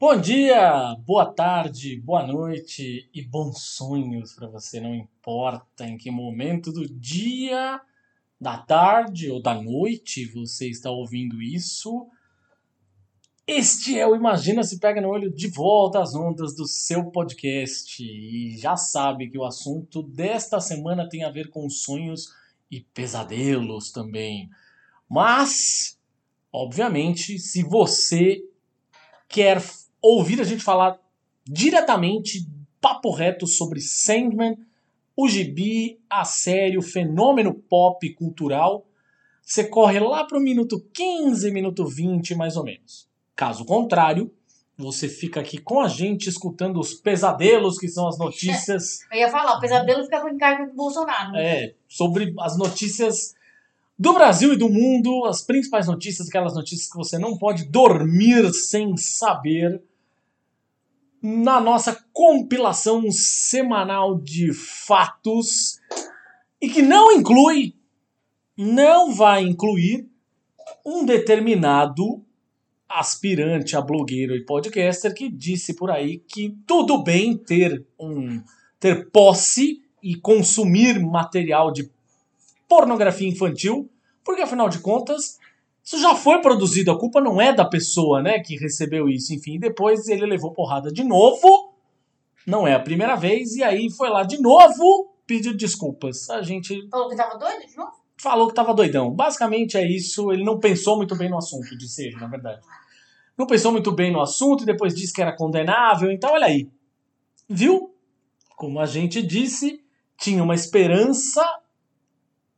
[0.00, 6.10] Bom dia, boa tarde, boa noite e bons sonhos para você, não importa em que
[6.10, 7.78] momento do dia,
[8.40, 12.08] da tarde ou da noite você está ouvindo isso.
[13.46, 18.02] Este é o Imagina se pega no olho de volta às ondas do seu podcast.
[18.02, 22.32] E já sabe que o assunto desta semana tem a ver com sonhos
[22.70, 24.48] e pesadelos também.
[25.06, 26.00] Mas,
[26.50, 28.42] obviamente, se você
[29.28, 29.60] quer
[30.02, 30.98] ouvir a gente falar
[31.44, 32.46] diretamente,
[32.80, 34.56] papo reto sobre Sandman,
[35.16, 38.86] o gibi, a série, o fenômeno pop cultural,
[39.44, 43.08] você corre lá para o minuto 15, minuto 20 mais ou menos.
[43.34, 44.32] Caso contrário,
[44.78, 49.00] você fica aqui com a gente escutando os pesadelos que são as notícias.
[49.12, 51.36] Eu ia falar, o pesadelo fica com o encargo do Bolsonaro.
[51.36, 53.34] É, sobre as notícias
[53.98, 58.50] do Brasil e do mundo, as principais notícias, aquelas notícias que você não pode dormir
[58.54, 59.82] sem saber
[61.22, 65.78] na nossa compilação semanal de fatos
[66.60, 67.74] e que não inclui,
[68.56, 70.08] não vai incluir
[70.84, 72.22] um determinado
[72.88, 78.42] aspirante a blogueiro e podcaster que disse por aí que tudo bem ter um
[78.78, 81.90] ter posse e consumir material de
[82.68, 83.90] pornografia infantil,
[84.24, 85.39] porque afinal de contas
[85.90, 89.34] isso já foi produzido, a culpa não é da pessoa, né, que recebeu isso.
[89.34, 91.74] Enfim, depois ele levou porrada de novo.
[92.46, 96.30] Não é a primeira vez e aí foi lá de novo pedir desculpas.
[96.30, 97.90] A gente Falou que tava doido de novo?
[98.16, 99.10] falou que tava doidão.
[99.10, 102.60] Basicamente é isso, ele não pensou muito bem no assunto, disse ele, na verdade.
[103.36, 106.70] Não pensou muito bem no assunto e depois disse que era condenável, então olha aí.
[107.48, 107.92] Viu?
[108.56, 109.82] Como a gente disse,
[110.16, 111.42] tinha uma esperança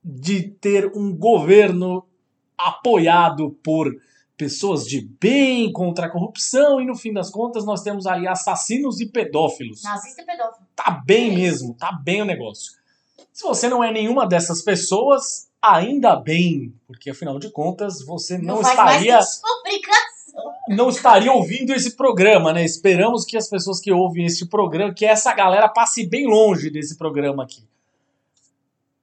[0.05, 2.07] de ter um governo
[2.67, 3.95] apoiado por
[4.37, 9.01] pessoas de bem contra a corrupção e no fim das contas nós temos aí assassinos
[9.01, 9.83] e pedófilos.
[9.83, 10.67] Nazista e pedófilo.
[10.75, 12.73] Tá bem É mesmo, tá bem o negócio.
[13.33, 18.63] Se você não é nenhuma dessas pessoas, ainda bem, porque afinal de contas você não,
[18.63, 19.21] faz estaria
[20.69, 22.65] não estaria ouvindo esse programa, né?
[22.65, 26.97] Esperamos que as pessoas que ouvem este programa, que essa galera passe bem longe desse
[26.97, 27.63] programa aqui.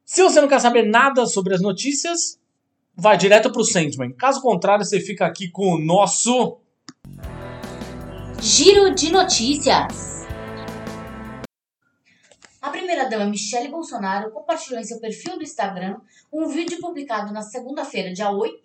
[0.06, 2.39] Se você não quer saber nada sobre as notícias,
[3.00, 4.12] vai direto pro Sandman.
[4.14, 6.60] Caso contrário, você fica aqui com o nosso
[8.42, 10.26] Giro de notícias.
[12.62, 15.98] A primeira-dama Michele Bolsonaro compartilhou em seu perfil do Instagram
[16.32, 18.62] um vídeo publicado na segunda-feira, dia 8,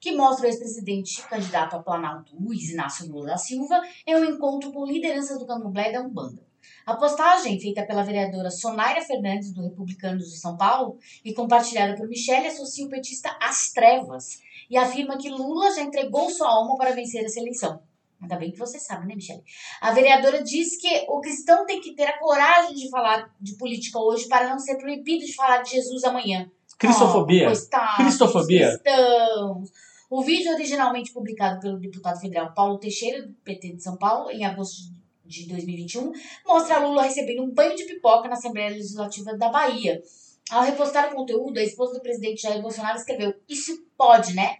[0.00, 4.72] que mostra o ex-presidente candidato a Planalto Luiz Inácio Lula da Silva em um encontro
[4.72, 6.51] com lideranças do Candomblé da Umbanda.
[6.86, 12.08] A postagem, feita pela vereadora Sonaira Fernandes, do Republicanos de São Paulo, e compartilhada por
[12.08, 16.92] Michele, associa o petista às trevas e afirma que Lula já entregou sua alma para
[16.92, 17.82] vencer essa eleição.
[18.20, 19.42] Ainda bem que você sabe, né, Michele?
[19.80, 23.98] A vereadora diz que o cristão tem que ter a coragem de falar de política
[23.98, 26.48] hoje para não ser proibido de falar de Jesus amanhã.
[26.78, 27.50] Cristofobia.
[27.50, 28.78] Oh, Cristofobia.
[28.78, 29.70] Cristãos.
[30.08, 34.44] O vídeo originalmente publicado pelo deputado federal Paulo Teixeira, do PT de São Paulo, em
[34.44, 35.01] agosto de
[35.48, 36.12] 2021,
[36.46, 40.02] mostra Lula recebendo um banho de pipoca na Assembleia Legislativa da Bahia.
[40.50, 44.56] Ao repostar o conteúdo, a esposa do presidente Jair Bolsonaro escreveu: Isso pode, né?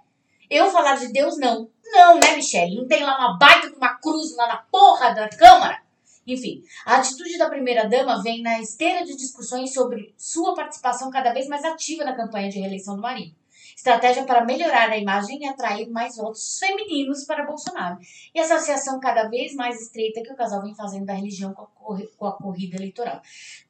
[0.48, 1.70] Eu falar de Deus, não.
[1.84, 2.76] Não, né, Michele?
[2.76, 5.82] Não tem lá uma baita de uma cruz lá na porra da Câmara?
[6.26, 11.48] Enfim, a atitude da primeira-dama vem na esteira de discussões sobre sua participação cada vez
[11.48, 13.34] mais ativa na campanha de reeleição do marido.
[13.76, 17.98] Estratégia para melhorar a imagem e atrair mais votos femininos para Bolsonaro.
[18.34, 21.94] E a associação cada vez mais estreita que o casal vem fazendo da religião com
[21.94, 23.20] a, com a corrida eleitoral.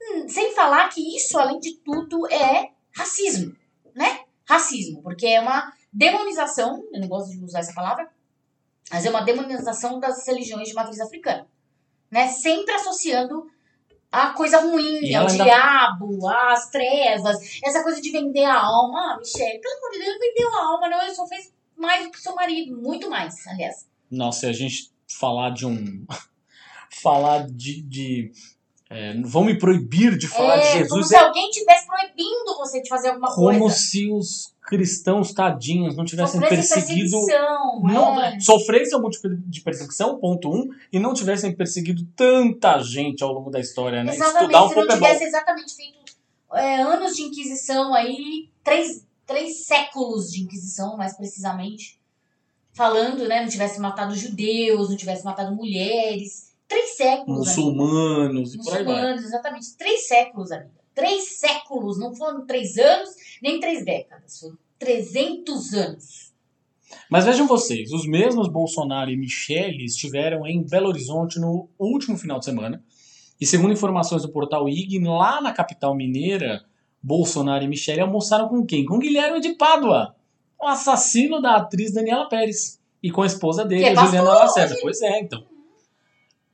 [0.01, 3.57] Hum, sem falar que isso, além de tudo, é racismo,
[3.95, 4.25] né?
[4.45, 8.11] Racismo, porque é uma demonização, eu não gosto de usar essa palavra,
[8.91, 11.47] mas é uma demonização das religiões de matriz africana,
[12.11, 12.29] né?
[12.29, 13.51] Sempre associando
[14.13, 19.15] a coisa ruim, ao ela ainda- diabo, às trevas, essa coisa de vender a alma.
[19.15, 22.11] Ah, Michelle, pelo amor de Deus, vendeu a alma, não, ele só fez mais do
[22.13, 23.87] que seu marido, muito mais, aliás.
[24.11, 26.05] Nossa, e a gente falar de um.
[27.03, 27.83] falar de.
[27.83, 28.33] de
[28.91, 31.09] é, vão me proibir de falar é, de como Jesus.
[31.09, 33.75] se É alguém estivesse proibindo você de fazer alguma como coisa.
[33.75, 37.19] se os cristãos tadinhos não tivessem perseguido.
[37.83, 38.41] Não, é.
[38.41, 43.51] sofressem algum tipo de perseguição, ponto um, e não tivessem perseguido tanta gente ao longo
[43.51, 44.15] da história, né?
[44.15, 46.03] Exatamente, Estudar um se pouco não é tivesse exatamente feito
[46.55, 52.01] é, anos de Inquisição aí, três, três séculos de Inquisição, mais precisamente,
[52.73, 57.49] falando, né, não tivesse matado judeus, não tivesse matado mulheres, três séculos.
[57.49, 58.95] Muçulmanos e por aí vai.
[58.95, 60.71] Muçulmanos, exatamente, três séculos ali.
[60.95, 63.11] Três séculos, não foram três anos,
[63.43, 66.33] nem três décadas, foram 300 anos.
[67.09, 72.39] Mas vejam vocês, os mesmos Bolsonaro e Michele estiveram em Belo Horizonte no último final
[72.39, 72.83] de semana.
[73.41, 76.65] E segundo informações do portal IG, lá na capital mineira,
[77.03, 78.85] Bolsonaro e Michele almoçaram com quem?
[78.85, 80.15] Com Guilherme de Pádua,
[80.61, 82.81] o assassino da atriz Daniela Pérez.
[83.03, 84.77] E com a esposa dele, é a Juliana Lacerda.
[84.81, 85.45] Pois é, então.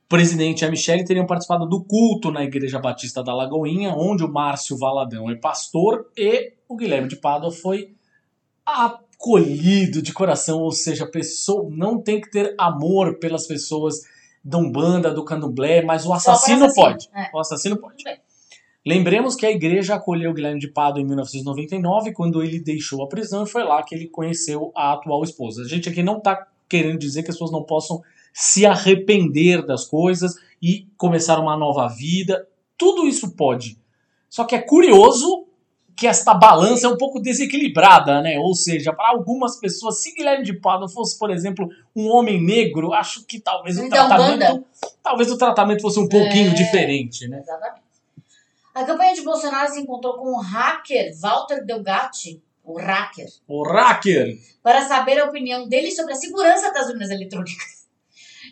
[0.09, 4.23] O presidente e a Michele teriam participado do culto na Igreja Batista da Lagoinha, onde
[4.23, 7.93] o Márcio Valadão é pastor e o Guilherme de Pádua foi
[8.65, 13.97] acolhido de coração, ou seja, a pessoa não tem que ter amor pelas pessoas
[14.43, 17.07] da Umbanda, do Candomblé, mas o assassino assassino, pode.
[17.13, 17.29] é.
[17.31, 18.03] O assassino pode.
[18.03, 18.17] Bem.
[18.83, 23.43] Lembremos que a igreja acolheu Guilherme de Pádua em 1999, quando ele deixou a prisão,
[23.43, 25.61] e foi lá que ele conheceu a atual esposa.
[25.61, 28.01] A gente aqui não está querendo dizer que as pessoas não possam
[28.33, 32.47] se arrepender das coisas e começar uma nova vida.
[32.77, 33.77] Tudo isso pode.
[34.29, 35.45] Só que é curioso
[35.95, 38.39] que esta balança é um pouco desequilibrada, né?
[38.39, 42.93] Ou seja, para algumas pessoas, se Guilherme de Pádua fosse, por exemplo, um homem negro,
[42.93, 44.63] acho que talvez o Então, tratamento, banda.
[45.03, 46.53] talvez o tratamento fosse um pouquinho É.
[46.53, 47.39] diferente, né?
[47.41, 47.81] Exatamente.
[48.73, 54.37] A campanha de Bolsonaro se encontrou com o hacker Walter Delgatti, o hacker, O hacker
[54.63, 57.78] para saber a opinião dele sobre a segurança das urnas eletrônicas.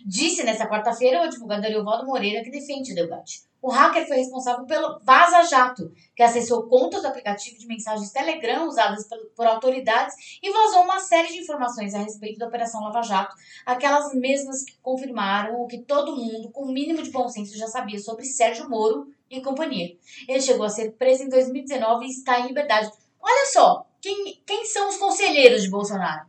[0.05, 3.47] Disse nesta quarta-feira o advogado Ariovaldo Moreira que defende Delgatti.
[3.61, 8.67] O hacker foi responsável pelo Vaza Jato, que acessou contas do aplicativo de mensagens Telegram
[8.67, 13.35] usadas por autoridades e vazou uma série de informações a respeito da Operação Lava Jato,
[13.65, 17.67] aquelas mesmas que confirmaram o que todo mundo, com o mínimo de bom senso, já
[17.67, 19.97] sabia sobre Sérgio Moro e companhia.
[20.27, 22.91] Ele chegou a ser preso em 2019 e está em liberdade.
[23.19, 26.27] Olha só, quem, quem são os conselheiros de Bolsonaro?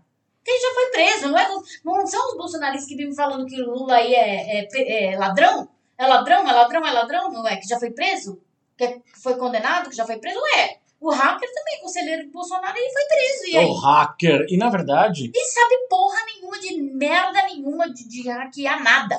[0.49, 1.47] Quem já foi preso, não, é,
[1.85, 5.69] não são os bolsonaristas que vivem falando que o Lula aí é, é é ladrão?
[5.99, 7.57] É ladrão, é ladrão, é ladrão, não é?
[7.57, 8.41] Que já foi preso?
[8.77, 10.39] Que é- foi condenado, que já foi preso?
[10.41, 13.51] Ué, o hacker também é conselheiro Bolsonaro e foi preso.
[13.53, 13.67] E aí?
[13.67, 14.47] o hacker.
[14.49, 19.17] E na verdade, E sabe porra nenhuma de merda nenhuma de, de hackear nada.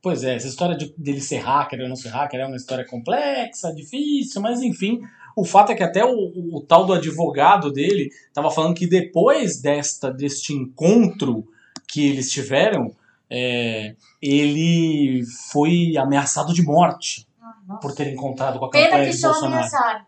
[0.00, 2.86] pois é, essa história de, dele ser hacker ou não ser hacker é uma história
[2.86, 5.00] complexa, difícil, mas enfim.
[5.36, 8.86] O fato é que até o, o- o tal do advogado dele estava falando que
[8.86, 11.46] depois desta deste encontro
[11.86, 12.94] que eles tiveram,
[13.28, 15.22] é, ele
[15.52, 17.26] foi ameaçado de morte
[17.66, 17.80] nossa.
[17.80, 19.54] por ter encontrado com a Pena campanha que de só Bolsonaro.
[19.56, 20.06] ameaçaram.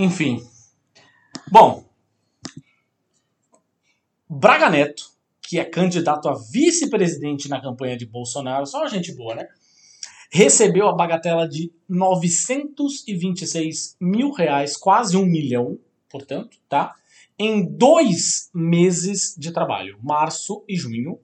[0.00, 0.42] Enfim.
[1.50, 1.84] Bom.
[4.28, 5.10] Braga Neto,
[5.42, 9.46] que é candidato a vice-presidente na campanha de Bolsonaro, só gente boa, né?
[10.34, 15.78] Recebeu a bagatela de 926 mil reais, quase um milhão,
[16.10, 16.94] portanto, tá?
[17.38, 21.18] Em dois meses de trabalho, março e junho,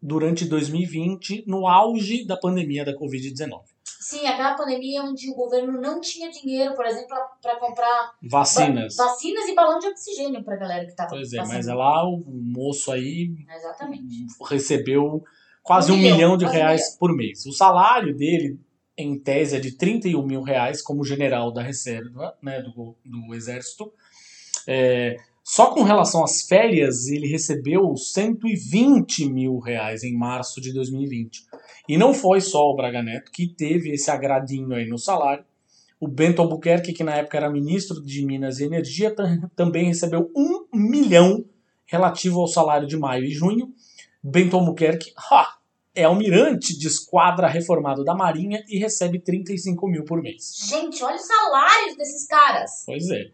[0.00, 3.62] durante 2020, no auge da pandemia da Covid-19.
[4.00, 8.94] Sim, aquela pandemia onde o governo não tinha dinheiro, por exemplo, para comprar Vacinas.
[8.96, 11.54] va- vacinas e balão de oxigênio pra galera que tava Pois é, passando.
[11.56, 14.26] mas é lá o moço aí Exatamente.
[14.48, 15.24] recebeu
[15.68, 17.44] quase Um um, milhão, milhão, de reais por mês.
[17.44, 18.58] O salário dele,
[18.96, 23.92] em tese, é de 31 mil reais como general da reserva né, do, do exército.
[24.66, 31.42] É, só com relação às férias, ele recebeu 120 mil reais em março de 2020.
[31.86, 35.44] E não foi só o Braga Neto que teve esse agradinho aí no salário.
[36.00, 40.30] O Bento Albuquerque, que na época era ministro de Minas e Energia, tam- também recebeu
[40.34, 41.44] um milhão
[41.86, 43.72] relativo ao salário de maio e junho.
[44.22, 45.57] Bento Albuquerque ha,
[45.98, 50.54] é almirante de esquadra reformado da Marinha e recebe 35 mil por mês.
[50.68, 52.70] Gente, olha os salários desses caras.
[52.86, 53.32] Pois é.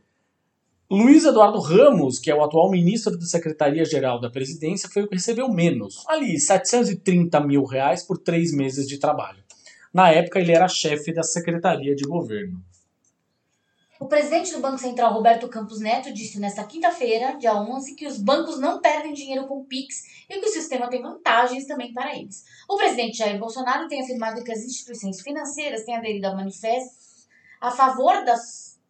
[0.90, 5.16] Luiz Eduardo Ramos, que é o atual ministro da Secretaria-Geral da Presidência, foi o que
[5.16, 6.04] recebeu menos.
[6.08, 9.44] Ali, 730 mil reais por três meses de trabalho.
[9.92, 12.62] Na época, ele era chefe da Secretaria de Governo.
[14.04, 18.18] O presidente do Banco Central, Roberto Campos Neto, disse nesta quinta-feira, dia 11, que os
[18.18, 22.14] bancos não perdem dinheiro com o Pix e que o sistema tem vantagens também para
[22.14, 22.44] eles.
[22.68, 27.26] O presidente Jair Bolsonaro tem afirmado que as instituições financeiras têm aderido a manifestos
[27.58, 28.34] a favor da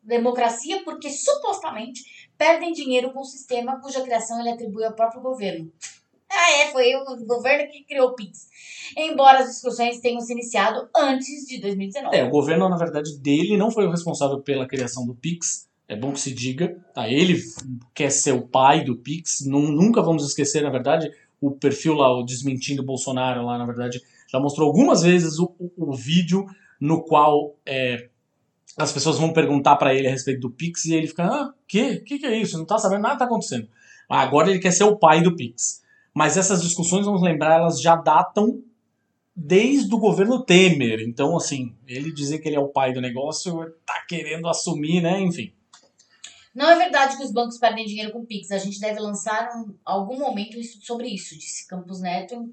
[0.03, 5.73] democracia porque supostamente perdem dinheiro com o sistema cuja criação ele atribui ao próprio governo.
[6.37, 8.49] Ah, é, foi o governo que criou o Pix.
[8.97, 12.17] Embora as discussões tenham se iniciado antes de 2019.
[12.17, 15.69] É, o governo, na verdade, dele não foi o responsável pela criação do Pix.
[15.89, 16.77] É bom que se diga.
[16.95, 17.09] Tá?
[17.09, 17.39] Ele
[17.95, 19.45] quer ser o pai do Pix.
[19.47, 21.11] Nunca vamos esquecer, na verdade,
[21.41, 25.91] o perfil lá, o Desmentindo Bolsonaro lá, na verdade, já mostrou algumas vezes o, o,
[25.91, 26.47] o vídeo
[26.81, 28.09] no qual é,
[28.77, 32.01] as pessoas vão perguntar para ele a respeito do Pix e ele fica, ah, que?
[32.01, 32.59] Que que é isso?
[32.59, 33.69] Não tá sabendo nada que tá acontecendo.
[34.09, 35.83] Agora ele quer ser o pai do Pix.
[36.15, 38.63] Mas essas discussões, vamos lembrar, elas já datam
[39.35, 41.01] desde o governo Temer.
[41.01, 45.21] Então, assim, ele dizer que ele é o pai do negócio, tá querendo assumir, né?
[45.21, 45.53] Enfim.
[46.55, 48.53] Não é verdade que os bancos perdem dinheiro com Pix.
[48.53, 52.49] A gente deve lançar um, algum momento sobre isso, disse Campos Neto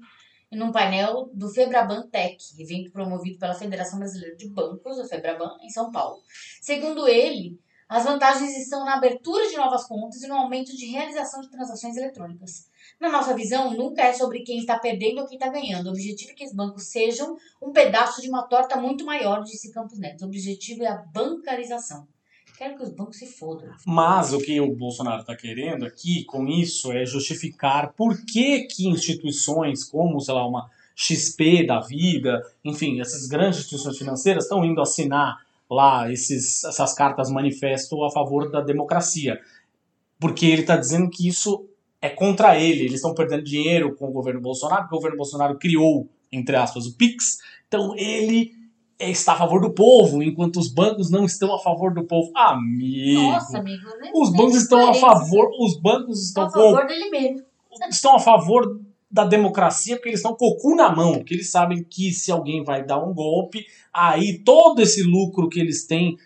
[0.50, 5.56] em um painel do Febraban Tech, evento promovido pela Federação Brasileira de Bancos, a Febraban,
[5.62, 6.22] em São Paulo.
[6.60, 7.58] Segundo ele,
[7.92, 11.94] as vantagens estão na abertura de novas contas e no aumento de realização de transações
[11.94, 12.66] eletrônicas.
[12.98, 15.88] Na nossa visão, nunca é sobre quem está perdendo ou quem está ganhando.
[15.88, 19.70] O objetivo é que os bancos sejam um pedaço de uma torta muito maior, disse
[19.70, 20.22] Campos Neto.
[20.22, 22.08] O objetivo é a bancarização.
[22.56, 23.68] Quero que os bancos se fodam.
[23.86, 28.88] Mas o que o Bolsonaro está querendo aqui com isso é justificar por que, que
[28.88, 34.80] instituições como, sei lá, uma XP da vida, enfim, essas grandes instituições financeiras estão indo
[34.80, 39.40] assinar lá esses, essas cartas manifesto a favor da democracia.
[40.18, 41.66] Porque ele está dizendo que isso
[42.00, 45.58] é contra ele, eles estão perdendo dinheiro com o governo Bolsonaro, porque o governo Bolsonaro
[45.58, 47.38] criou, entre aspas, o PIX,
[47.68, 48.52] então ele
[48.98, 52.30] está a favor do povo, enquanto os bancos não estão a favor do povo.
[52.36, 53.22] Amigo.
[53.22, 53.82] Nossa, amigo?
[54.14, 57.46] Os bancos estão a favor, os bancos estão a favor dele mesmo.
[57.88, 58.80] Estão a favor
[59.12, 62.32] da democracia porque eles estão com o cu na mão, porque eles sabem que se
[62.32, 66.16] alguém vai dar um golpe, aí todo esse lucro que eles têm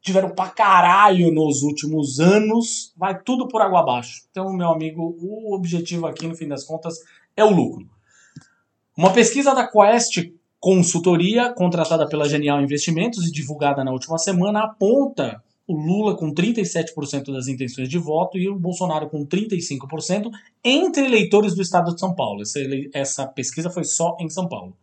[0.00, 4.22] tiveram pra caralho nos últimos anos, vai tudo por água abaixo.
[4.30, 6.98] Então, meu amigo, o objetivo aqui, no fim das contas,
[7.36, 7.88] é o lucro.
[8.96, 15.42] Uma pesquisa da Quest Consultoria, contratada pela Genial Investimentos e divulgada na última semana, aponta
[15.66, 20.30] o Lula com 37% das intenções de voto e o Bolsonaro com 35%
[20.64, 22.42] entre eleitores do estado de São Paulo.
[22.42, 22.60] Essa,
[22.94, 24.76] essa pesquisa foi só em São Paulo.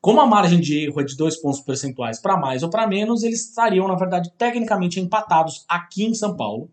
[0.00, 3.22] Como a margem de erro é de dois pontos percentuais para mais ou para menos,
[3.22, 6.70] eles estariam, na verdade, tecnicamente empatados aqui em São Paulo,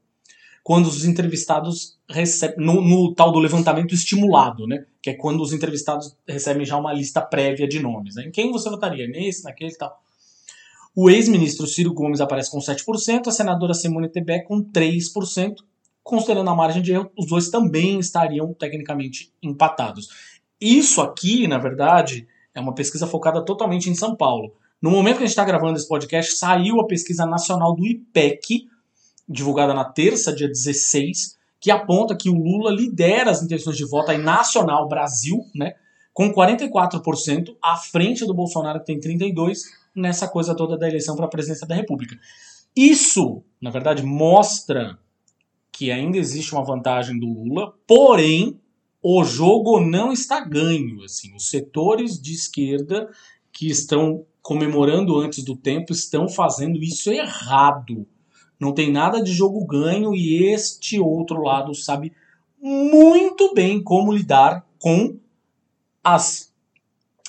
[0.63, 2.65] quando os entrevistados recebem.
[2.65, 4.85] No, no, tal do levantamento estimulado, né?
[5.01, 8.15] Que é quando os entrevistados recebem já uma lista prévia de nomes.
[8.15, 8.25] Né?
[8.25, 9.07] Em quem você votaria?
[9.07, 10.01] Nesse, naquele e tal.
[10.99, 15.57] O ex-ministro Ciro Gomes aparece com 7%, a senadora Simone Tebet com 3%.
[16.01, 20.09] Considerando a margem de erro, os dois também estariam tecnicamente empatados.
[20.59, 24.55] Isso aqui, na verdade, é uma pesquisa focada totalmente em São Paulo.
[24.81, 28.67] No momento que a gente está gravando esse podcast, saiu a pesquisa nacional do IPEC,
[29.29, 34.09] divulgada na terça, dia 16, que aponta que o Lula lidera as intenções de voto
[34.09, 35.75] aí nacional Brasil, né,
[36.11, 39.57] com 44% à frente do Bolsonaro, que tem 32%,
[39.97, 42.17] nessa coisa toda da eleição para a presidência da República.
[42.75, 44.99] Isso, na verdade, mostra
[45.71, 48.59] que ainda existe uma vantagem do Lula, porém
[49.01, 51.03] o jogo não está ganho.
[51.03, 53.09] Assim, os setores de esquerda
[53.51, 58.07] que estão comemorando antes do tempo estão fazendo isso errado.
[58.59, 62.13] Não tem nada de jogo ganho e este outro lado sabe
[62.61, 65.17] muito bem como lidar com
[66.03, 66.53] as,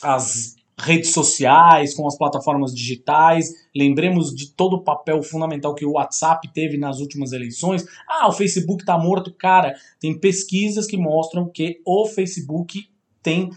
[0.03, 3.49] as redes sociais, com as plataformas digitais.
[3.75, 7.85] Lembremos de todo o papel fundamental que o WhatsApp teve nas últimas eleições.
[8.09, 9.33] Ah, o Facebook está morto.
[9.33, 12.89] Cara, tem pesquisas que mostram que o Facebook
[13.23, 13.51] tem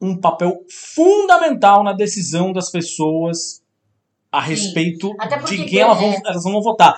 [0.00, 3.62] um papel fundamental na decisão das pessoas
[4.30, 5.14] a respeito
[5.48, 6.94] de quem elas vão, elas vão votar.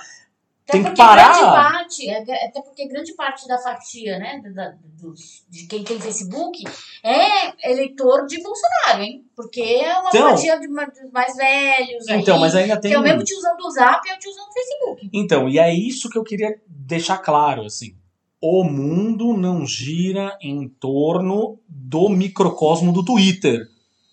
[0.71, 1.33] Tem que parar.
[1.33, 5.99] Grande parte, é, até porque grande parte da fatia, né, da, dos, de quem tem
[5.99, 6.63] Facebook
[7.03, 9.25] é eleitor de Bolsonaro, hein?
[9.35, 12.07] Porque é uma então, fatia de, dos mais velhos.
[12.09, 12.91] Então, aí, mas ainda tem.
[12.91, 15.11] Que é o mesmo tiozão do Zap e é o tiozão do Facebook.
[15.11, 17.97] Então, e é isso que eu queria deixar claro, assim.
[18.41, 23.67] O mundo não gira em torno do microcosmo do Twitter.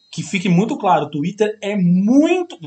[0.10, 2.58] Que fique muito claro, o Twitter é muito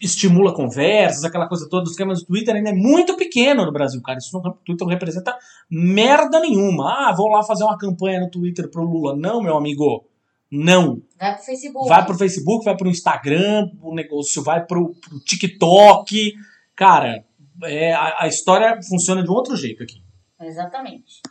[0.00, 4.00] estimula conversas, aquela coisa toda, os esquemas do Twitter ainda é muito pequeno no Brasil,
[4.02, 4.18] cara.
[4.18, 5.36] Isso no Twitter não representa
[5.70, 7.08] merda nenhuma.
[7.08, 9.16] Ah, vou lá fazer uma campanha no Twitter pro Lula.
[9.16, 10.06] Não, meu amigo.
[10.50, 11.02] Não.
[11.18, 11.88] Vai pro Facebook.
[11.88, 16.34] Vai pro Facebook, vai pro Instagram, o negócio vai pro, pro TikTok.
[16.74, 17.24] Cara,
[17.64, 20.02] é, a, a história funciona de um outro jeito aqui.
[20.40, 21.22] Exatamente.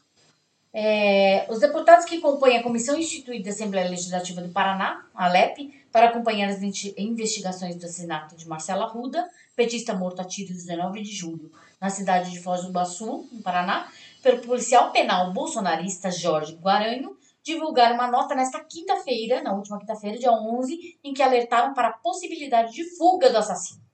[0.77, 5.73] É, os deputados que compõem a Comissão Instituída da Assembleia Legislativa do Paraná, a ALEP,
[5.95, 6.61] para acompanhar as
[6.97, 9.25] investigações do assassinato de Marcela Ruda,
[9.55, 11.49] petista morto a tiros 19 de julho,
[11.79, 13.89] na cidade de Foz do Iguaçu, no Paraná,
[14.21, 20.33] pelo policial penal bolsonarista Jorge Guaranho, divulgaram uma nota nesta quinta-feira, na última quinta-feira, dia
[20.33, 23.84] 11, em que alertaram para a possibilidade de fuga do assassino.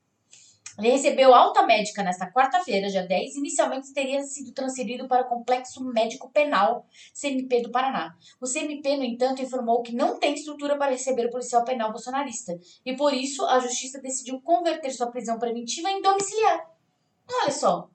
[0.78, 5.28] Ele recebeu alta médica nesta quarta-feira, dia 10, e inicialmente teria sido transferido para o
[5.28, 8.16] Complexo Médico Penal CMP do Paraná.
[8.40, 12.58] O CMP, no entanto, informou que não tem estrutura para receber o policial penal bolsonarista,
[12.84, 16.66] e por isso a justiça decidiu converter sua prisão preventiva em domiciliar.
[17.42, 17.88] Olha só.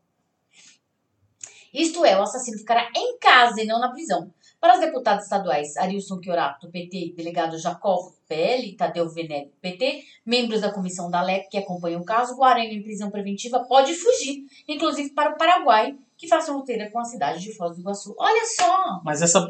[1.73, 4.33] Isto é, o assassino ficará em casa e não na prisão.
[4.67, 10.73] Para os deputados estaduais Arilson Chiorato, PT, delegado Jacob, PL, Tadeu Venere, PT, membros da
[10.73, 15.31] comissão da LEP que acompanham o caso, Guarani em prisão preventiva pode fugir, inclusive para
[15.31, 18.13] o Paraguai, que faz fronteira com a cidade de Foz do Iguaçu.
[18.19, 19.01] Olha só!
[19.05, 19.49] Mas essa,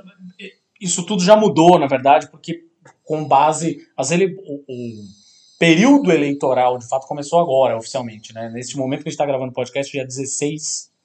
[0.79, 2.65] isso tudo já mudou, na verdade, porque
[3.03, 3.87] com base.
[3.97, 5.03] As ele, o, o
[5.57, 8.35] período eleitoral, de fato, começou agora, oficialmente.
[8.35, 8.51] Né?
[8.51, 10.95] Neste momento que a gente está gravando o podcast, dia 16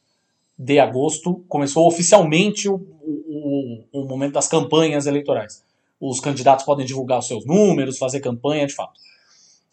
[0.63, 5.65] de agosto, começou oficialmente o, o, o, momento das campanhas eleitorais.
[6.01, 8.93] Os candidatos podem divulgar os seus números, fazer campanha, de fato.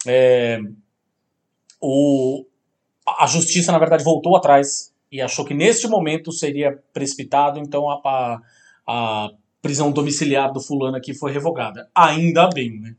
[0.04, 0.58] É,
[1.80, 2.44] o,
[3.06, 8.00] a justiça, na verdade, voltou atrás e achou que neste momento seria precipitado, então a,
[8.04, 8.40] a,
[8.86, 9.30] a
[9.62, 11.88] prisão domiciliar do fulano aqui foi revogada.
[11.94, 12.96] Ainda bem, né?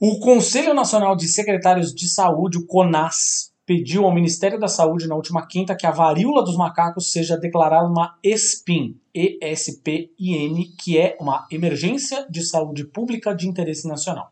[0.00, 5.16] O Conselho Nacional de Secretários de Saúde, o CONAS, pediu ao Ministério da Saúde na
[5.16, 11.46] última quinta que a varíola dos macacos seja declarada uma ESPIN, E-S-P-I-N, que é uma
[11.50, 14.30] emergência de saúde pública de interesse nacional.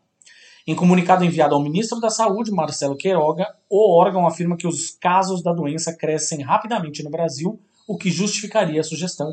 [0.65, 5.43] Em comunicado enviado ao ministro da Saúde, Marcelo Queiroga, o órgão afirma que os casos
[5.43, 9.31] da doença crescem rapidamente no Brasil, o que justificaria a sugestão.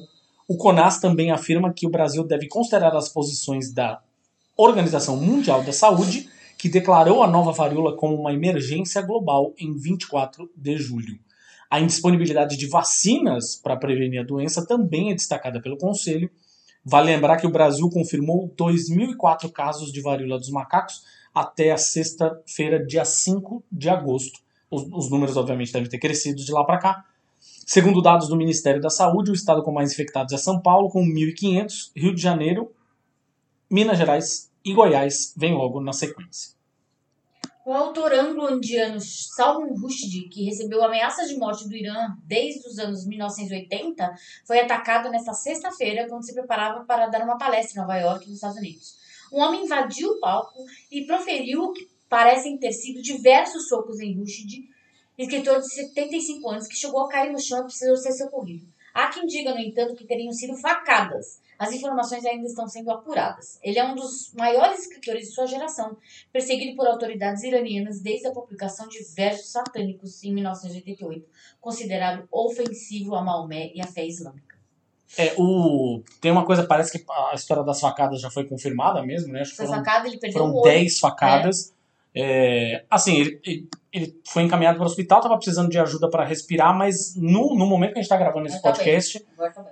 [0.48, 4.02] O CONAS também afirma que o Brasil deve considerar as posições da
[4.56, 6.28] Organização Mundial da Saúde
[6.62, 11.18] que declarou a nova varíola como uma emergência global em 24 de julho.
[11.68, 16.30] A indisponibilidade de vacinas para prevenir a doença também é destacada pelo Conselho.
[16.84, 21.02] Vale lembrar que o Brasil confirmou 2.004 casos de varíola dos macacos
[21.34, 24.38] até a sexta-feira, dia 5 de agosto.
[24.70, 27.04] Os, os números, obviamente, devem ter crescido de lá para cá.
[27.66, 31.04] Segundo dados do Ministério da Saúde, o estado com mais infectados é São Paulo, com
[31.04, 32.70] 1.500, Rio de Janeiro,
[33.68, 36.52] Minas Gerais e Goiás vem logo na sequência.
[37.64, 43.06] O autor anglo-indiano Salman Rushdie, que recebeu ameaças de morte do Irã desde os anos
[43.06, 48.26] 1980, foi atacado nesta sexta-feira quando se preparava para dar uma palestra em Nova York,
[48.26, 48.96] nos Estados Unidos.
[49.32, 54.18] Um homem invadiu o palco e proferiu o que parecem ter sido diversos socos em
[54.18, 54.68] Rushdie,
[55.16, 58.66] escritor de 75 anos que chegou a cair no chão e precisou ser socorrido.
[58.92, 63.60] Há quem diga, no entanto, que teriam sido facadas, as informações ainda estão sendo apuradas.
[63.62, 65.96] Ele é um dos maiores escritores de sua geração,
[66.32, 71.24] perseguido por autoridades iranianas desde a publicação de versos satânicos em 1988,
[71.60, 74.56] considerado ofensivo a Maomé e à fé islâmica.
[75.16, 76.02] É, o...
[76.20, 79.42] Tem uma coisa, parece que a história das facadas já foi confirmada mesmo, né?
[79.42, 80.72] Acho que foram, facada, ele perdeu foram o olho.
[80.72, 81.68] 10 facadas.
[81.68, 81.81] É.
[82.14, 86.24] É, assim, ele, ele, ele, foi encaminhado para o hospital, estava precisando de ajuda para
[86.24, 89.24] respirar, mas no, no momento que a gente está gravando esse podcast,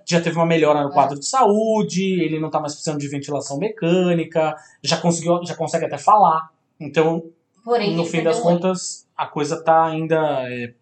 [0.07, 3.59] já teve uma melhora no quadro de saúde, ele não está mais precisando de ventilação
[3.59, 6.49] mecânica, já conseguiu, já consegue até falar.
[6.79, 7.25] Então,
[7.63, 10.73] Porém, no fim das contas, a coisa está ainda é,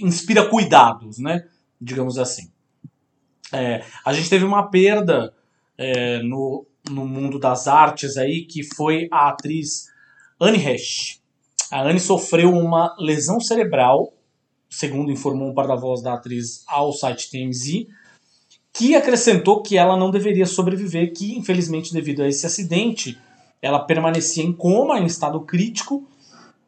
[0.00, 1.44] inspira cuidados, né?
[1.80, 2.50] Digamos assim.
[3.52, 5.34] É, a gente teve uma perda
[5.76, 9.88] é, no, no mundo das artes aí, que foi a atriz
[10.40, 11.20] Anne Hesh.
[11.70, 14.12] A Anne sofreu uma lesão cerebral,
[14.70, 17.86] segundo informou um porta-voz da atriz ao site TMZ,
[18.72, 23.18] que acrescentou que ela não deveria sobreviver, que infelizmente devido a esse acidente,
[23.60, 26.08] ela permanecia em coma, em estado crítico,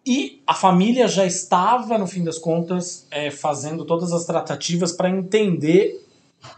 [0.04, 5.10] e a família já estava, no fim das contas, é, fazendo todas as tratativas para
[5.10, 6.04] entender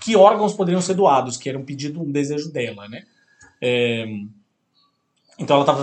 [0.00, 3.04] que órgãos poderiam ser doados, que era um pedido, um desejo dela, né?
[3.60, 4.06] É,
[5.38, 5.82] então ela estava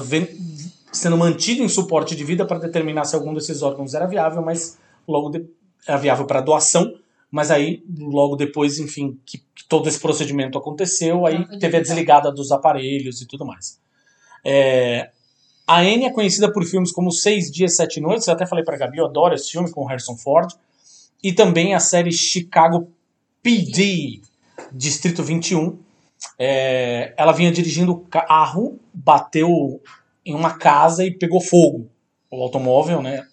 [0.91, 4.78] sendo mantido em suporte de vida para determinar se algum desses órgãos era viável, mas
[5.08, 5.45] logo de,
[5.88, 6.93] era viável para doação,
[7.32, 12.32] mas aí logo depois, enfim, que, que todo esse procedimento aconteceu, aí teve a desligada
[12.32, 13.80] dos aparelhos e tudo mais.
[14.43, 15.12] É,
[15.67, 18.78] a Anne é conhecida por filmes como Seis Dias, Sete Noites, eu até falei para
[18.78, 20.52] Gabi, eu adoro esse filme com Harrison Ford,
[21.21, 22.91] e também a série Chicago
[23.43, 24.21] PD,
[24.71, 25.78] Distrito 21.
[26.38, 29.82] É, ela vinha dirigindo o carro, bateu
[30.25, 31.89] em uma casa e pegou fogo.
[32.32, 33.25] O automóvel, né?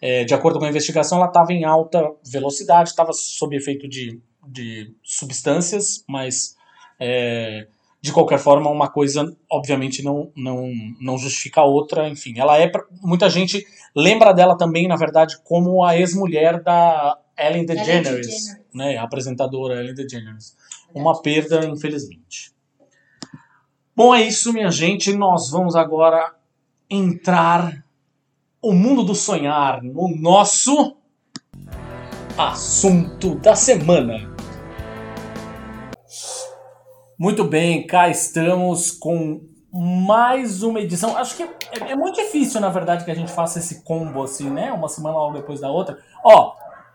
[0.00, 4.20] É, de acordo com a investigação, ela estava em alta velocidade, estava sob efeito de,
[4.46, 6.56] de substâncias, mas
[6.98, 7.66] é,
[8.02, 10.68] de qualquer forma, uma coisa obviamente não, não,
[11.00, 12.08] não justifica a outra.
[12.08, 12.70] Enfim, ela é.
[13.00, 18.96] Muita gente lembra dela também, na verdade, como a ex-mulher da Ellen DeGeneres, né?
[18.96, 20.56] A apresentadora Ellen DeGeneres.
[20.92, 22.52] Uma perda, infelizmente.
[23.94, 25.12] Bom, é isso, minha gente.
[25.12, 26.34] Nós vamos agora
[26.88, 27.84] entrar
[28.62, 30.96] o mundo do sonhar no nosso
[32.38, 34.34] assunto da semana.
[37.18, 41.14] Muito bem, cá estamos com mais uma edição.
[41.14, 44.48] Acho que é, é, muito difícil, na verdade, que a gente faça esse combo assim,
[44.48, 44.72] né?
[44.72, 45.98] Uma semana logo depois da outra.
[46.24, 46.54] Ó,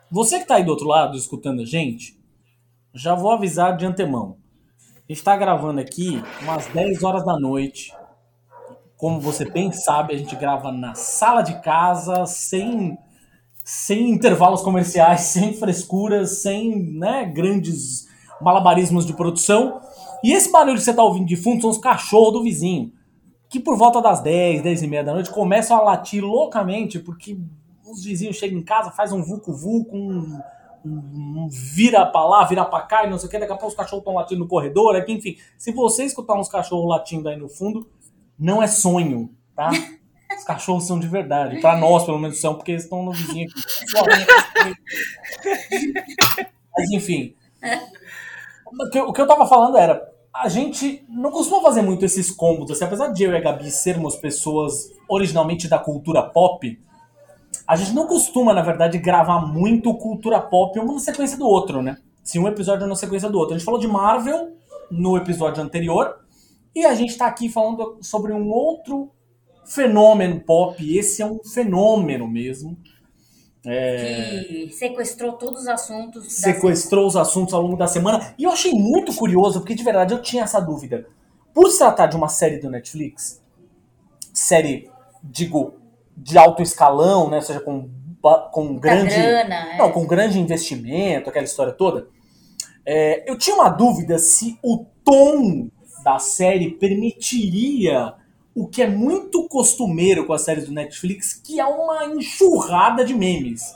[0.10, 2.20] você que tá aí do outro lado escutando a gente,
[2.92, 4.47] já vou avisar de antemão.
[5.10, 7.94] A gente tá gravando aqui umas 10 horas da noite.
[8.98, 12.98] Como você bem sabe, a gente grava na sala de casa, sem,
[13.64, 18.06] sem intervalos comerciais, sem frescuras, sem né, grandes
[18.42, 19.80] malabarismos de produção.
[20.22, 22.92] E esse barulho que você tá ouvindo de fundo são os cachorros do vizinho.
[23.50, 27.40] Que por volta das 10, 10 e meia da noite começam a latir loucamente, porque
[27.90, 30.42] os vizinhos chegam em casa, faz um um, um,
[31.50, 33.76] vira pra lá, vira pra cá e não sei o que, daqui a pouco os
[33.76, 35.38] cachorros estão latindo no corredor, aqui, enfim.
[35.58, 37.90] Se você escutar uns cachorros latindo aí no fundo,
[38.38, 39.72] não é sonho, tá?
[40.38, 41.60] Os cachorros são de verdade.
[41.62, 43.62] Pra nós, pelo menos, são, porque eles estão no vizinho aqui.
[46.78, 47.34] Mas enfim.
[48.66, 52.06] O que, eu, o que eu tava falando era, a gente não costuma fazer muito
[52.06, 56.80] esses combos, assim, apesar de eu e a Gabi sermos pessoas originalmente da cultura pop,
[57.68, 61.82] a gente não costuma, na verdade, gravar muito cultura pop um na sequência do outro,
[61.82, 61.98] né?
[62.24, 63.56] Sim, um episódio na sequência do outro.
[63.56, 64.56] A gente falou de Marvel
[64.90, 66.16] no episódio anterior,
[66.74, 69.12] e a gente tá aqui falando sobre um outro
[69.66, 70.98] fenômeno pop.
[70.98, 72.78] Esse é um fenômeno mesmo.
[73.66, 74.44] É...
[74.48, 76.32] Que sequestrou todos os assuntos.
[76.32, 78.34] Sequestrou os assuntos ao longo da semana.
[78.38, 81.08] E eu achei muito curioso, porque de verdade eu tinha essa dúvida.
[81.54, 83.42] Por se tratar de uma série do Netflix,
[84.32, 84.90] série,
[85.24, 85.74] digo,
[86.18, 87.38] de alto escalão, né?
[87.38, 87.90] Ou seja, com,
[88.52, 89.14] com grande.
[89.14, 89.78] Grana, é.
[89.78, 92.08] Não, com grande investimento, aquela história toda.
[92.86, 95.70] É, eu tinha uma dúvida se o tom
[96.04, 98.14] da série permitiria
[98.56, 103.14] o que é muito costumeiro com as séries do Netflix, que é uma enxurrada de
[103.14, 103.76] memes.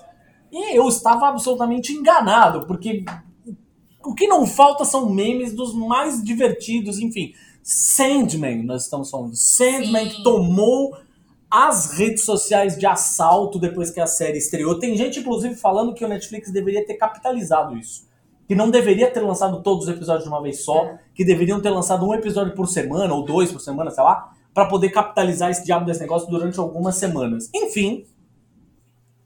[0.51, 3.05] E eu estava absolutamente enganado, porque
[4.03, 7.33] o que não falta são memes dos mais divertidos, enfim.
[7.61, 9.35] Sandman, nós estamos falando.
[9.35, 10.15] Sandman Sim.
[10.15, 10.97] que tomou
[11.51, 14.79] as redes sociais de assalto depois que a série estreou.
[14.79, 18.07] Tem gente, inclusive, falando que o Netflix deveria ter capitalizado isso.
[18.47, 20.99] Que não deveria ter lançado todos os episódios de uma vez só, é.
[21.13, 24.65] que deveriam ter lançado um episódio por semana, ou dois por semana, sei lá, para
[24.65, 27.49] poder capitalizar esse diabo desse negócio durante algumas semanas.
[27.53, 28.05] Enfim,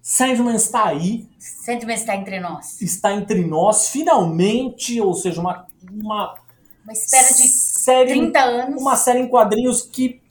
[0.01, 1.27] Sandman está aí.
[1.37, 2.81] Sandman está entre nós.
[2.81, 5.65] Está entre nós, finalmente, ou seja, uma.
[5.91, 6.35] Uma,
[6.83, 8.81] uma espera de série, 30 anos.
[8.81, 10.21] Uma série em quadrinhos que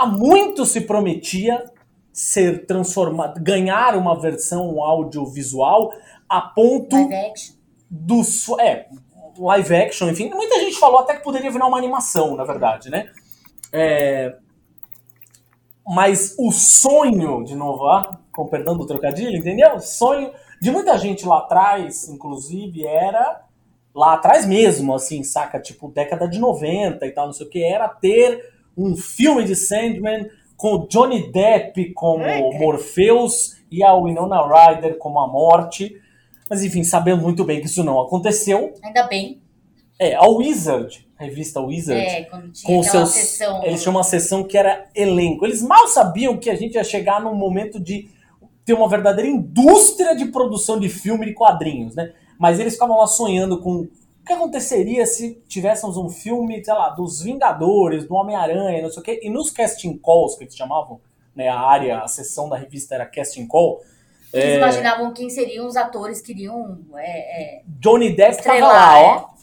[0.00, 1.62] há muito se prometia
[2.12, 5.92] ser transformada, ganhar uma versão audiovisual
[6.28, 6.96] a ponto.
[6.96, 7.54] Live action.
[7.90, 8.22] Do,
[8.60, 8.86] é,
[9.38, 10.30] live action, enfim.
[10.30, 13.10] Muita gente falou até que poderia virar uma animação, na verdade, né?
[13.72, 14.36] É,
[15.86, 19.74] mas o sonho, de novo, ah, com perdão do trocadilho, entendeu?
[19.74, 23.42] O sonho de muita gente lá atrás, inclusive, era
[23.94, 25.60] lá atrás mesmo, assim, saca?
[25.60, 29.54] Tipo, década de 90 e tal, não sei o que, era ter um filme de
[29.54, 32.24] Sandman com Johnny Depp como
[32.58, 36.00] Morpheus e a Winona Ryder como a morte.
[36.48, 38.74] Mas enfim, sabendo muito bem que isso não aconteceu.
[38.82, 39.40] Ainda bem.
[39.98, 43.62] É, a Wizard, a revista Wizard, é, com seus, sessão.
[43.64, 45.44] eles tinham uma sessão que era elenco.
[45.44, 48.08] Eles mal sabiam que a gente ia chegar num momento de
[48.64, 52.12] ter uma verdadeira indústria de produção de filme e quadrinhos, né?
[52.38, 53.88] Mas eles ficavam lá sonhando com
[54.30, 59.04] que aconteceria se tivéssemos um filme, sei lá, dos Vingadores, do Homem-Aranha, não sei o
[59.04, 61.00] quê, e nos casting calls que eles chamavam,
[61.34, 63.80] né, a área, a sessão da revista era casting call,
[64.32, 64.56] eles é...
[64.58, 66.78] imaginavam quem seriam os atores que iriam.
[66.96, 69.16] É, é, Johnny Depp estava lá, ó.
[69.16, 69.40] É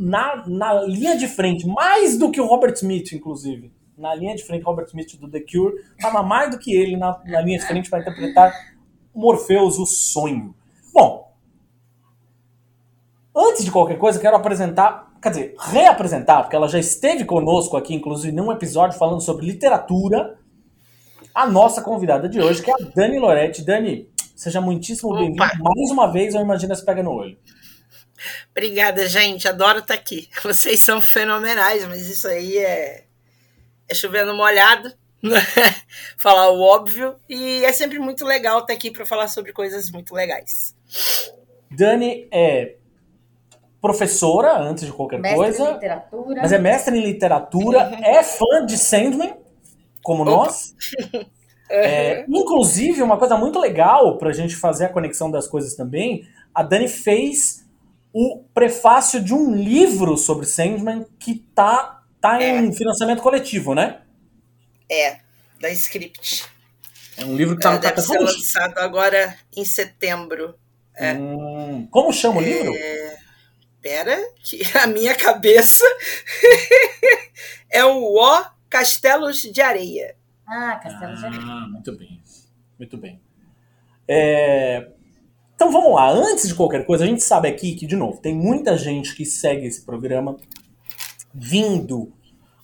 [0.00, 3.70] na, na linha de frente, mais do que o Robert Smith, inclusive.
[3.98, 7.20] Na linha de frente, Robert Smith do The Cure, estava mais do que ele na,
[7.26, 8.50] na linha de frente para interpretar
[9.14, 10.54] Morpheus, o sonho.
[10.94, 11.29] Bom,
[13.34, 17.94] antes de qualquer coisa, quero apresentar, quer dizer, reapresentar, porque ela já esteve conosco aqui,
[17.94, 20.38] inclusive, num episódio falando sobre literatura,
[21.34, 23.62] a nossa convidada de hoje, que é a Dani Loretti.
[23.62, 25.50] Dani, seja muitíssimo bem-vinda.
[25.60, 27.38] Mais uma vez, eu imagino se pega no olho.
[28.50, 29.48] Obrigada, gente.
[29.48, 30.28] Adoro estar aqui.
[30.42, 33.04] Vocês são fenomenais, mas isso aí é,
[33.88, 34.92] é chovendo molhado.
[36.16, 37.14] falar o óbvio.
[37.28, 40.74] E é sempre muito legal estar aqui para falar sobre coisas muito legais.
[41.70, 42.76] Dani é
[43.80, 45.70] professora, antes de qualquer mestre coisa.
[45.70, 46.42] Em literatura.
[46.42, 49.34] Mas é mestre em literatura, é fã de Sandman,
[50.02, 50.30] como Opa.
[50.30, 50.74] nós.
[51.72, 56.26] É, inclusive, uma coisa muito legal para a gente fazer a conexão das coisas também,
[56.52, 57.64] a Dani fez
[58.12, 62.58] o prefácio de um livro sobre Sandman que tá, tá é.
[62.58, 64.00] em financiamento coletivo, né?
[64.90, 65.18] É,
[65.60, 66.44] da Script.
[67.16, 70.56] É um livro que está É, no deve ser lançado agora em setembro.
[70.96, 71.14] é.
[71.14, 72.72] Hum, como chama o livro?
[73.80, 75.84] Pera, que a minha cabeça
[77.70, 80.14] é o O Castelos de Areia.
[80.46, 81.42] Ah, Castelo de Areia.
[81.42, 82.22] Ah, muito bem.
[82.78, 83.20] Muito bem.
[84.08, 84.88] É,
[85.54, 86.10] Então vamos lá.
[86.10, 89.24] Antes de qualquer coisa, a gente sabe aqui que, de novo, tem muita gente que
[89.24, 90.36] segue esse programa
[91.32, 92.12] vindo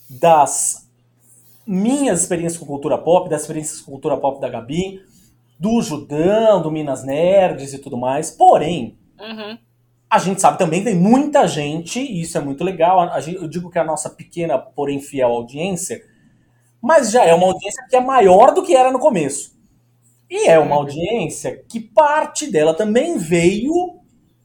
[0.09, 0.89] das
[1.67, 5.03] minhas experiências com cultura pop, das experiências com cultura pop da Gabi,
[5.59, 8.31] do Judão, do Minas Nerds e tudo mais.
[8.31, 9.59] Porém, Uhum.
[10.17, 13.01] A gente sabe também que tem muita gente, e isso é muito legal.
[13.01, 16.03] a gente- eu digo que é a nossa pequena, porém fiel audiência,
[16.81, 19.55] mas já é uma audiência que é maior do que era no começo.
[20.31, 24.01] E é uma audiência que parte dela também veio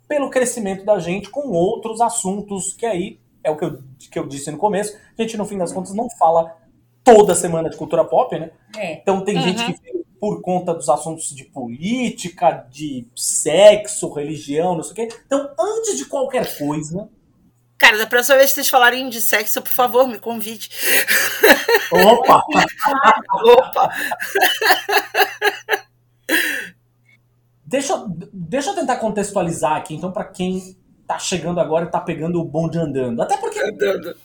[0.08, 3.80] pelo crescimento da gente com outros assuntos, que aí é o que eu,
[4.12, 4.96] que eu disse no começo.
[5.18, 6.56] A gente, no fim das contas, não fala
[7.04, 8.52] toda semana de cultura pop, né?
[8.78, 8.94] É.
[8.96, 9.42] Então tem Uhum.
[9.42, 14.96] gente que veio por conta dos assuntos de política, de sexo, religião, não sei o
[14.96, 15.16] quê.
[15.26, 17.10] Então, antes de qualquer coisa.
[17.76, 20.70] Cara, da próxima vez que vocês falarem de sexo, por favor, me convide.
[21.92, 22.44] Opa!
[23.58, 23.90] Opa!
[27.66, 32.00] Deixa, eu- deixa eu tentar contextualizar aqui, então, para quem tá chegando agora e tá
[32.00, 33.22] pegando o bonde andando.
[33.24, 34.16] Até porque Andando.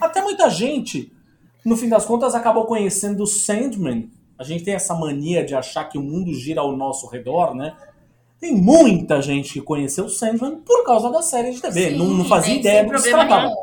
[0.00, 1.12] até muita gente,
[1.64, 4.10] no fim das contas, acabou conhecendo o Sandman.
[4.40, 7.76] A gente tem essa mania de achar que o mundo gira ao nosso redor, né?
[8.40, 11.90] Tem muita gente que conheceu o Sandman por causa da série de TV.
[11.90, 13.54] Sim, não, não fazia nem ideia do que se problema tratava.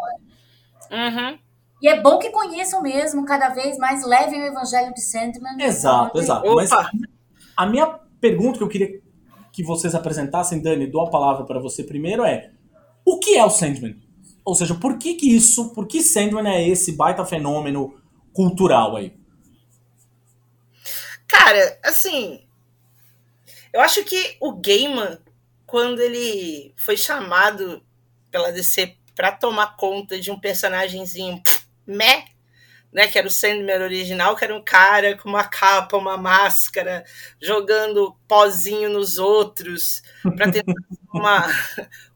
[0.91, 1.31] nenhum.
[1.31, 1.37] Uhum.
[1.81, 5.59] E é bom que conheçam mesmo, cada vez mais levem o evangelho de Sandman.
[5.59, 6.53] Exato, exato.
[6.53, 6.91] Mas Opa!
[7.55, 7.87] a minha
[8.21, 9.01] pergunta que eu queria
[9.51, 12.51] que vocês apresentassem, Dani, dou a palavra para você primeiro é:
[13.03, 13.95] o que é o Sandman?
[14.45, 17.95] Ou seja, por que que isso, por que Sandman é esse baita fenômeno
[18.31, 19.17] cultural aí?
[21.37, 22.43] Cara, assim.
[23.71, 25.19] Eu acho que o Gaiman,
[25.65, 27.83] quando ele foi chamado
[28.31, 31.41] pela DC pra tomar conta de um personagemzinho
[31.85, 32.25] meh,
[32.91, 33.07] né?
[33.07, 37.03] Que era o Sandman original, que era um cara com uma capa, uma máscara,
[37.41, 40.01] jogando pozinho nos outros,
[40.35, 40.73] pra tentar
[41.13, 41.47] uma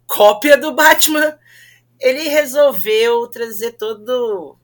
[0.07, 1.37] cópia do Batman.
[1.99, 4.57] Ele resolveu trazer todo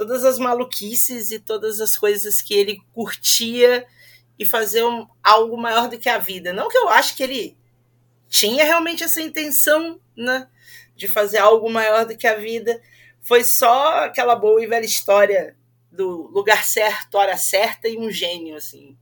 [0.00, 3.86] todas as maluquices e todas as coisas que ele curtia
[4.38, 6.54] e fazer um, algo maior do que a vida.
[6.54, 7.54] Não que eu acho que ele
[8.26, 10.48] tinha realmente essa intenção, né,
[10.96, 12.80] de fazer algo maior do que a vida.
[13.20, 15.54] Foi só aquela boa e velha história
[15.92, 18.96] do lugar certo, hora certa e um gênio, assim.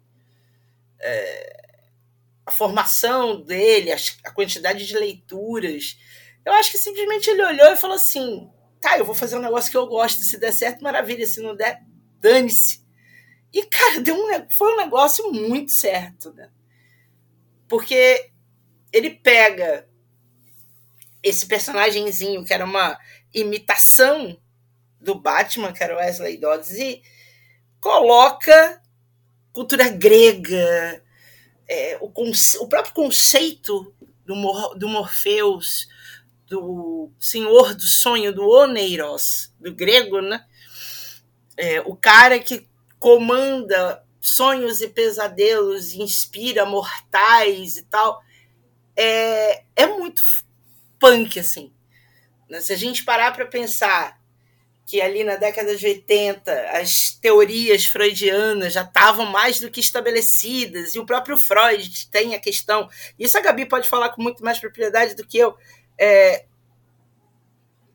[0.98, 1.66] É,
[2.44, 5.96] a formação dele, a, a quantidade de leituras.
[6.44, 9.70] Eu acho que simplesmente ele olhou e falou assim: tá, eu vou fazer um negócio
[9.70, 10.22] que eu gosto.
[10.22, 11.26] Se der certo, maravilha.
[11.26, 11.82] Se não der,
[12.20, 12.86] dane-se.
[13.52, 16.50] E, cara, deu um, foi um negócio muito certo, né?
[17.68, 18.30] Porque
[18.92, 19.88] ele pega
[21.22, 22.98] esse personagemzinho que era uma
[23.34, 24.40] imitação
[25.00, 27.02] do Batman, que era Wesley Dodds, e
[27.80, 28.82] coloca
[29.52, 31.02] cultura grega,
[31.68, 32.12] é, o,
[32.60, 33.92] o próprio conceito
[34.24, 35.88] do, Mor do Morpheus,
[36.48, 40.44] do Senhor do Sonho, do Oneiros, do grego, né?
[41.56, 42.66] É, o cara que
[42.98, 48.20] comanda sonhos e pesadelos, inspira mortais e tal,
[48.96, 50.22] é, é muito
[50.98, 51.72] punk, assim.
[52.60, 54.18] Se a gente parar para pensar
[54.88, 60.94] que ali na década de 80 as teorias freudianas já estavam mais do que estabelecidas,
[60.94, 64.58] e o próprio Freud tem a questão, isso a Gabi pode falar com muito mais
[64.58, 65.54] propriedade do que eu,
[65.98, 66.44] é,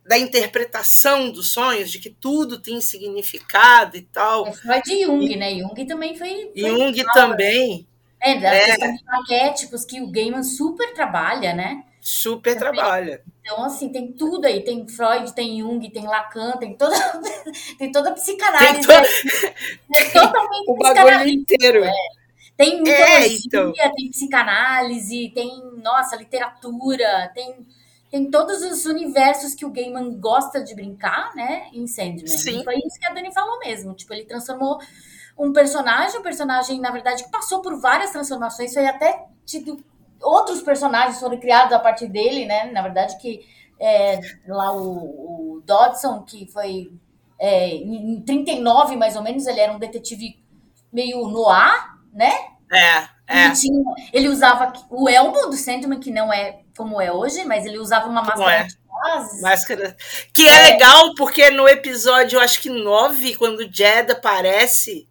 [0.05, 4.47] da interpretação dos sonhos, de que tudo tem significado e tal.
[4.47, 5.53] É Freud e Jung, né?
[5.55, 6.51] Jung também foi.
[6.59, 7.87] foi Jung legal, também.
[8.19, 8.65] É, da É.
[8.77, 11.83] questão arquétipos que o Gaiman super trabalha, né?
[12.01, 13.23] Super trabalha.
[13.41, 14.61] Então, assim, tem tudo aí.
[14.61, 16.95] Tem Freud, tem Jung, tem Lacan, tem toda,
[17.79, 18.73] tem toda a psicanálise.
[18.73, 19.53] Tem to- aí.
[19.95, 21.83] É totalmente O bagulho inteiro.
[22.57, 23.73] Tem mitologia, É, então.
[23.95, 25.49] tem psicanálise, tem,
[25.81, 27.65] nossa, literatura, tem,
[28.13, 32.27] tem todos os universos que o Gaiman gosta de brincar, né, em Sandman.
[32.27, 32.63] Sim.
[32.63, 33.95] Foi isso que a Dani falou mesmo.
[33.95, 34.79] Tipo, ele transformou
[35.37, 39.83] um personagem, um personagem, na verdade, que passou por várias transformações, foi até tido...
[40.21, 42.71] Outros personagens foram criados a partir dele, né?
[42.71, 43.41] Na verdade, que
[43.79, 46.93] é, lá o, o Dodson, que foi
[47.37, 50.41] é, em 39, mais ou menos, ele era um detetive
[50.93, 52.31] meio noir, né?
[52.71, 53.45] É, é.
[53.47, 57.65] Ele, tinha- ele usava o elmo do Sandman, que não é como é hoje, mas
[57.65, 58.67] ele usava uma Como máscara é.
[58.67, 59.41] de gases.
[59.41, 59.97] Máscara.
[60.33, 65.07] Que é, legal porque no episódio, eu acho que 9, quando Jed aparece,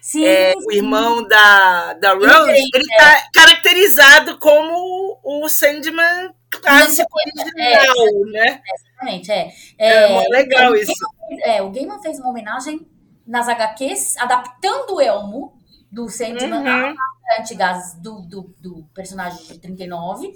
[0.00, 0.58] Sim, é, sim.
[0.66, 7.94] o irmão da, da Rose, ele tá caracterizado como o Sandman clássico original,
[8.32, 8.60] né?
[8.74, 9.52] Exatamente, é.
[9.78, 10.92] É, legal o isso.
[11.28, 12.86] Gaiman- É, o Gaiman fez uma homenagem
[13.26, 15.58] nas HQs, adaptando o Elmo
[15.90, 16.68] do Sandman Uhum.
[16.68, 20.30] à máscara antigás do, do, do personagem de 39.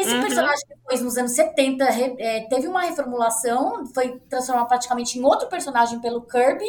[0.00, 0.20] Esse Uhum.
[0.22, 5.48] personagem depois, nos anos 70, re- é, teve uma reformulação, foi transformado praticamente em outro
[5.48, 6.64] personagem pelo Kirby,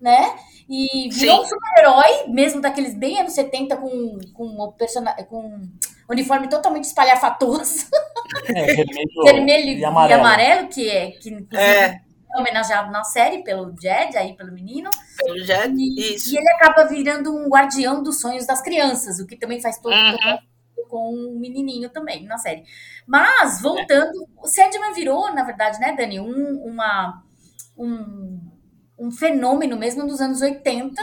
[0.00, 0.34] né?
[0.68, 1.42] E virou Sim.
[1.42, 5.60] um super-herói, mesmo daqueles bem anos 70, com, com, o persona- com
[6.08, 7.86] uniforme totalmente espalhafatoso
[8.48, 10.68] É, vermelho, vermelho e amarelo.
[10.68, 12.00] que é que inclusive É.
[12.34, 14.88] é homenageado na série pelo Jed, aí pelo menino.
[15.18, 16.32] Pelo Jet, E, isso.
[16.34, 19.92] e ele acaba virando um guardião dos sonhos das crianças, o que também faz todo
[19.94, 20.16] Uhum.
[20.16, 20.38] todo
[20.90, 22.64] com o menininho também na série.
[23.06, 27.22] Mas voltando, o Sandman virou, na verdade, né, Dani, um, uma
[27.78, 28.40] um,
[28.98, 31.00] um fenômeno mesmo nos anos 80.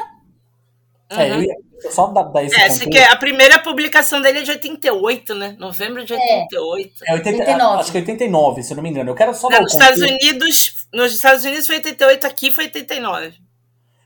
[1.10, 1.56] É, eu ia
[1.89, 2.89] só dar, dar esse É, se contexto.
[2.91, 5.56] quer, a primeira publicação dele é de 88, né?
[5.58, 6.93] Novembro de 88.
[7.08, 7.80] É 80, 89.
[7.80, 9.10] Acho que é 89, se eu não me engano.
[9.12, 10.02] Eu quero só Não, dar o nos Estados.
[10.02, 13.36] Unidos, nos Estados Unidos foi 88, aqui foi 89.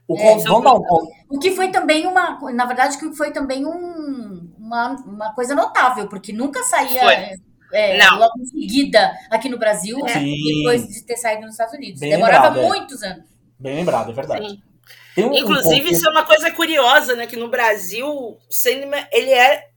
[0.06, 3.32] O É, con- vamos dar um O que foi também uma, na verdade, que foi
[3.32, 4.31] também um,
[4.72, 7.36] uma, uma coisa notável, porque nunca saía
[7.72, 8.18] é, Não.
[8.18, 10.34] logo em seguida aqui no Brasil, Sim.
[10.58, 12.00] depois de ter saído nos Estados Unidos.
[12.00, 12.68] Bem Demorava lembrado, é.
[12.68, 13.24] muitos anos.
[13.58, 14.62] Bem lembrado, é verdade.
[15.16, 17.26] Um- um Inclusive, contexto- isso é uma coisa curiosa, né?
[17.26, 19.68] Que no Brasil, o Sandman, ele é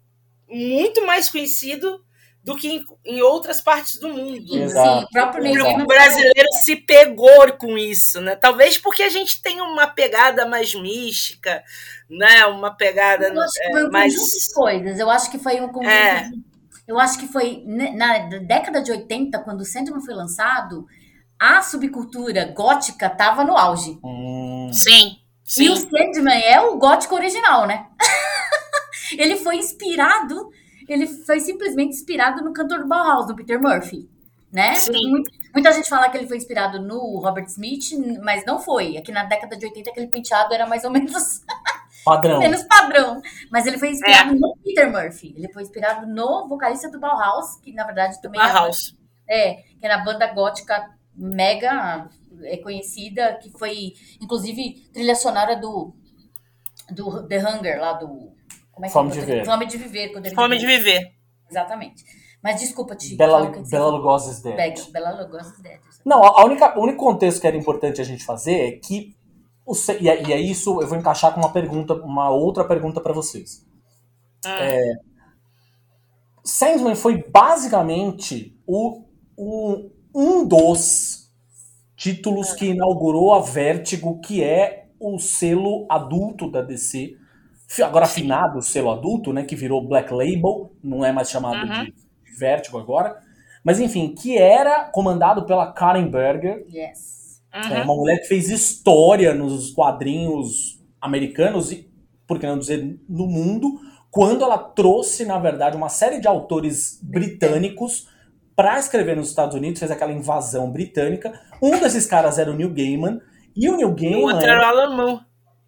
[0.49, 2.03] muito mais conhecido
[2.43, 4.55] do que em, em outras partes do mundo.
[4.55, 4.99] Exato.
[4.99, 8.35] sim, o próprio O público brasileiro se pegou com isso, né?
[8.35, 11.63] Talvez porque a gente tem uma pegada mais mística,
[12.09, 12.45] né?
[12.47, 14.13] Uma pegada Eu acho que é, foi um mais.
[14.15, 14.99] conjunto de coisas.
[14.99, 16.23] Eu acho que foi um conjunto É.
[16.29, 16.43] de-
[16.87, 20.85] Eu acho que foi na década de 80, quando o Sandman foi lançado,
[21.39, 23.99] a subcultura gótica estava no auge.
[24.03, 25.17] Hum, Sim,
[25.59, 25.89] E o sim.
[25.89, 27.87] Sandman é o gótico original, né?
[29.17, 30.49] ele foi inspirado,
[30.87, 34.07] ele foi simplesmente inspirado no cantor do Bauhaus, do Peter Murphy,
[34.51, 34.75] né?
[34.75, 35.09] Sim.
[35.09, 37.91] Muito- muita gente fala que ele foi inspirado no Robert Smith,
[38.23, 38.95] mas não foi.
[38.97, 41.41] Aqui na década de 80 aquele penteado era mais ou menos
[42.05, 42.39] padrão.
[42.39, 43.21] menos padrão.
[43.51, 44.35] Mas ele foi inspirado É.
[44.35, 45.33] no Peter Murphy.
[45.37, 48.95] Ele foi inspirado no vocalista do Bauhaus, que na verdade também é, Bauhaus.
[49.27, 52.07] é, que era a banda gótica mega
[52.43, 55.93] é, conhecida, que foi, inclusive, trilha sonora do,
[56.91, 58.33] do The Hunger, lá do...
[58.71, 59.13] Como é que Fome é?
[59.13, 59.45] de Viver.
[59.45, 60.09] Fome de Viver.
[60.11, 61.11] Quando ele Fome de viver.
[61.49, 62.03] Exatamente.
[62.43, 63.89] Mas desculpa te Bela, você Bela.
[63.89, 64.91] Lugosi's Dead.
[64.91, 65.79] Bela, Lugosi's Dead.
[66.05, 69.15] Não, a a única, o único contexto que era importante a gente fazer é que.
[69.99, 73.13] E, é, e é isso, eu vou encaixar com uma pergunta, uma outra pergunta para
[73.13, 73.65] vocês.
[74.45, 74.95] Hum.
[76.43, 79.03] Sandman foi basicamente o,
[79.35, 81.31] o- um dos
[81.95, 87.15] títulos que inaugurou a Vertigo, que é o selo adulto da DC.
[87.83, 89.43] Agora afinado o selo adulto, né?
[89.43, 91.85] Que virou Black Label, não é mais chamado Uhum.
[91.85, 91.93] de
[92.37, 93.17] Vertigo agora.
[93.63, 97.14] Mas enfim, que era comandado pela Karen Berger, Yes.
[97.55, 97.83] É Uhum.
[97.83, 101.89] uma mulher que fez história nos quadrinhos americanos e,
[102.27, 103.79] por que não dizer, no mundo,
[104.11, 108.07] quando ela trouxe, na verdade, uma série de autores britânicos
[108.55, 111.39] para escrever nos Estados Unidos, fez aquela invasão britânica.
[111.61, 113.19] Um desses caras era o Neil Gaiman,
[113.55, 115.19] e o Neil O Gaiman, outro era, o Alan Moore.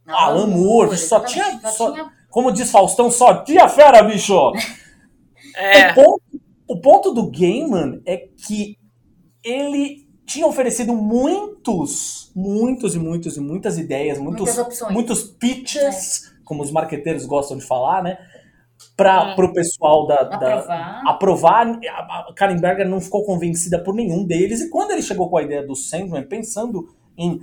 [0.07, 4.33] Alan Moore, só tinha- só só- tinha como diz Faustão, só tinha fera, bicho!
[5.55, 5.91] É.
[5.91, 6.21] O, ponto,
[6.67, 8.77] o ponto do Gaiman é que
[9.43, 16.61] ele tinha oferecido muitos, muitos e muitos e muitas ideias, muitos, muitas muitos pitches, como
[16.61, 18.17] os marqueteiros gostam de falar, né?
[18.95, 19.45] Para Hum.
[19.45, 21.01] o pessoal da, da- Aprovar.
[21.07, 21.79] aprovar.
[22.29, 24.61] A Karen Berger não ficou convencida por nenhum deles.
[24.61, 26.87] E quando ele chegou com a ideia do Sandman, pensando
[27.17, 27.39] em.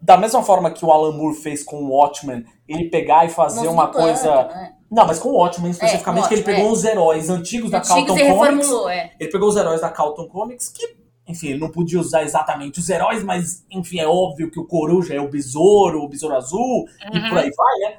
[0.00, 3.66] Da mesma forma que o Alan Moore fez com o Watchmen, ele pegar e fazer
[3.66, 4.44] uma coisa.
[4.44, 4.72] né?
[4.90, 8.14] Não, mas com o Watchmen especificamente, com que ele pegou os heróis antigos da Antigos
[8.20, 8.70] Carlton Comics.
[8.90, 9.10] é.
[9.18, 10.94] Ele pegou os heróis da Carlton Comics, que,
[11.28, 15.14] enfim, ele não podia usar exatamente os heróis, mas, enfim, é óbvio que o Coruja
[15.14, 17.28] é o Besouro, o Besouro Azul, e Uhum.
[17.28, 17.98] por aí vai, né?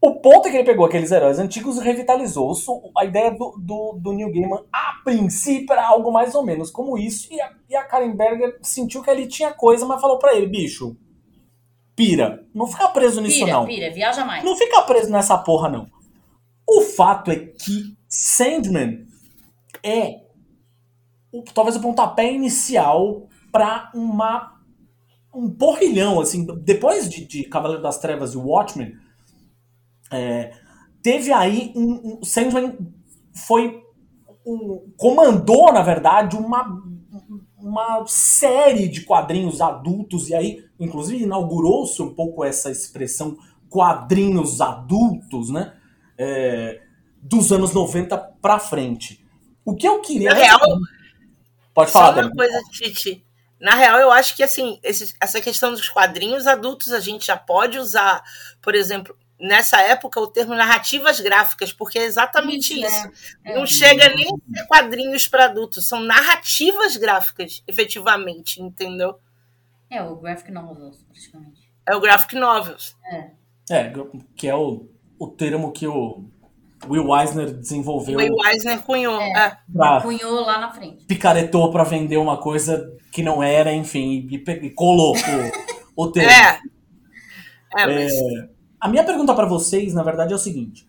[0.00, 2.52] O ponto é que ele pegou aqueles heróis antigos e revitalizou.
[2.96, 6.98] A ideia do, do, do Neil Gaiman, a princípio, era algo mais ou menos como
[6.98, 10.34] isso, e a, e a Karen Berger sentiu que ali tinha coisa, mas falou pra
[10.34, 10.94] ele, bicho,
[11.96, 13.64] pira, não fica preso nisso Pira, não.
[13.66, 14.44] pira, viaja mais.
[14.44, 15.86] Não fica preso nessa porra, não.
[16.68, 19.06] O fato é que Sandman
[19.82, 20.20] é
[21.40, 24.52] o- talvez o pontapé inicial pra uma
[25.34, 28.94] um porrilhão, assim, depois de, de Cavaleiro das Trevas e Watchmen,
[30.10, 30.52] é,
[31.02, 32.76] teve aí um, um Sandman
[33.46, 33.82] foi
[34.46, 36.82] um, comandou, na verdade, uma,
[37.58, 43.36] uma série de quadrinhos adultos, e aí, inclusive, inaugurou-se um pouco essa expressão
[43.68, 45.74] quadrinhos adultos, né?
[46.16, 46.80] É,
[47.20, 49.24] dos anos 90 pra frente.
[49.64, 50.30] O que eu queria.
[50.30, 50.60] Na real,
[51.74, 53.24] Pode falar, Só uma coisa, Titi.
[53.60, 57.36] Na real, eu acho que assim, esse- essa questão dos quadrinhos adultos a gente já
[57.36, 58.22] pode usar,
[58.62, 63.06] por exemplo, nessa época, o termo narrativas gráficas, porque é exatamente Isso, isso.
[63.06, 63.12] né?
[63.44, 63.58] É.
[63.58, 69.18] Não chega nem a ser quadrinhos para adultos, são narrativas gráficas, efetivamente, entendeu?
[69.90, 71.70] É, o graphic novels, praticamente.
[71.86, 72.96] É o graphic novels.
[73.70, 73.92] É,
[74.36, 76.24] que é o, o termo que o
[76.88, 79.20] Will Eisner desenvolveu O Will Eisner cunhou.
[79.20, 79.56] É.
[79.72, 81.04] pra, Cunhou lá na frente.
[81.06, 85.22] picaretou pra vender uma coisa que não era, enfim, e, e colocou
[85.96, 86.30] o termo.
[86.30, 86.60] É.
[87.76, 88.12] É, mas
[88.80, 90.86] A minha pergunta pra vocês, na verdade, é o seguinte: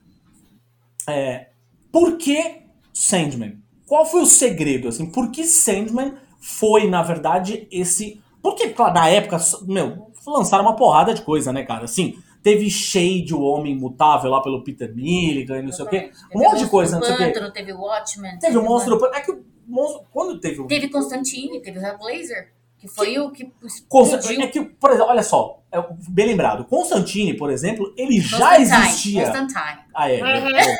[1.08, 1.48] É,
[1.92, 3.58] por que Sandman?
[3.88, 4.88] Qual foi o segredo?
[4.88, 8.22] Assim, por que Sandman foi, na verdade, esse.
[8.42, 11.86] Porque, claro, na época, meu, lançaram uma porrada de coisa, né, cara?
[11.86, 12.16] Assim,
[12.46, 16.12] teve Shade, o Homem Imutável, lá pelo Peter Milligan e não sei o quê.
[16.32, 17.52] Um monte de coisa, não sei o quê.
[17.52, 18.38] Teve o Watchmen.
[18.38, 19.00] Teve o Monstro.
[19.00, 20.06] Pântano- É que o monstro.
[20.12, 20.68] Quando teve o.
[20.68, 23.52] Teve Constantine, teve o Hellblazer, que foi o que
[23.90, 24.42] Consta- explodiu.
[24.44, 28.86] É que, por exemplo, olha só, é bem lembrado, Constantine, por exemplo, ele já Constantine,
[28.90, 29.24] existia.
[29.26, 29.80] Constantine.
[29.96, 30.22] Ah, é.
[30.22, 30.56] Uhum.
[30.56, 30.76] é.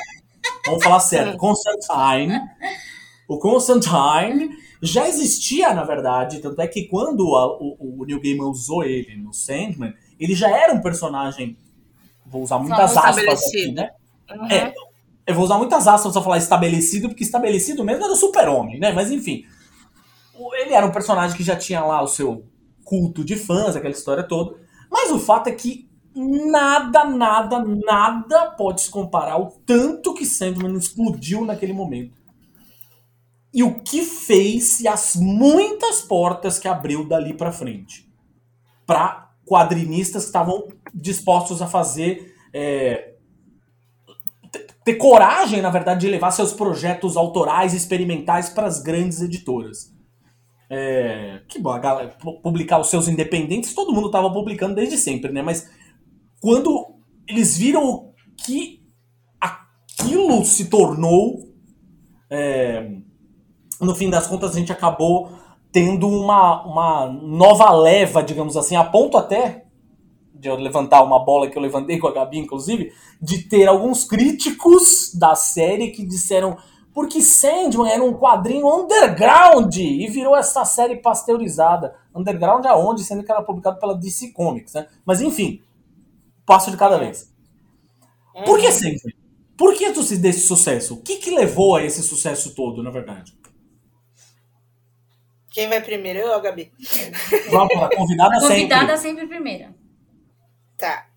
[0.68, 1.36] Vamos falar certo.
[1.40, 2.40] Constantine.
[3.28, 4.50] O Constantine
[4.84, 6.40] já existia, na verdade.
[6.40, 10.50] Tanto é que quando a- o, o Neil Gaiman usou ele no Sandman, ele já
[10.50, 11.58] era um personagem.
[12.26, 13.92] Vou usar muitas Famoso, aspas aqui, né?
[14.32, 14.52] Uhum.
[14.52, 14.74] É,
[15.28, 18.92] eu vou usar muitas aspas pra falar estabelecido, porque estabelecido mesmo era o super-homem, né?
[18.92, 19.46] Mas enfim.
[20.60, 22.46] Ele era um personagem que já tinha lá o seu
[22.84, 24.56] culto de fãs, aquela história toda.
[24.92, 30.78] Mas o fato é que nada, nada, nada pode se comparar ao tanto que Sandman
[30.78, 32.16] explodiu naquele momento.
[33.54, 38.06] E o que fez e as muitas portas que abriu dali pra frente.
[38.86, 42.34] Pra quadrinistas que estavam dispostos a fazer.
[42.54, 43.14] é,
[44.84, 49.92] ter coragem, na verdade, de levar seus projetos autorais experimentais para as grandes editoras.
[50.70, 55.32] É, que bom, galera, pu- publicar os seus independentes, todo mundo estava publicando desde sempre,
[55.32, 55.42] né?
[55.42, 55.70] Mas
[56.40, 56.96] quando
[57.28, 58.84] eles viram que
[59.42, 61.52] aquilo se tornou,
[62.30, 62.92] é,
[63.82, 65.32] no fim das contas a gente acabou
[65.76, 69.66] tendo uma, uma nova leva, digamos assim, a ponto até
[70.34, 74.06] de eu levantar uma bola que eu levantei com a Gabi, inclusive, de ter alguns
[74.06, 76.56] críticos da série que disseram
[76.94, 81.94] porque Sandman era um quadrinho underground e virou essa série pasteurizada.
[82.16, 83.04] Underground aonde?
[83.04, 84.88] Sendo que era publicado pela DC Comics, né?
[85.06, 85.62] Mas enfim,
[86.46, 87.30] passo de cada vez.
[88.46, 89.14] Por que Sandman?
[89.58, 90.94] Por que esse- desse sucesso?
[90.94, 93.34] O que, que levou a esse sucesso todo, na verdade?
[95.56, 96.20] Quem vai primeiro?
[96.20, 96.70] Eu ou a Gabi?
[97.50, 99.22] Vamos lá, convidada A convidada sempre.
[99.22, 99.74] sempre primeira.
[100.78, 101.10] Tá.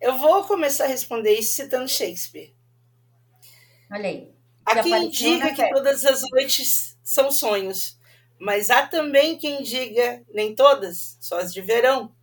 [0.00, 2.54] Eu vou começar a responder isso citando Shakespeare.
[3.90, 4.32] Olha aí.
[4.64, 7.98] Há quem diga que todas as noites são sonhos,
[8.38, 12.14] mas há também quem diga nem todas, só as de verão.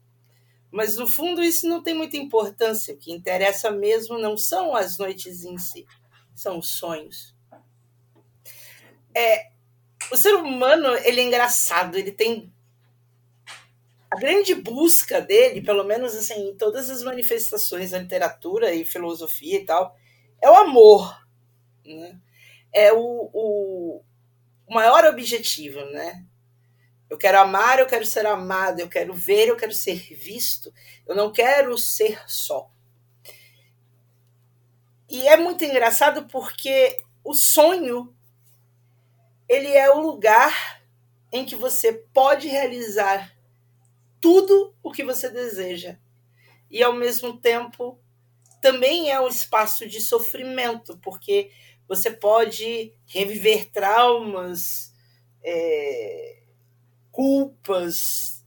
[0.71, 2.93] Mas no fundo isso não tem muita importância.
[2.93, 5.85] O que interessa mesmo não são as noites em si,
[6.33, 7.35] são os sonhos.
[9.13, 9.54] É,
[10.11, 12.51] o ser humano ele é engraçado, ele tem
[14.09, 19.59] a grande busca dele, pelo menos assim, em todas as manifestações da literatura e filosofia
[19.59, 19.95] e tal,
[20.41, 21.25] é o amor.
[21.85, 22.17] Né?
[22.73, 24.03] É o, o,
[24.69, 26.25] maior objetivo, né?
[27.09, 30.73] Eu quero amar, eu quero ser amado, eu quero ver, eu quero ser visto,
[31.05, 32.71] eu não quero ser só.
[35.09, 38.14] E é muito engraçado porque o sonho
[39.47, 40.81] ele é o lugar
[41.31, 43.35] em que você pode realizar
[44.19, 45.97] tudo o que você deseja.
[46.69, 47.99] E ao mesmo tempo
[48.61, 51.51] também é um espaço de sofrimento, porque
[51.87, 54.93] você pode reviver traumas,
[55.43, 56.41] é,
[57.11, 58.43] culpas,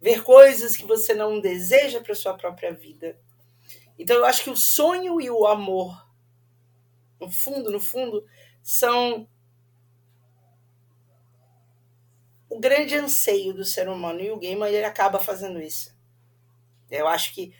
[0.00, 3.20] ver coisas que você não deseja para sua própria vida.
[3.98, 6.08] Então eu acho que o sonho e o amor,
[7.20, 8.24] no fundo, no fundo,
[8.62, 9.28] são
[12.50, 14.20] o grande anseio do ser humano.
[14.20, 15.96] E o Gaiman ele acaba fazendo isso.
[16.90, 17.54] Eu acho que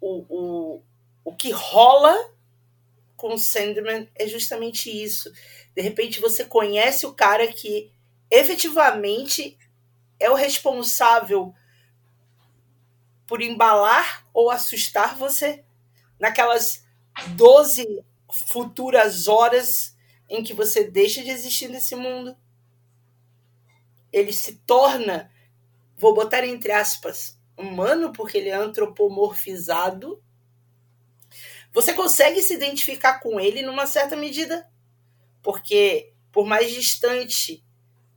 [0.00, 0.82] o, o,
[1.24, 2.14] o que rola
[3.16, 5.32] com o Sandman é justamente isso.
[5.74, 7.90] De repente você conhece o cara que
[8.30, 9.58] efetivamente
[10.20, 11.54] é o responsável
[13.26, 15.64] por embalar ou assustar você
[16.18, 16.84] naquelas
[17.28, 19.96] 12 futuras horas
[20.28, 22.36] em que você deixa de existir nesse mundo.
[24.16, 25.30] Ele se torna,
[25.96, 30.22] vou botar entre aspas, humano, porque ele é antropomorfizado,
[31.76, 34.66] você consegue se identificar com ele numa certa medida.
[35.42, 37.62] Porque, por mais distante,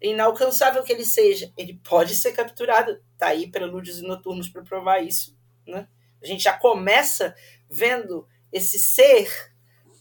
[0.01, 3.03] inalcançável que ele seja, ele pode ser capturado.
[3.17, 5.37] Tá aí prelúdios e noturnos para provar isso.
[5.67, 5.89] Né?
[6.23, 7.35] A gente já começa
[7.69, 9.29] vendo esse ser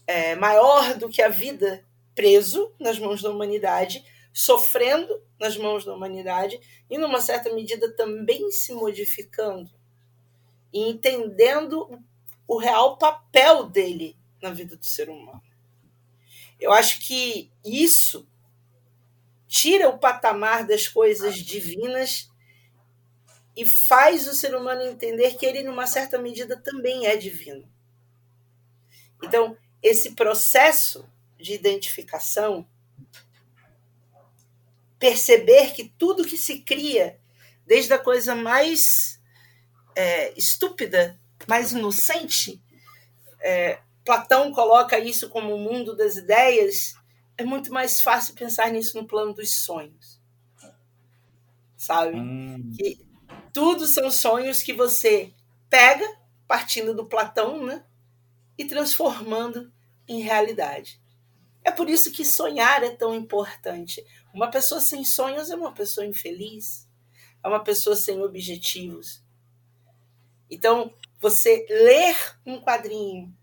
[0.07, 1.85] é, maior do que a vida
[2.15, 6.59] preso nas mãos da humanidade, sofrendo nas mãos da humanidade
[6.89, 9.71] e, numa certa medida, também se modificando
[10.71, 11.99] e entendendo
[12.47, 15.41] o real papel dele na vida do ser humano.
[16.59, 18.27] Eu acho que isso
[19.47, 22.29] tira o patamar das coisas divinas
[23.55, 27.67] e faz o ser humano entender que ele, numa certa medida, também é divino.
[29.23, 32.67] Então, esse processo de identificação,
[34.99, 37.19] perceber que tudo que se cria,
[37.65, 39.19] desde a coisa mais
[39.95, 42.61] é, estúpida mais inocente,
[43.41, 46.95] é, Platão coloca isso como o mundo das ideias,
[47.37, 50.19] é muito mais fácil pensar nisso no plano dos sonhos.
[51.77, 52.17] Sabe?
[52.17, 52.73] Hum.
[52.77, 52.99] Que
[53.53, 55.33] tudo são sonhos que você
[55.69, 56.05] pega,
[56.47, 57.83] partindo do Platão, né?
[58.57, 59.71] E transformando
[60.07, 61.01] em realidade.
[61.63, 64.03] É por isso que sonhar é tão importante.
[64.33, 66.87] Uma pessoa sem sonhos é uma pessoa infeliz,
[67.43, 69.23] é uma pessoa sem objetivos.
[70.49, 72.15] Então, você ler
[72.45, 73.33] um quadrinho,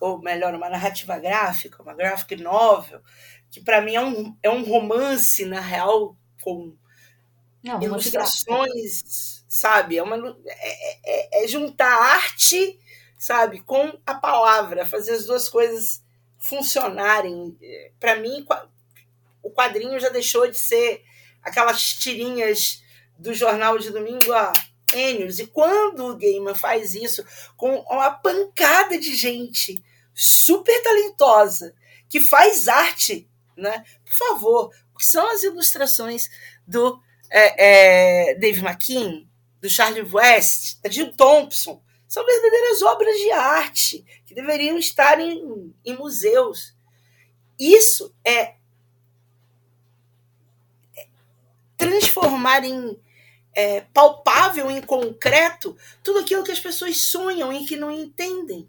[0.00, 3.00] ou melhor, uma narrativa gráfica, uma graphic novel,
[3.50, 6.76] que para mim é um, é um romance, na real, com
[7.62, 9.98] Não, ilustrações, sabe?
[9.98, 10.16] É, uma,
[10.46, 12.78] é, é, é juntar arte,
[13.18, 16.02] sabe, com a palavra, fazer as duas coisas
[16.38, 17.56] funcionarem.
[17.98, 18.44] Para mim,
[19.46, 21.02] o quadrinho já deixou de ser
[21.42, 22.82] aquelas tirinhas
[23.16, 24.52] do jornal de domingo, a
[24.90, 25.38] gênios.
[25.38, 27.24] E quando o Gaiman faz isso
[27.56, 29.82] com uma pancada de gente
[30.12, 31.74] super talentosa
[32.08, 33.84] que faz arte, né?
[34.04, 36.28] Por favor, o que são as ilustrações
[36.66, 39.26] do é, é, Dave McKean,
[39.60, 41.82] do Charlie West, da Jill Thompson?
[42.08, 46.74] São verdadeiras obras de arte que deveriam estar em, em museus.
[47.58, 48.55] Isso é
[51.76, 52.98] transformar em
[53.54, 58.68] é, palpável, em concreto, tudo aquilo que as pessoas sonham e que não entendem.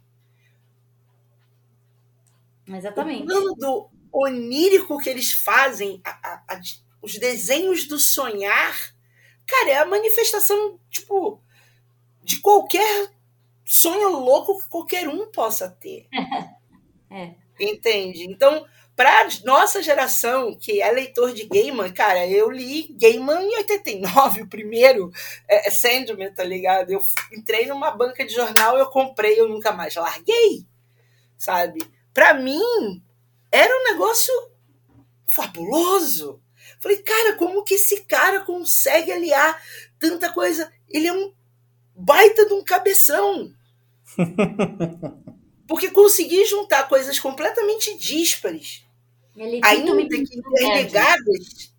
[2.68, 3.24] Exatamente.
[3.24, 6.62] O plano do onírico que eles fazem, a, a, a,
[7.02, 8.96] os desenhos do sonhar,
[9.46, 11.42] cara, é a manifestação, tipo,
[12.24, 13.12] de qualquer
[13.66, 16.08] sonho louco que qualquer um possa ter.
[17.12, 17.36] é.
[17.60, 18.24] Entende?
[18.24, 18.66] Então,
[18.98, 24.50] para nossa geração, que é leitor de Gaiman, cara, eu li Gaiman em 89, o
[24.50, 25.12] primeiro
[25.48, 26.90] é, é Sandman, tá ligado?
[26.90, 27.00] Eu
[27.32, 30.66] entrei numa banca de jornal, eu comprei, eu nunca mais larguei,
[31.38, 31.80] sabe?
[32.12, 32.60] Para mim,
[33.52, 34.34] era um negócio
[35.28, 36.42] fabuloso.
[36.80, 39.62] Falei, cara, como que esse cara consegue aliar
[40.00, 40.72] tanta coisa?
[40.90, 41.32] Ele é um
[41.96, 43.54] baita de um cabeção.
[45.68, 48.87] Porque consegui juntar coisas completamente díspares
[49.64, 51.74] ainda que interligadas,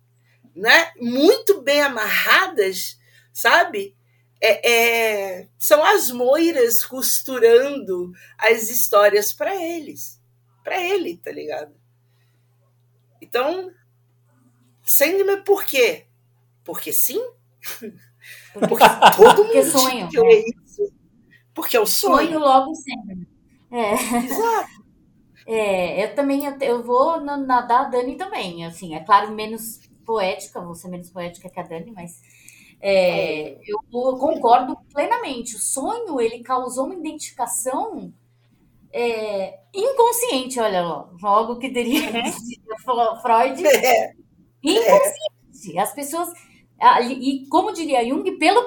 [0.55, 0.91] né?
[0.97, 2.99] muito bem amarradas,
[3.33, 3.95] sabe?
[4.41, 10.21] É, é, são as moiras costurando as histórias para eles,
[10.63, 11.73] para ele, tá ligado?
[13.21, 13.69] Então,
[14.81, 16.05] Sandman por quê?
[16.63, 17.21] Porque sim?
[18.53, 18.85] Porque
[19.15, 20.43] todo mundo sonho, né?
[20.65, 20.93] isso.
[21.53, 22.27] Porque é o sonho.
[22.27, 23.27] Sonho logo sempre.
[23.71, 23.93] É.
[23.93, 24.78] Exato.
[25.51, 30.61] É, eu também eu, eu vou nadar a Dani também, assim, é claro, menos poética,
[30.61, 32.21] vou ser menos poética que a Dani, mas
[32.79, 35.55] é, eu, concordo plenamente.
[35.55, 38.13] O sonho, ele causou uma identificação
[38.93, 43.21] é, inconsciente, olha lá, logo que teria uhum.
[43.21, 44.13] Freud, é.
[44.63, 45.79] inconsciente.
[45.79, 46.29] As pessoas
[47.01, 48.65] e como diria Jung, pelo,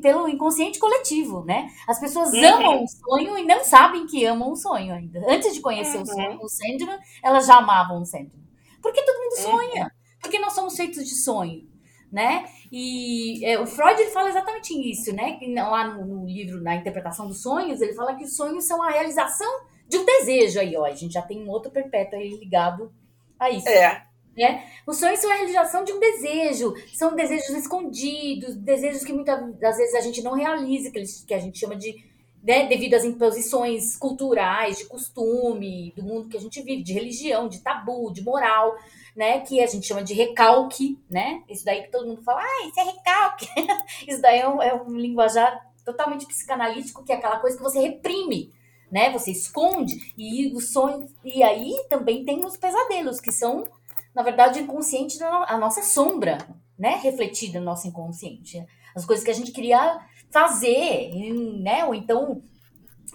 [0.00, 1.68] pelo inconsciente coletivo, né?
[1.86, 2.44] As pessoas uhum.
[2.44, 5.20] amam o sonho e não sabem que amam o sonho ainda.
[5.28, 6.02] Antes de conhecer uhum.
[6.02, 8.42] o sonho, o Sandman, elas já amavam o Sandman.
[8.82, 9.42] Porque todo mundo uhum.
[9.42, 9.84] sonha.
[9.84, 9.90] Uhum.
[10.20, 11.68] Porque nós somos feitos de sonho,
[12.10, 12.46] né?
[12.70, 15.38] E é, o Freud ele fala exatamente isso, né?
[15.56, 18.90] Lá no, no, livro, na interpretação dos sonhos, ele fala que os sonhos são a
[18.90, 20.84] realização de um desejo aí, ó.
[20.84, 22.92] A gente já tem um outro perpétuo aí ligado
[23.38, 23.68] a isso.
[23.68, 24.11] É.
[24.36, 24.64] Né?
[24.86, 29.94] Os sonhos são a realização de um desejo, são desejos escondidos, desejos que muitas vezes
[29.94, 32.02] a gente não realiza, que, que a gente chama de
[32.42, 37.48] né, devido às imposições culturais, de costume, do mundo que a gente vive, de religião,
[37.48, 38.76] de tabu, de moral,
[39.14, 41.42] né, que a gente chama de recalque, né?
[41.48, 43.48] Isso daí que todo mundo fala, ah, isso é recalque.
[44.08, 47.78] isso daí é um, é um linguajar totalmente psicanalítico, que é aquela coisa que você
[47.78, 48.52] reprime,
[48.90, 49.10] né?
[49.12, 53.68] Você esconde e o sonho e aí também tem os pesadelos que são,
[54.14, 56.38] na verdade, inconsciente a nossa sombra,
[56.78, 57.00] né?
[57.02, 60.00] Refletida no nosso inconsciente, as coisas que a gente queria
[60.30, 61.12] fazer,
[61.60, 61.84] né?
[61.84, 62.42] Ou então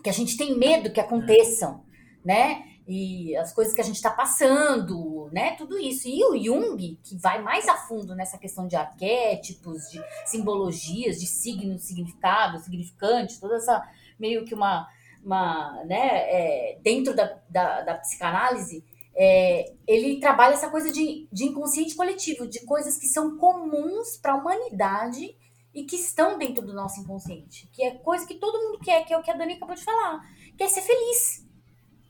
[0.03, 1.83] que a gente tem medo que aconteçam,
[2.23, 2.63] né?
[2.87, 5.55] E as coisas que a gente está passando, né?
[5.57, 6.07] Tudo isso.
[6.07, 11.27] E o Jung, que vai mais a fundo nessa questão de arquétipos, de simbologias, de
[11.27, 13.85] signos, significados, significantes, toda essa
[14.17, 14.87] meio que uma,
[15.23, 15.97] uma né?
[15.99, 18.85] É, dentro da, da, da psicanálise,
[19.19, 24.33] é, ele trabalha essa coisa de, de inconsciente coletivo, de coisas que são comuns para
[24.33, 25.35] a humanidade
[25.73, 29.13] e que estão dentro do nosso inconsciente, que é coisa que todo mundo quer, que
[29.13, 30.21] é o que a Dani acabou de falar,
[30.55, 31.47] que é ser feliz,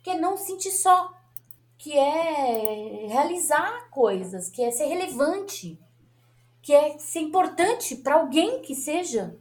[0.03, 1.13] que é não sentir só,
[1.77, 5.79] que é realizar coisas, que é ser relevante,
[6.61, 9.39] que é ser importante para alguém que seja,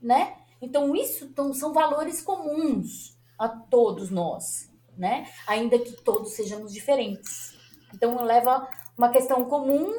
[0.00, 0.36] né?
[0.60, 5.26] Então isso então, são valores comuns a todos nós, né?
[5.46, 7.56] Ainda que todos sejamos diferentes.
[7.94, 9.90] Então leva uma questão comum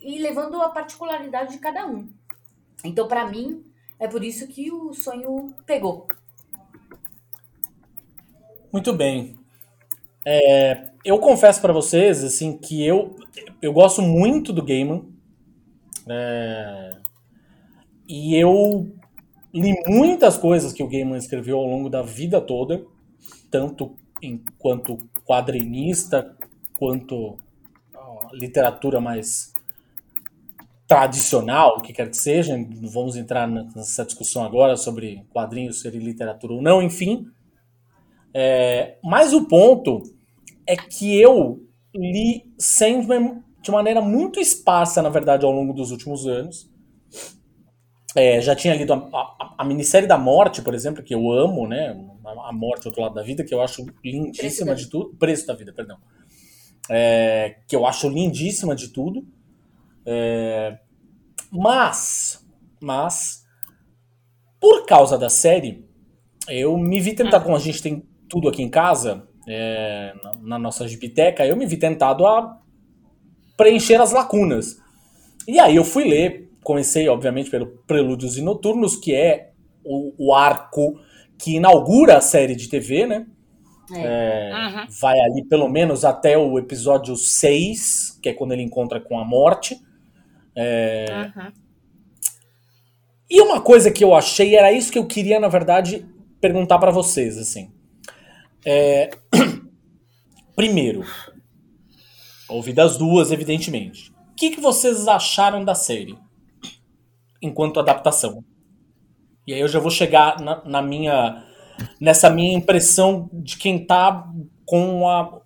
[0.00, 2.08] e levando a particularidade de cada um.
[2.84, 3.64] Então, para mim,
[3.98, 6.06] é por isso que o sonho pegou.
[8.72, 9.36] Muito bem.
[10.24, 13.16] É, eu confesso para vocês assim que eu,
[13.62, 15.08] eu gosto muito do Gaiman.
[16.08, 16.90] É,
[18.08, 18.94] e eu
[19.52, 22.84] li muitas coisas que o Gaiman escreveu ao longo da vida toda,
[23.50, 26.36] tanto enquanto quadrinista,
[26.78, 27.38] quanto
[28.32, 29.52] literatura mais
[30.86, 35.90] tradicional, o que quer que seja, não vamos entrar nessa discussão agora sobre quadrinhos ser
[35.90, 37.26] literatura ou não, enfim.
[38.32, 40.02] É, mas o ponto
[40.66, 41.62] é que eu
[41.94, 46.70] li Sandman de maneira muito esparsa, na verdade, ao longo dos últimos anos.
[48.14, 51.68] É, já tinha lido a, a, a, minissérie da morte, por exemplo, que eu amo,
[51.68, 51.94] né?
[52.46, 55.14] A morte outro lado da vida, que eu acho lindíssima de tudo.
[55.18, 55.98] Preço da vida, perdão.
[56.90, 59.26] É, que eu acho lindíssima de tudo.
[60.04, 60.78] É,
[61.50, 62.46] mas,
[62.80, 63.44] mas,
[64.60, 65.86] por causa da série,
[66.48, 70.84] eu me vi tentar, como a gente tem tudo aqui em casa, é, na, nossa
[70.84, 72.60] biblioteca, eu me vi tentado a
[73.56, 74.78] preencher as lacunas.
[75.46, 79.52] E aí eu fui ler, comecei, obviamente, pelo Prelúdios e Noturnos, que é
[79.82, 81.00] o, o arco
[81.38, 83.26] que inaugura a série de TV, né?
[83.92, 84.50] É.
[84.50, 84.86] É, uhum.
[85.00, 89.24] Vai ali pelo menos até o episódio 6, que é quando ele encontra com a
[89.24, 89.80] morte.
[90.54, 91.30] É...
[91.36, 91.52] Uhum.
[93.30, 96.06] E uma coisa que eu achei, era isso que eu queria, na verdade,
[96.40, 97.70] perguntar para vocês, assim.
[98.64, 99.10] É...
[100.56, 101.04] Primeiro,
[102.48, 104.10] ouvi das duas, evidentemente.
[104.32, 106.18] O que, que vocês acharam da série?
[107.40, 108.44] Enquanto adaptação.
[109.48, 111.42] E aí eu já vou chegar na, na minha.
[111.98, 114.30] nessa minha impressão de quem tá
[114.66, 115.40] com a.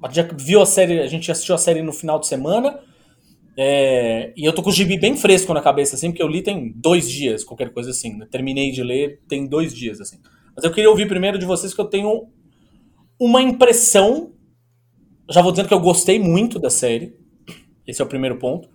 [0.00, 2.78] A gente viu a série, a gente assistiu a série no final de semana
[3.56, 6.40] é, e eu tô com o gibi bem fresco na cabeça, assim, porque eu li
[6.40, 8.16] tem dois dias, qualquer coisa assim.
[8.16, 8.28] Né?
[8.30, 10.18] Terminei de ler tem dois dias, assim.
[10.54, 12.28] Mas eu queria ouvir primeiro de vocês que eu tenho
[13.18, 14.32] uma impressão.
[15.28, 17.16] Já vou dizendo que eu gostei muito da série.
[17.88, 18.68] Esse é o primeiro ponto.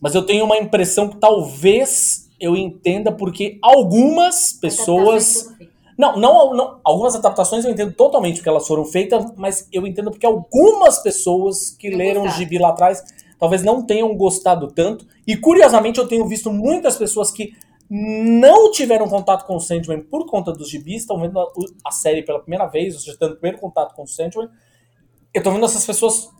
[0.00, 5.48] Mas eu tenho uma impressão que talvez eu entenda porque algumas pessoas.
[5.96, 10.10] Não, não, não, algumas adaptações eu entendo totalmente porque elas foram feitas, mas eu entendo
[10.10, 13.04] porque algumas pessoas que eu leram o gibi lá atrás
[13.38, 15.06] talvez não tenham gostado tanto.
[15.26, 17.52] E curiosamente eu tenho visto muitas pessoas que
[17.88, 21.46] não tiveram contato com o Sandman por conta dos gibis, estão vendo a,
[21.84, 24.48] a, série pela primeira vez, ou seja, tendo o primeiro contato com o Sandman.
[25.32, 26.30] Eu tô vendo essas pessoas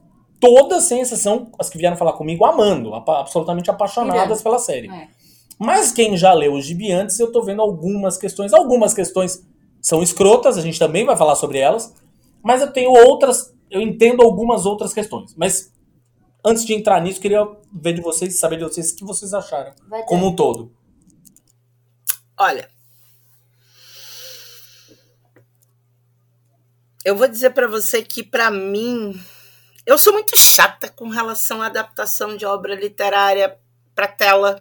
[0.41, 4.89] todas, sem exceção, as que vieram falar comigo, amando, absolutamente apaixonadas pela série.
[4.89, 5.09] É.
[5.65, 8.53] Mas quem já leu o gibi antes, eu tô vendo algumas questões.
[8.53, 9.47] Algumas questões
[9.81, 11.95] são escrotas, a gente também vai falar sobre elas.
[12.43, 15.37] Mas eu tenho outras, eu entendo algumas outras questões.
[15.37, 15.73] Mas
[16.45, 19.73] antes de entrar nisso, queria ver de vocês, saber de vocês o que vocês acharam,
[20.09, 20.75] como um todo.
[22.37, 22.69] Olha,
[27.05, 29.17] eu vou dizer para você que para mim,
[29.87, 33.57] eu sou muito chata com relação à adaptação de obra literária
[33.95, 34.61] para tela.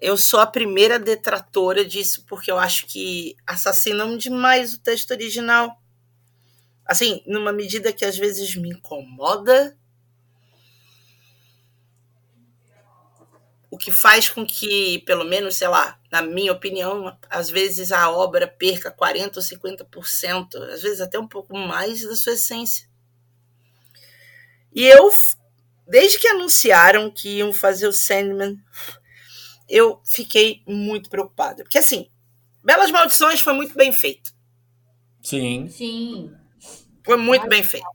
[0.00, 5.76] Eu sou a primeira detratora disso porque eu acho que assassinam demais o texto original
[6.88, 9.76] assim, numa medida que às vezes me incomoda,
[13.70, 18.10] o que faz com que, pelo menos, sei lá, na minha opinião, às vezes a
[18.10, 22.88] obra perca 40% ou 50%, às vezes até um pouco mais da sua essência.
[24.72, 25.10] E eu,
[25.86, 28.58] desde que anunciaram que iam fazer o Sandman,
[29.68, 31.62] eu fiquei muito preocupada.
[31.62, 32.08] Porque, assim,
[32.62, 34.32] Belas Maldições foi muito bem feito.
[35.22, 35.68] Sim.
[35.68, 36.32] Sim.
[37.04, 37.86] Foi muito bem feito.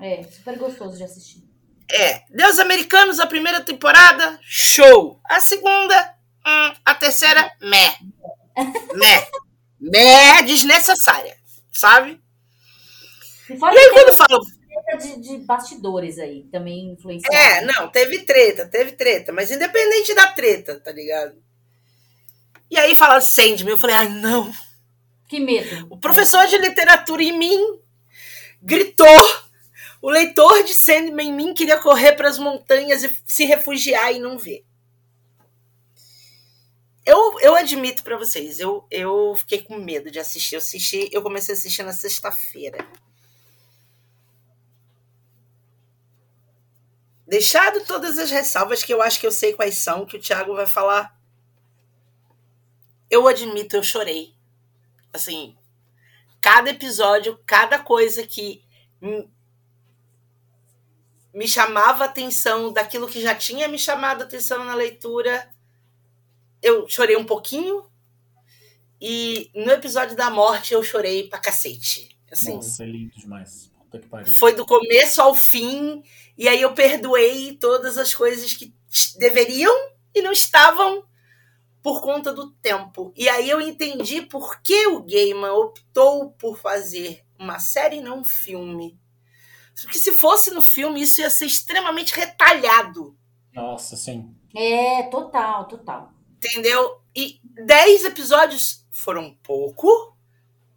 [0.00, 1.42] É, super gostoso de assistir.
[1.90, 5.20] É, Deus Americanos, a primeira temporada, show.
[5.24, 6.14] A segunda,
[6.46, 7.94] hum, a terceira, meh.
[8.94, 9.28] Meh.
[9.80, 11.36] Meh, desnecessária,
[11.72, 12.20] sabe?
[13.50, 14.61] E E aí quando falo, uma treta
[14.96, 17.36] de, de bastidores aí, também influenciaram.
[17.36, 21.36] é, não, teve treta, teve treta, mas independente da treta, tá ligado?
[22.70, 24.52] E aí fala Sandman, eu falei, ai não,
[25.28, 25.86] Que medo.
[25.90, 27.78] O professor de literatura em mim
[28.62, 29.06] gritou.
[30.00, 34.18] O leitor de Sandman em mim queria correr para as montanhas e se refugiar e
[34.18, 34.64] não ver.
[37.04, 40.54] Eu, eu admito para vocês, eu, eu fiquei com medo de assistir.
[40.54, 42.78] Eu assisti, eu comecei a assistir na sexta-feira.
[47.26, 50.54] Deixado todas as ressalvas que eu acho que eu sei quais são, que o Thiago
[50.54, 51.16] vai falar.
[53.10, 54.34] Eu admito, eu chorei
[55.12, 55.56] assim,
[56.40, 58.64] cada episódio, cada coisa que
[61.34, 65.50] me chamava a atenção daquilo que já tinha me chamado atenção na leitura,
[66.62, 67.90] eu chorei um pouquinho.
[69.00, 72.16] E no episódio da morte eu chorei pra cacete.
[72.30, 73.71] Assim, Nossa, é lindo demais.
[73.92, 74.26] Puta que pariu.
[74.26, 76.02] foi do começo ao fim,
[76.36, 78.74] e aí eu perdoei todas as coisas que
[79.18, 79.74] deveriam
[80.14, 81.04] e não estavam
[81.82, 83.12] por conta do tempo.
[83.16, 88.20] E aí eu entendi por que o Gaiman optou por fazer uma série e não
[88.20, 88.98] um filme.
[89.82, 93.16] Porque se fosse no filme, isso ia ser extremamente retalhado,
[93.52, 94.34] Nossa, sim.
[94.54, 96.12] É, total, total.
[96.36, 97.00] entendeu?
[97.14, 100.11] E 10 episódios foram pouco.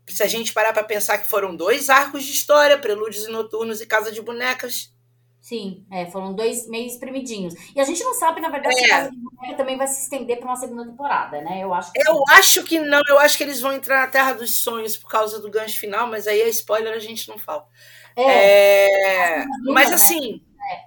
[0.08, 3.82] Se a gente parar para pensar que foram dois arcos de história, Prelúdios e Noturnos
[3.82, 4.94] e Casa de Bonecas,
[5.42, 7.54] Sim, é, foram dois meio espremidinhos.
[7.76, 8.88] E a gente não sabe, na verdade, se É.
[8.88, 11.64] Casa de Boneca também vai se estender para uma segunda temporada, né?
[11.64, 12.24] Eu acho que Eu sim.
[12.32, 15.40] acho que não, eu acho que eles vão entrar na Terra dos Sonhos por causa
[15.40, 17.68] do gancho final, mas aí é spoiler, a gente não fala.
[18.16, 19.96] É, É, Brumas, mas né?
[19.96, 20.42] assim,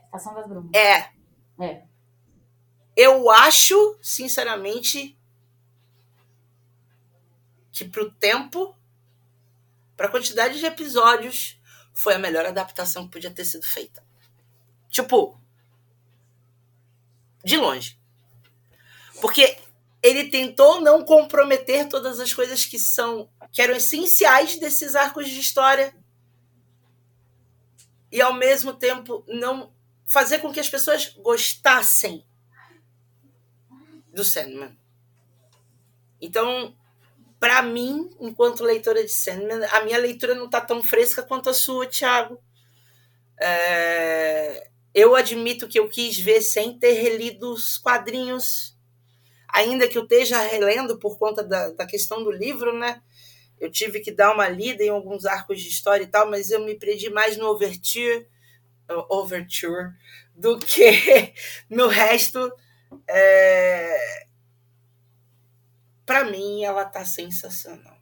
[0.07, 0.71] Estação das Brumas.
[0.75, 1.07] é.
[1.61, 1.83] É.
[2.97, 5.17] Eu acho, sinceramente,
[7.71, 8.77] que pro tempo,
[9.99, 11.61] pra quantidade de episódios,
[11.93, 14.01] foi a melhor adaptação que podia ter sido feita.
[14.89, 15.39] Tipo,
[17.45, 17.99] de longe.
[19.21, 19.59] Porque
[20.01, 25.41] ele tentou não comprometer todas as coisas que são que eram essenciais desses arcos de
[25.41, 25.93] história
[28.13, 29.73] e ao mesmo tempo não
[30.07, 32.25] fazer com que as pessoas gostassem
[34.15, 34.79] do Sandman.
[36.21, 36.78] Então,
[37.41, 41.55] para mim, enquanto leitora de Sandman, a minha leitura não tá tão fresca quanto a
[41.55, 42.41] sua, Thiago.
[43.41, 48.77] É, eu admito que eu quis ver sem ter relido os quadrinhos,
[49.49, 53.01] ainda que eu esteja relendo por conta da, da questão do livro, né?
[53.61, 56.65] Eu tive que dar uma lida em alguns arcos de história e tal, mas eu
[56.65, 58.27] me perdi mais no Overture,
[59.09, 59.93] overture
[60.35, 61.33] do que
[61.69, 62.53] no resto.
[63.09, 64.28] É...
[66.09, 67.99] Para mim, ela tá sensacional.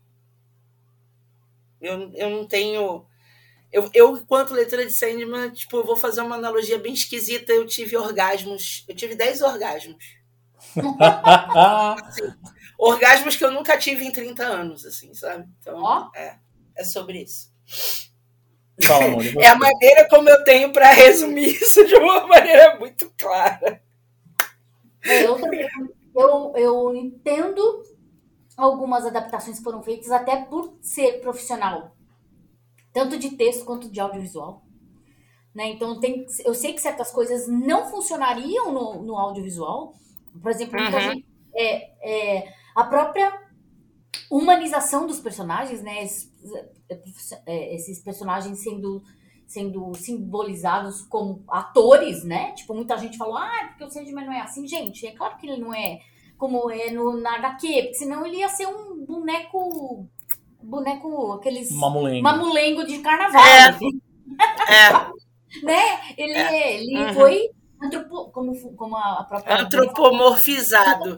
[1.81, 3.05] Eu, eu não tenho.
[3.73, 7.53] Eu, eu, enquanto leitora de Sandman, tipo, eu vou fazer uma analogia bem esquisita.
[7.53, 8.85] Eu tive orgasmos.
[8.87, 10.05] Eu tive 10 orgasmos.
[12.79, 15.49] Orgasmos que eu nunca tive em 30 anos, assim, sabe?
[15.59, 16.09] Então, Ó.
[16.15, 16.39] é,
[16.77, 17.53] é sobre isso.
[18.85, 19.25] Fala, amor.
[19.37, 23.83] É a maneira como eu tenho para resumir isso de uma maneira muito clara.
[25.03, 25.41] É, eu,
[26.15, 27.96] eu, eu entendo
[28.57, 31.95] algumas adaptações foram feitas até por ser profissional,
[32.93, 34.63] tanto de texto quanto de audiovisual.
[35.55, 35.71] Né?
[35.71, 39.95] Então, tem, eu sei que certas coisas não funcionariam no, no audiovisual.
[40.43, 41.01] Por exemplo, Uhum.
[41.01, 43.41] gente, é, é, a própria
[44.31, 46.05] humanização dos personagens, né?
[46.05, 46.31] Esses,
[47.47, 49.03] é, esses personagens sendo
[49.47, 52.53] sendo simbolizados como atores, né?
[52.53, 54.67] Tipo, muita gente falou, ah, porque o Sandman não é assim.
[54.67, 56.01] Gente, é claro que ele não é
[56.37, 60.07] como é no, na HQ, porque senão ele ia ser um boneco,
[60.63, 62.23] boneco, aqueles Mamulengo.
[62.23, 63.69] mamulengo de carnaval, É.
[64.69, 64.93] É,
[65.65, 66.01] né?
[66.17, 66.77] Ele, É.
[66.83, 67.15] ele Uhum.
[67.15, 67.51] foi
[67.83, 69.61] antropo, como, como a própria...
[69.63, 71.17] antropomorfizado.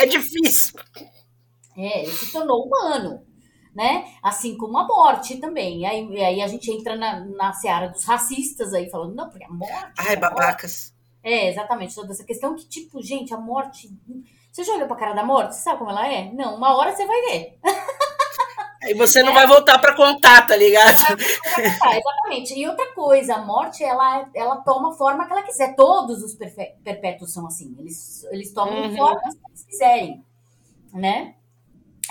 [0.00, 0.78] É difícil.
[1.76, 3.22] É, ele se tornou humano,
[3.74, 4.04] né?
[4.22, 5.80] Assim como a morte também.
[5.80, 9.30] E aí, e aí a gente entra na, na seara dos racistas aí, falando, não,
[9.30, 9.92] porque a morte...
[9.98, 10.91] Ai, babacas.
[11.22, 13.90] É, exatamente, toda essa questão que, tipo, gente, a morte...
[14.50, 15.54] Você já olhou pra cara da morte?
[15.54, 16.30] Você sabe como ela é?
[16.32, 17.58] Não, uma hora você vai ver.
[18.82, 20.98] Aí você não vai voltar para contar, tá ligado?
[21.80, 22.54] Ah, exatamente.
[22.54, 25.74] E outra coisa, a morte, ela, ela toma a forma que ela quiser.
[25.74, 27.74] Todos os perpétuos são assim.
[27.78, 28.96] Eles, eles tomam uhum.
[28.96, 30.24] formas que eles quiserem,
[30.92, 31.34] né?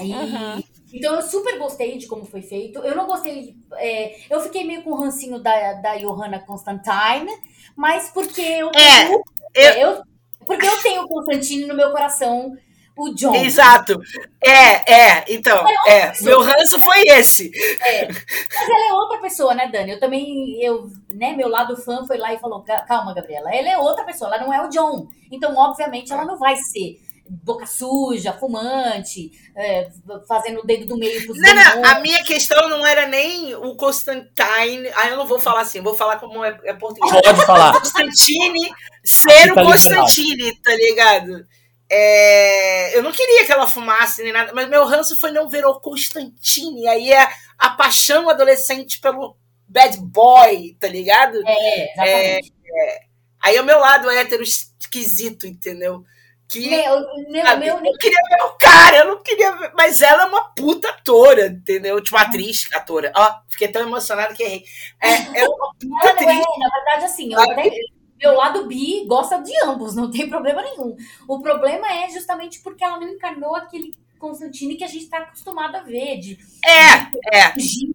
[0.02, 0.64] E, uhum.
[0.94, 2.80] Então eu super gostei de como foi feito.
[2.80, 3.56] Eu não gostei.
[3.76, 7.32] É, eu fiquei meio com o rancinho da, da Johanna Constantine,
[7.76, 9.14] mas porque eu, é,
[9.54, 10.04] eu, eu,
[10.46, 12.58] porque eu tenho o Constantine no meu coração
[12.98, 13.34] o John.
[13.36, 14.00] Exato.
[14.44, 17.52] É, é, então, é, é meu ranço foi esse.
[17.82, 18.08] É.
[18.08, 19.92] Mas ela é outra pessoa, né, Dani?
[19.92, 23.78] Eu também, eu, né, meu lado fã foi lá e falou, calma, Gabriela, ela é
[23.78, 25.08] outra pessoa, ela não é o John.
[25.32, 27.00] Então, obviamente, ela não vai ser
[27.44, 29.90] boca suja, fumante, é,
[30.28, 33.76] fazendo o dedo do meio pros Não, não, a minha questão não era nem o
[33.76, 37.22] Constantine, aí eu não vou falar assim, vou falar como é, é português.
[37.22, 37.80] Pode falar.
[37.80, 38.70] Constantine
[39.04, 41.46] ser tá o Constantine, tá ligado?
[41.90, 45.66] É, eu não queria que ela fumasse nem nada, mas meu ranço foi não ver
[45.66, 46.88] o Constantine.
[46.88, 47.28] Aí é
[47.58, 51.42] a paixão adolescente pelo bad boy, tá ligado?
[51.46, 52.54] É, exatamente.
[52.66, 53.00] É, é,
[53.42, 56.04] aí é o meu lado hétero esquisito, entendeu?
[56.52, 57.00] Que, meu,
[57.30, 60.54] meu, meu, eu queria ver o cara, eu não queria ver, mas ela é uma
[60.54, 62.02] puta atora, entendeu?
[62.02, 63.10] Tipo, atriz, atora.
[63.16, 64.64] Ó, fiquei tão emocionada que errei.
[65.00, 66.30] É, é uma puta é, atriz.
[66.30, 67.72] É, na verdade, assim, eu até
[68.20, 70.96] meu lado bi gosta de ambos, não tem problema nenhum.
[71.28, 75.76] O problema é justamente porque ela não encarnou aquele Constantine que a gente está acostumado
[75.76, 76.20] a ver.
[76.20, 77.52] De, é, de, é.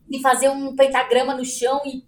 [0.09, 2.03] De fazer um pentagrama no chão e,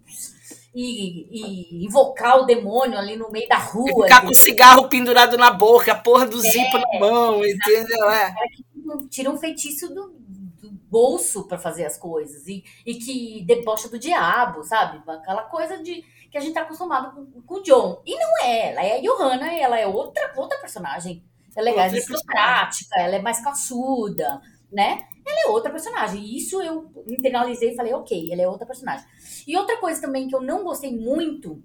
[0.73, 4.03] e, e, invocar o demônio ali no meio da rua.
[4.03, 8.09] Ficar com o cigarro pendurado na boca, a porra do é, zipo na mão, entendeu?
[8.09, 8.33] É.
[9.09, 10.09] Tira um feitiço do,
[10.61, 15.01] do bolso para fazer as coisas e, e que debocha do diabo, sabe?
[15.07, 18.01] Aquela coisa de que a gente tá acostumado com, com o John.
[18.05, 21.23] E não é, ela é a Johanna, ela é outra, outra personagem.
[21.55, 24.39] Ela é mais prática, ela é mais caçuda,
[24.71, 25.07] né?
[25.25, 26.21] Ela é outra personagem.
[26.21, 29.05] E isso eu internalizei e falei, ok, ela é outra personagem.
[29.49, 31.59] E outra coisa também que eu não gostei muito,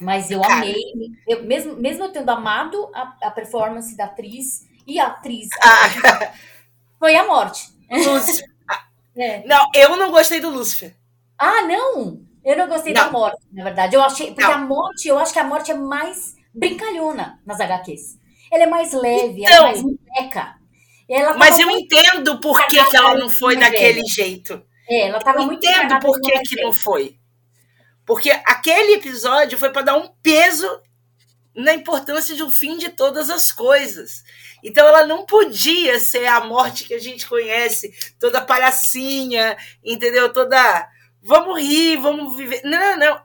[0.00, 0.82] mas eu amei,
[1.28, 6.32] eu, mesmo, mesmo eu tendo amado a, a performance da atriz e a atriz, ah.
[6.98, 7.68] foi a morte.
[7.90, 8.48] Lúcifer.
[9.18, 9.46] é.
[9.46, 10.96] Não, eu não gostei do Lúcifer.
[11.36, 12.22] Ah, não?
[12.42, 13.04] Eu não gostei não.
[13.04, 13.94] da morte, na verdade.
[13.94, 14.28] Eu achei.
[14.28, 14.52] Porque não.
[14.52, 18.18] a morte, eu acho que a morte é mais brincalhona nas HQs.
[18.50, 19.82] Ela é mais leve, então, ela é então.
[19.82, 20.56] mais moleca.
[21.36, 24.64] Mas eu entendo por que, que ela não foi daquele jeito.
[24.88, 27.18] É, ela tava eu muito entendo por que, que não foi.
[28.04, 30.68] Porque aquele episódio foi para dar um peso
[31.54, 34.22] na importância de um fim de todas as coisas.
[34.62, 40.32] Então ela não podia ser a morte que a gente conhece, toda palhacinha, entendeu?
[40.32, 40.88] Toda
[41.22, 42.60] vamos rir, vamos viver.
[42.64, 43.22] Não, não, não.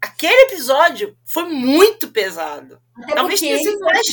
[0.00, 2.80] Aquele episódio foi muito pesado.
[3.02, 4.06] Até Talvez tenha sido mais,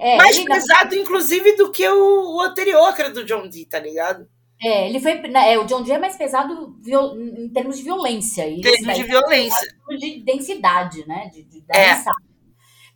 [0.00, 1.02] é, mais pesado, não...
[1.02, 4.28] inclusive, do que o, o, anterior, que era do John Dee, tá ligado?
[4.62, 5.20] É, ele foi.
[5.28, 8.48] Né, é, o John Dee é mais pesado viol, em termos de violência.
[8.48, 9.76] Em termos de violência.
[9.98, 11.28] De densidade, né?
[11.28, 12.02] De, de, é.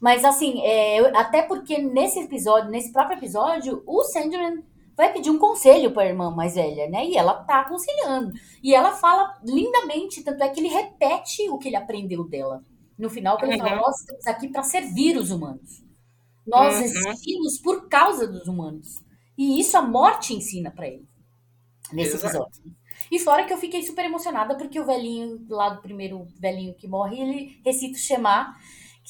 [0.00, 4.64] Mas assim, é, até porque nesse episódio, nesse próprio episódio, o Sandman
[4.96, 7.06] vai pedir um conselho para a irmã mais velha, né?
[7.06, 8.32] E ela tá aconselhando.
[8.62, 12.64] E ela fala lindamente, tanto é que ele repete o que ele aprendeu dela.
[12.98, 13.60] No final, que ele uhum.
[13.60, 15.84] fala: Nós estamos aqui para servir os humanos.
[16.46, 16.82] Nós uhum.
[16.82, 19.04] existimos por causa dos humanos.
[19.36, 21.09] E isso a morte ensina para ele
[21.92, 22.36] nesse Exato.
[22.36, 22.80] episódio.
[23.10, 26.86] E fora que eu fiquei super emocionada porque o velhinho lá do primeiro velhinho que
[26.86, 28.54] morre, ele recita o Shema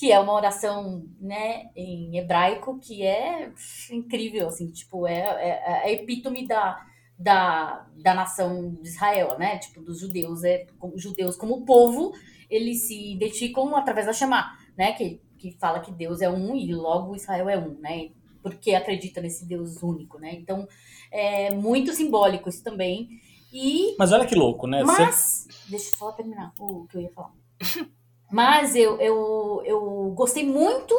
[0.01, 3.53] que é uma oração, né, em hebraico, que é
[3.91, 6.87] incrível, assim, tipo, é, é, é a epítome da,
[7.19, 12.13] da, da nação de Israel, né, tipo, dos judeus, é, como, judeus como povo,
[12.49, 16.73] eles se identificam através da Shema, né, que, que fala que Deus é um e
[16.73, 18.09] logo Israel é um, né,
[18.43, 20.67] porque acredita nesse Deus único, né, então,
[21.11, 23.21] é muito simbólico isso também,
[23.53, 23.97] e...
[23.99, 24.83] Mas olha que louco, né?
[24.85, 25.71] Mas, Você...
[25.71, 27.33] deixa eu só terminar o que eu ia falar.
[28.31, 30.95] Mas eu, eu, eu gostei muito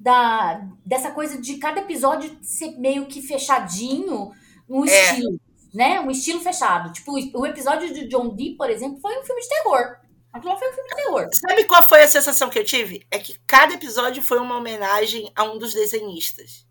[0.00, 4.32] da, dessa coisa de cada episódio ser meio que fechadinho,
[4.68, 4.88] um é.
[4.88, 5.38] estilo,
[5.74, 6.00] né?
[6.00, 6.92] Um estilo fechado.
[6.92, 9.96] Tipo, o episódio de John Dee, por exemplo, foi um filme de terror.
[10.32, 11.28] Aquilo foi um filme de terror.
[11.34, 13.06] Sabe qual foi a sensação que eu tive?
[13.10, 16.66] É que cada episódio foi uma homenagem a um dos desenhistas.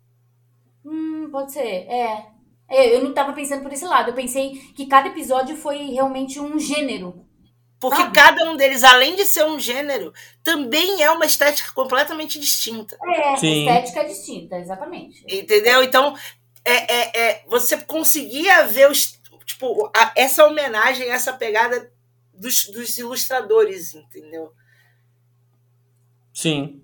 [0.84, 2.31] Hum, pode ser, é.
[2.72, 4.10] É eu não estava pensando por esse lado.
[4.10, 7.26] Eu pensei que cada episódio foi realmente um gênero
[7.82, 8.14] porque Sabe?
[8.14, 10.14] cada um deles, além de ser um gênero,
[10.44, 12.96] também é uma estética completamente distinta.
[13.04, 13.66] É, Sim.
[13.66, 15.24] estética é distinta, exatamente.
[15.28, 15.82] Entendeu?
[15.82, 16.16] Então,
[16.64, 21.92] é, é, é você conseguia ver os, tipo, a, essa homenagem, essa pegada
[22.32, 24.52] dos, dos ilustradores, entendeu?
[26.32, 26.80] Sim.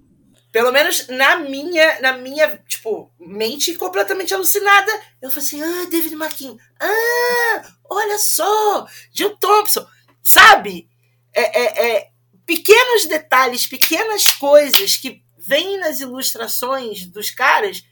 [0.51, 4.91] Pelo menos na minha, na minha, tipo, mente completamente alucinada.
[5.21, 6.57] Eu falei assim, ah, David McKean.
[6.81, 9.87] Ah, olha só, Jill Thompson.
[10.23, 10.89] Sabe?
[11.35, 12.11] É, é, é,
[12.47, 17.87] pequenos detalhes, pequenas coisas que vêm nas ilustrações dos caras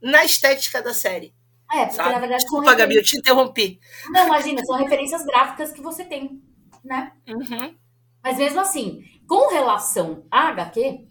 [0.00, 1.34] na estética da série.
[1.70, 2.12] É, porque Sabe?
[2.12, 3.80] na verdade Desculpa, Gabi, eu te interrompi.
[4.10, 6.42] Não, imagina, são referências gráficas que você tem,
[6.82, 7.12] né?
[7.28, 7.76] Uhum.
[8.22, 11.06] Mas mesmo assim, com relação à HQ,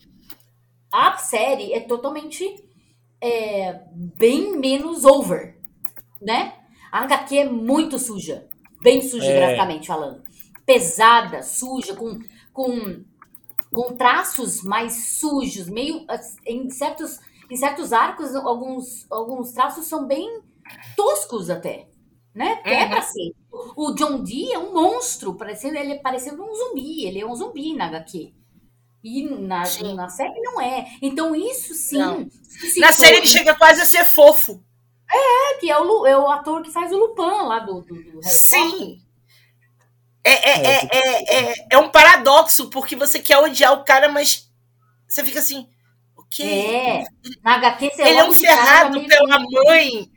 [0.92, 2.46] a série é totalmente
[3.22, 5.60] é, bem menos over,
[6.22, 6.54] né?
[6.92, 8.48] A HQ é muito suja,
[8.82, 9.36] bem suja É.
[9.40, 10.24] graficamente falando.
[10.66, 12.20] Pesada, suja, com,
[12.54, 13.04] com,
[13.74, 16.06] com traços mais sujos, meio
[16.46, 17.20] em certos,
[17.50, 20.42] em certos arcos, alguns, alguns traços são bem
[20.96, 21.88] toscos até,
[22.36, 22.58] né?
[22.58, 22.90] Que É Uhum.
[22.90, 23.32] pra ser.
[23.76, 27.36] O John Dee é um monstro, parecendo, ele é parecendo um zumbi, ele é um
[27.36, 28.34] zumbi na HQ.
[29.04, 29.96] E na, Sim.
[29.96, 30.86] na série não é.
[31.02, 32.30] Então isso sim.
[32.80, 34.64] Na série ele chega quase a ser fofo.
[35.10, 38.12] É, que é o, é o ator que faz o Lupin lá do, do, do
[38.14, 38.30] Potter.
[38.30, 39.02] Sim.
[40.24, 44.10] É, é, É, é, é, é, é um paradoxo, porque você quer odiar o cara,
[44.10, 44.52] mas
[45.08, 45.70] você fica assim,
[46.18, 46.44] o quê?
[46.44, 47.04] É.
[47.42, 50.12] Na HQ você Ele é um ferrado pela mãe.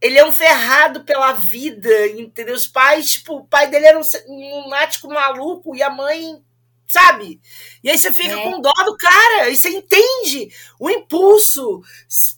[0.00, 2.54] Ele é um ferrado pela vida, entendeu?
[2.54, 6.44] Os pais, tipo, o pai dele era um um lunático maluco e a mãe,
[6.88, 7.40] sabe?
[7.82, 8.42] E aí você fica É.
[8.50, 11.82] com dó do cara, e você entende o impulso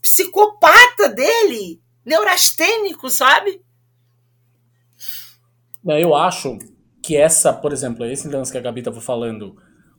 [0.03, 3.61] psicopata dele, neurastênico, sabe?
[5.85, 6.59] Não, Eu acho
[7.03, 9.57] que essa, por exemplo, esse lance que a Gabi estava falando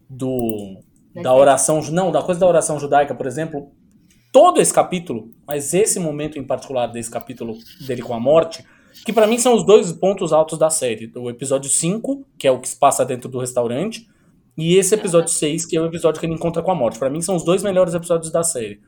[0.10, 0.82] do
[1.22, 3.72] da oração, não, da coisa da oração judaica, por exemplo,
[4.32, 8.64] todo esse capítulo, mas esse momento em particular desse capítulo dele com a morte,
[9.04, 12.52] que pra mim são os dois pontos altos da série, o episódio 5, que é
[12.52, 14.08] o que se passa dentro do restaurante,
[14.60, 16.99] e esse episódio 6, que é o episódio que ele encontra com a morte.
[16.99, 18.80] Pra mim são os dois melhores episódios da série.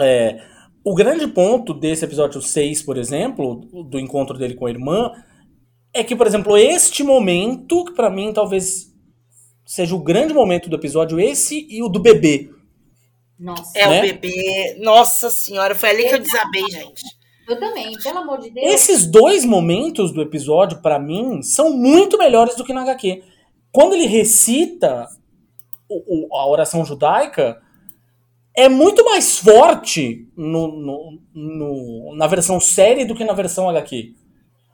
[0.00, 0.40] É,
[0.84, 3.56] o grande ponto desse episódio 6, por exemplo,
[3.88, 5.12] do encontro dele com a irmã,
[5.92, 8.90] é que, por exemplo, este momento, que pra mim talvez
[9.66, 12.50] seja o grande momento do episódio, esse e o do bebê.
[13.38, 13.98] Nossa, É Né?
[13.98, 14.76] o bebê.
[14.80, 17.02] Nossa senhora, foi ali que eu desabei, gente.
[17.48, 18.72] eu também, pelo amor de Deus.
[18.72, 23.22] Esses dois momentos do episódio, pra mim, são muito melhores do que na HQ.
[23.72, 25.08] Quando ele recita
[25.88, 27.60] o- o- a oração judaica,
[28.56, 34.14] é muito mais forte no, no- no- na versão série do que na versão HQ.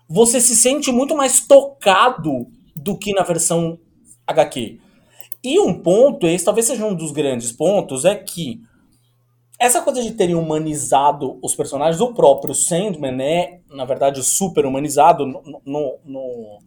[0.09, 3.79] Você se sente muito mais tocado do que na versão
[4.27, 4.79] HQ.
[5.45, 8.61] E um ponto, esse talvez seja um dos grandes pontos, é que
[9.59, 15.27] essa coisa de terem humanizado os personagens, o próprio Sandman é, na verdade, super humanizado.
[15.27, 16.59] No, no- no-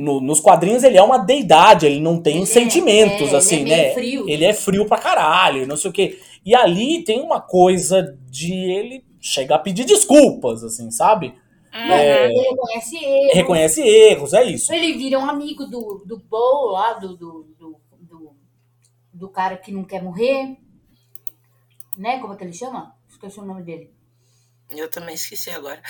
[0.00, 3.60] no- nos quadrinhos ele é uma deidade, ele não tem Ele é- sentimentos, é, assim,
[3.60, 3.94] ele é meio né?
[3.94, 4.28] frio.
[4.28, 6.18] Ele é frio pra caralho, não sei o quê.
[6.44, 11.34] E ali tem uma coisa de ele chegar a pedir desculpas, assim, sabe?
[11.72, 12.26] Não, É.
[12.26, 13.34] Ele reconhece erros.
[13.34, 14.72] Reconhece erros, é isso.
[14.72, 18.32] Ele vira um amigo do, do Bo lá, do, do, do, do,
[19.12, 20.56] do cara que não quer morrer.
[21.98, 22.18] Né?
[22.18, 22.94] Como é que ele chama?
[23.08, 23.90] Esqueci o nome dele.
[24.70, 25.82] Eu também esqueci agora.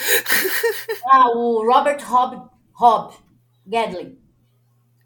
[1.06, 2.42] Ah, o Robert Hobb,
[2.74, 3.14] Hobb
[3.66, 4.18] Gadlin.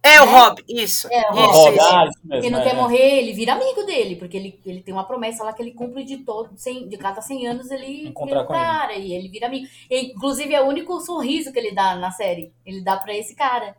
[0.02, 0.32] É o Né?
[0.32, 1.08] Rob, isso.
[1.10, 1.76] É, o Rob.
[1.76, 1.80] Isso.
[1.80, 2.04] ah,
[2.40, 5.42] Quem não é, quer morrer, ele vira amigo dele, porque ele, ele tem uma promessa
[5.42, 6.50] lá que ele cumpre de todo,
[6.88, 8.44] de cada 100 anos ele o com ele.
[8.44, 9.66] cara e ele vira amigo.
[9.90, 12.52] E, inclusive é o único sorriso que ele dá na série.
[12.66, 13.74] Ele dá pra esse cara.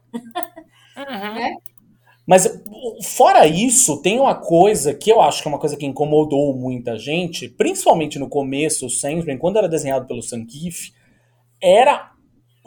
[0.97, 1.57] Uhum.
[2.27, 2.47] Mas
[3.03, 6.97] fora isso, tem uma coisa que eu acho que é uma coisa que incomodou muita
[6.97, 10.91] gente, principalmente no começo, o Sandman, quando era desenhado pelo Sankif,
[11.61, 12.11] era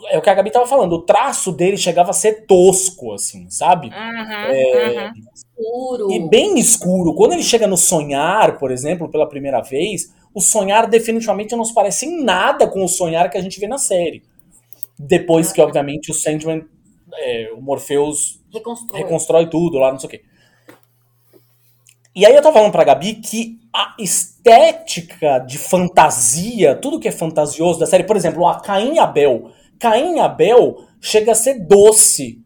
[0.06, 3.48] é o que a Gabi tava falando, o traço dele chegava a ser tosco, assim,
[3.50, 3.88] sabe?
[3.88, 5.12] Uhum, É, uhum.
[5.34, 6.12] Escuro.
[6.12, 7.14] E bem escuro.
[7.14, 11.74] Quando ele chega no sonhar, por exemplo, pela primeira vez, o sonhar definitivamente não se
[11.74, 14.22] parece em nada com o sonhar que a gente vê na série.
[14.98, 16.64] Depois que, obviamente, o Sandman,
[17.14, 19.00] é, o Morpheus Reconstrói.
[19.00, 20.22] reconstrói tudo lá, não sei o quê.
[22.18, 27.12] E aí eu tava falando pra Gabi que a estética de fantasia, tudo que é
[27.12, 29.52] fantasioso da série, por exemplo, a Caim e Abel.
[29.78, 32.40] Caim e Abel chega a ser doce.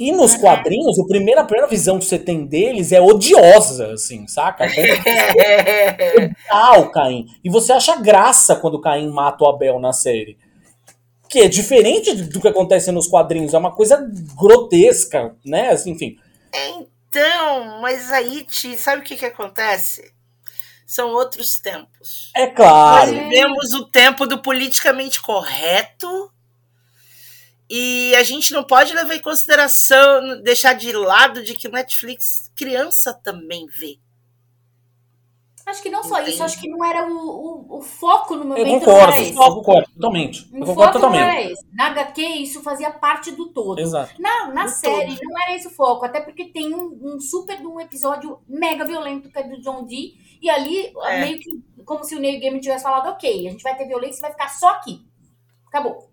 [0.00, 4.26] E nos quadrinhos, a primeira, a primeira visão que você tem deles é odiosa, assim,
[4.26, 4.66] saca?
[6.50, 7.26] Ah, o Caim.
[7.44, 10.36] E você acha graça quando o Caim mata o Abel na série.
[11.28, 15.68] Que é diferente do que acontece nos quadrinhos, é uma coisa grotesca, né?
[15.68, 16.16] Assim, enfim.
[17.16, 20.12] Então, mas aí, Ti, sabe o que, que acontece?
[20.84, 22.32] São outros tempos.
[22.34, 23.12] É claro.
[23.12, 26.32] Nós vivemos o tempo do politicamente correto
[27.70, 32.50] e a gente não pode levar em consideração, deixar de lado de que o Netflix
[32.56, 34.00] criança também vê.
[35.66, 36.32] Acho que não só Entendi.
[36.32, 38.66] isso, acho que não era o, o, o foco no Eu momento.
[38.66, 39.34] não concordo, era esse.
[39.34, 40.40] eu concordo totalmente.
[40.52, 41.22] O Eu foco concordo não totalmente.
[41.38, 41.66] era esse.
[41.72, 43.78] Na HQ, isso fazia parte do todo.
[43.78, 44.20] Exato.
[44.20, 45.24] Na, na Do série, todo.
[45.28, 46.04] não era esse o foco.
[46.04, 49.84] Até porque tem um, um super de um episódio mega violento que é do John
[49.84, 50.14] Dee.
[50.42, 51.20] E ali, É.
[51.22, 51.50] meio que
[51.84, 54.32] como se o Neil Gaiman tivesse falado, ok, a gente vai ter violência e vai
[54.32, 55.00] ficar só aqui.
[55.68, 56.10] Acabou.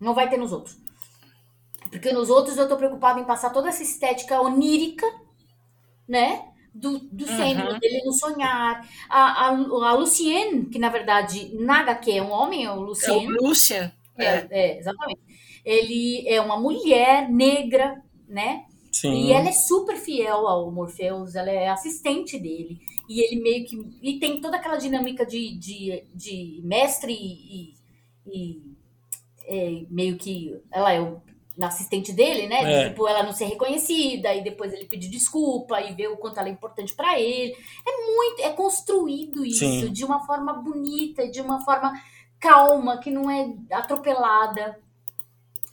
[0.00, 0.76] Não vai ter nos outros.
[1.90, 5.06] Porque nos outros eu tô preocupada em passar toda essa estética onírica,
[6.08, 6.44] né?
[6.74, 7.78] Do, do Uhum.
[7.78, 8.88] Dele no sonhar.
[9.08, 13.12] A, a, a Lucienne, que na verdade na HQ é um homem, é o É
[13.12, 13.26] o Lucienne.
[13.40, 13.92] Lucian.
[14.16, 14.24] É.
[14.24, 15.20] É, é, exatamente.
[15.64, 18.64] Ele é uma mulher negra, né?
[18.90, 19.12] Sim.
[19.12, 22.80] E ela é super fiel ao Morpheus, ela é assistente dele.
[23.08, 23.76] E ele meio que.
[24.02, 27.74] E tem toda aquela dinâmica de, de, de mestre e.
[28.26, 28.72] e-
[29.46, 30.56] é, meio que.
[30.70, 31.20] Ela é o
[31.60, 32.84] assistente dele, né?
[32.84, 32.88] É.
[32.88, 36.48] Tipo, ela não ser reconhecida, e depois ele pedir desculpa e ver o quanto ela
[36.48, 37.54] é importante pra ele.
[37.86, 38.42] É muito.
[38.42, 39.92] É construído isso Sim.
[39.92, 41.92] de uma forma bonita, de uma forma
[42.40, 44.78] calma, que não é atropelada.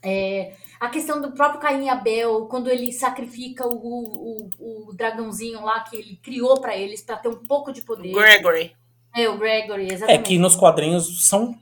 [0.02, 5.62] É, a questão do próprio Caim e Abel, quando ele sacrifica o, o, o dragãozinho
[5.64, 8.14] lá que ele criou pra eles, pra ter um pouco de poder.
[8.14, 8.76] Gregory.
[9.14, 10.24] É, o Gregory, É exatamente.
[10.24, 11.58] que nos quadrinhos são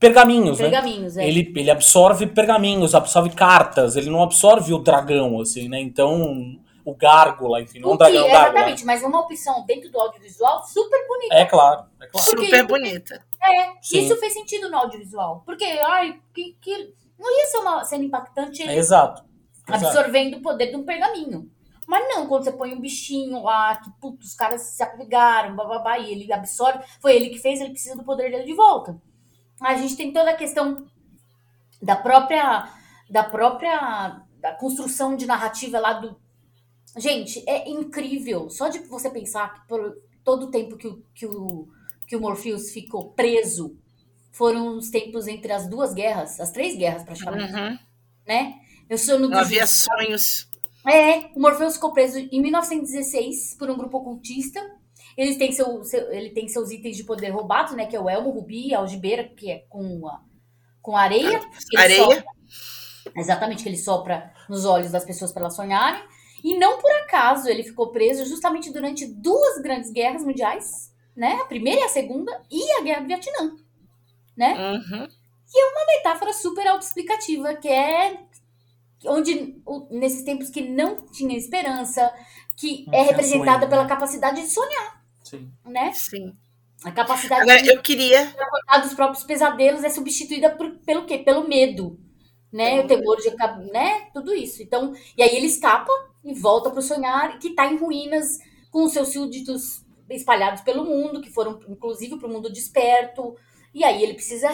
[0.00, 0.70] pergaminhos, né?
[0.70, 1.28] Pergaminhos, é.
[1.28, 5.78] Ele, ele absorve pergaminhos, absorve cartas, ele não absorve o dragão, assim, né?
[5.80, 8.50] Então, o gárgula, enfim, não é O um que, dragão, é um gárgula.
[8.54, 11.34] exatamente, mas uma opção dentro do audiovisual super bonita.
[11.34, 12.26] É claro, é claro.
[12.30, 13.22] Porque- Super bonita.
[13.82, 14.00] Sim.
[14.00, 15.42] Isso fez sentido no audiovisual.
[15.46, 19.22] Porque, ai, que, que não ia ser uma cena impactante ele É exato.
[19.68, 19.86] exato.
[19.86, 21.48] absorvendo o poder de um pergaminho.
[21.86, 25.98] Mas não, quando você põe um bichinho lá, que putz, os caras se apegaram, bababá,
[25.98, 28.96] e ele absorve, foi ele que fez, ele precisa do poder dele de volta.
[29.60, 30.86] A gente tem toda a questão
[31.82, 32.72] da própria
[33.10, 36.16] da própria da construção de narrativa lá do
[36.96, 38.50] Gente, é incrível.
[38.50, 41.68] Só de você pensar que por todo o tempo que o, que o,
[42.06, 43.76] que o Morpheus ficou preso
[44.32, 47.78] foram os tempos entre as duas guerras, as três guerras praticamente, Uhum.
[48.26, 48.54] né?
[48.88, 50.48] Eu sou no havia sonhos.
[50.84, 54.60] é, o Morpheus ficou preso em 1916 por um grupo ocultista.
[55.16, 57.86] Eles têm seu, seu- ele tem seus itens de poder roubados, né?
[57.86, 60.20] Que é o elmo, o rubi, a algibeira, que é com, a,
[60.82, 61.38] com areia.
[61.40, 62.02] que ele Areia.
[62.04, 62.24] sopra-
[63.16, 66.02] exatamente, que ele sopra nos olhos das pessoas para elas sonharem.
[66.42, 71.34] E não por acaso ele ficou preso justamente durante duas grandes guerras mundiais, né?
[71.42, 73.56] A primeira e a segunda, e a guerra do Vietnã.
[74.36, 74.54] Né?
[74.72, 75.06] Uhum.
[75.98, 78.20] metáfora super autoexplicativa, que é
[79.04, 82.10] onde o- nesses tempos que não tinha esperança,
[82.56, 83.88] que Não é representada sonho, pela né?
[83.88, 84.99] capacidade de sonhar,
[85.30, 85.50] Sim.
[85.64, 85.92] né?
[85.92, 86.36] Sim.
[86.84, 88.34] A capacidade Agora, de eu queria.
[88.82, 91.18] dos próprios pesadelos é substituída por, pelo quê?
[91.18, 91.98] Pelo medo,
[92.52, 92.82] né?
[92.82, 94.08] Pelo o temor de acab- né?
[94.14, 94.62] Tudo isso.
[94.62, 95.92] Então, e aí ele escapa
[96.24, 98.38] e volta pro sonhar, que tá em ruínas
[98.70, 103.36] com os seus súditos espalhados pelo mundo, que foram inclusive pro mundo desperto.
[103.74, 104.48] E aí ele precisa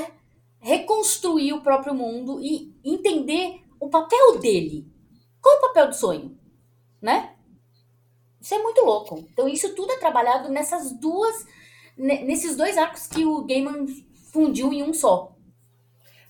[0.60, 4.86] reconstruir o próprio mundo e entender o papel dele.
[5.40, 6.38] Qual é o papel do sonho,
[7.00, 7.35] né?
[8.46, 9.26] Isso é muito louco.
[9.32, 11.44] Então isso tudo é trabalhado nessas duas
[11.96, 13.84] ne- nesses dois arcos que o Gaiman
[14.32, 15.34] fundiu em um só.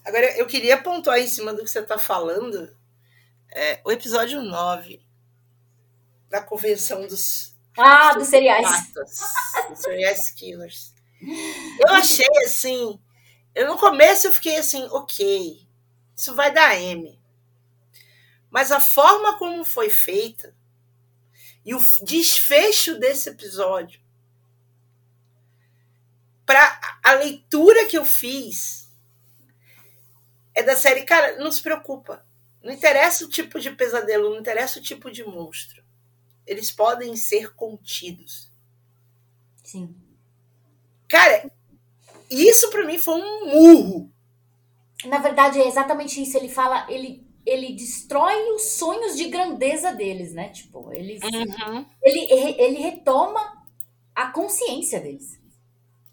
[0.02, 2.74] Agora, eu queria pontuar em cima do que você está falando.
[3.54, 5.04] é, o episódio 9
[6.30, 8.66] da convenção dos Ah, dos cereais.
[9.68, 10.94] dos serial killers.
[11.80, 12.98] Eu achei assim.
[13.54, 15.68] Eu, no começo eu fiquei assim, ok,
[16.16, 17.20] isso vai dar M.
[18.50, 20.55] Mas a forma como foi feita
[21.66, 24.00] e o desfecho desse episódio,
[26.46, 28.88] para a leitura que eu fiz,
[30.54, 32.24] é da série, cara, não se preocupa.
[32.62, 35.82] Não interessa o tipo de pesadelo, não interessa o tipo de monstro.
[36.46, 38.48] Eles podem ser contidos.
[39.64, 39.92] Sim.
[41.08, 41.50] Cara,
[42.30, 44.12] isso pra mim foi um murro.
[45.04, 46.36] Na verdade, é exatamente isso.
[46.36, 50.48] Ele fala, ele, ele destrói os sonhos de grandeza deles, né?
[50.50, 51.20] Tipo, eles,
[52.02, 52.20] ele,
[52.58, 53.62] ele retoma
[54.14, 55.38] a consciência deles.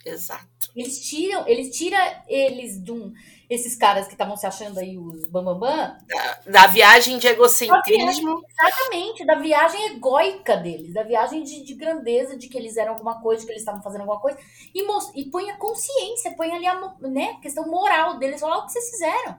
[0.05, 0.69] Exato.
[0.75, 3.13] Eles tiram, eles tira eles de um,
[3.49, 8.41] esses caras que estavam se achando aí os bambambam, Da, da viagem de egocentrismo.
[8.49, 13.21] exatamente da viagem egóica deles, da viagem de, de grandeza, de que eles eram alguma
[13.21, 14.37] coisa, de que eles estavam fazendo alguma coisa,
[14.75, 18.65] e, mos- e põe a consciência, põe ali a né, questão moral deles, "Olha o
[18.65, 19.37] que vocês fizeram.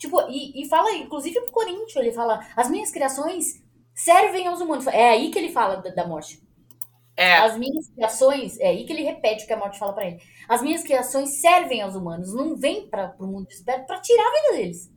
[0.00, 3.62] Tipo, e, e fala, inclusive pro Corinthians, ele fala, as minhas criações
[3.94, 4.86] servem aos humanos.
[4.86, 6.42] É aí que ele fala da, da morte.
[7.14, 10.06] É, As minhas criações, é aí que ele repete o que a morte fala pra
[10.06, 10.22] ele.
[10.48, 14.40] As minhas criações servem aos humanos, não vêm para o mundo desperto pra tirar a
[14.40, 14.90] vida deles.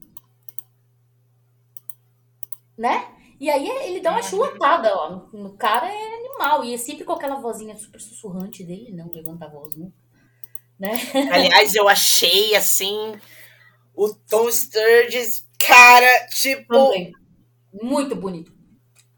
[2.77, 3.05] Né?
[3.41, 5.09] E aí ele dá uma chulatada, ó.
[5.09, 6.63] No, no cara é animal.
[6.63, 9.97] E é sempre com aquela vozinha super sussurrante dele, não levanta a voz nunca.
[10.80, 10.91] Né?
[11.30, 13.19] Aliás, eu achei assim
[13.95, 16.73] o Tom Sturges, cara, tipo.
[16.73, 17.11] Também.
[17.71, 18.51] Muito bonito.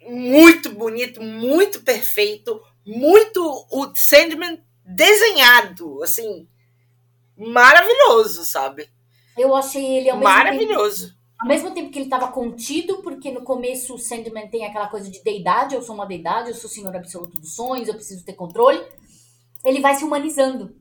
[0.08, 3.42] Muito bonito, muito perfeito, muito
[3.72, 6.48] o Sandman desenhado, assim,
[7.36, 8.88] maravilhoso, sabe?
[9.36, 11.08] Eu achei ele ao maravilhoso.
[11.08, 14.88] Tempo, ao mesmo tempo que ele estava contido, porque no começo o Sandman tem aquela
[14.88, 17.96] coisa de deidade, eu sou uma deidade, eu sou o senhor absoluto dos sonhos, eu
[17.96, 18.82] preciso ter controle.
[19.66, 20.76] Ele vai se humanizando.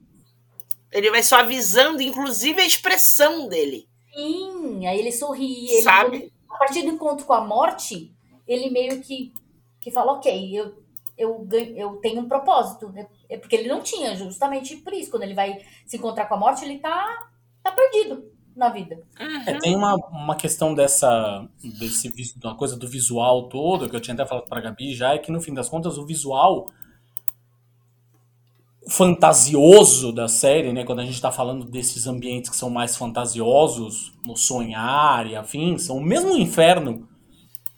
[0.95, 3.89] Ele vai suavizando, inclusive, a expressão dele.
[4.15, 5.69] Sim, aí ele sorri.
[5.69, 6.33] Ele, Sabe?
[6.55, 8.15] a partir do encontro com a morte,
[8.47, 9.33] ele meio que,
[9.81, 10.73] que fala, ok, eu,
[11.19, 12.93] eu, ganho, eu tenho um propósito.
[12.97, 15.11] É, é porque ele não tinha, justamente por isso.
[15.11, 17.29] Quando ele vai se encontrar com a morte, ele tá,
[17.61, 19.03] tá perdido na vida.
[19.19, 22.13] É, tem uma, uma questão dessa desse
[22.43, 25.33] uma coisa do visual todo que eu tinha até falado para Gabi já é que
[25.33, 26.67] no fim das contas o visual
[28.89, 34.13] fantasioso da série, né, quando a gente está falando desses ambientes que são mais fantasiosos,
[34.27, 37.09] no sonhar e afins, são o mesmo inferno.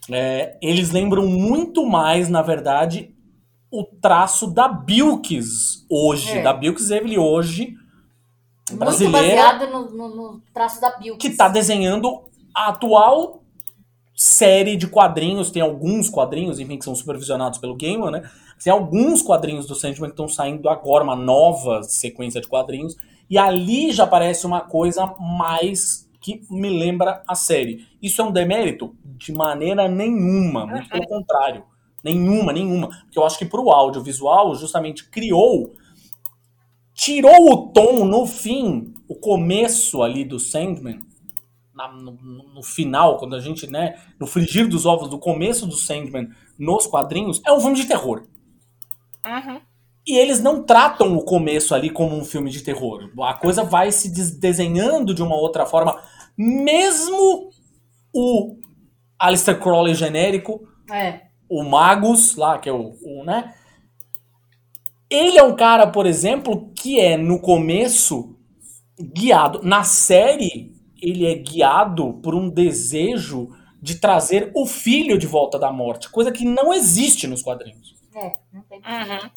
[0.09, 3.13] É, eles lembram muito mais, na verdade,
[3.71, 6.41] o traço da Bilks hoje, É.
[6.41, 7.73] da Bilks Evelyn hoje,
[8.69, 11.17] Muito brasileira, baseado no, no, no traço da Bill.
[11.17, 12.23] que está desenhando
[12.55, 13.36] a atual
[14.17, 15.51] série de quadrinhos.
[15.51, 18.29] Tem alguns quadrinhos, enfim, que são supervisionados pelo Gaiman, né?
[18.61, 22.95] Tem alguns quadrinhos do Sandman que estão saindo agora, uma nova sequência de quadrinhos.
[23.29, 27.85] E ali já parece uma coisa mais que me lembra a série.
[28.01, 28.95] Isso é um demérito?
[29.03, 31.63] De maneira nenhuma, muito pelo contrário.
[32.03, 32.87] Nenhuma, nenhuma.
[32.87, 35.73] Porque eu acho que pro audiovisual, justamente criou
[36.97, 40.99] tirou o tom no fim, o começo ali do Sandman,
[41.77, 42.11] na- no,
[42.55, 46.27] no- final, quando a gente, né, no frigir dos ovos do começo do Sandman
[46.57, 48.23] nos quadrinhos, é um filme de terror.
[49.25, 49.61] Uhum.
[50.05, 53.09] E eles não tratam o começo ali como um filme de terror.
[53.21, 56.01] A coisa vai se des- desenhando de uma outra forma,
[56.37, 57.49] mesmo
[58.13, 58.57] o
[59.19, 61.21] Alistair Crowley genérico, É.
[61.49, 63.53] o Magus, lá, que é o, o, né?
[65.09, 68.35] Ele é um cara, por exemplo, que é no começo
[68.99, 69.61] guiado.
[69.63, 73.49] Na série, ele é guiado por um desejo
[73.81, 77.95] de trazer o filho de volta da morte, coisa que não existe nos quadrinhos.
[78.15, 78.79] É, não tem.
[78.79, 79.29] Uhum.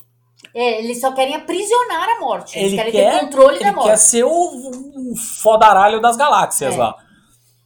[0.55, 2.59] É, eles só querem aprisionar a morte.
[2.59, 3.89] Eles Ele querem quer, ter controle ele da morte.
[3.89, 6.79] quer ser o, o fodaralho das galáxias É.
[6.79, 6.97] lá.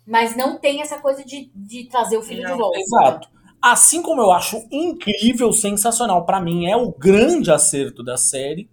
[0.06, 2.78] Mas não tem essa coisa de, de trazer o filho Não, de volta.
[2.78, 3.28] Exato.
[3.62, 8.68] Assim como eu acho incrível, sensacional, pra mim é o grande acerto da série,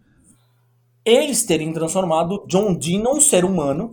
[1.05, 3.91] eles terem transformado John Dee num ser humano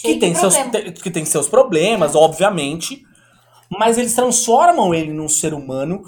[0.00, 3.02] Cheio de tem, seus, te- que tem seus problemas, obviamente,
[3.68, 6.04] mas eles transformam ele num ser humano,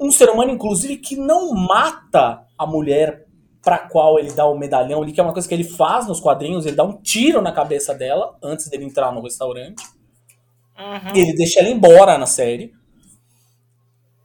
[0.00, 3.26] um ser humano, inclusive, que não mata a mulher
[3.62, 6.18] pra qual ele dá o medalhão ali, que é uma coisa que ele faz nos
[6.18, 9.84] quadrinhos, ele dá um tiro na cabeça dela antes dele entrar no restaurante.
[10.78, 11.14] Uhum.
[11.14, 12.72] Ele deixa ela embora na série.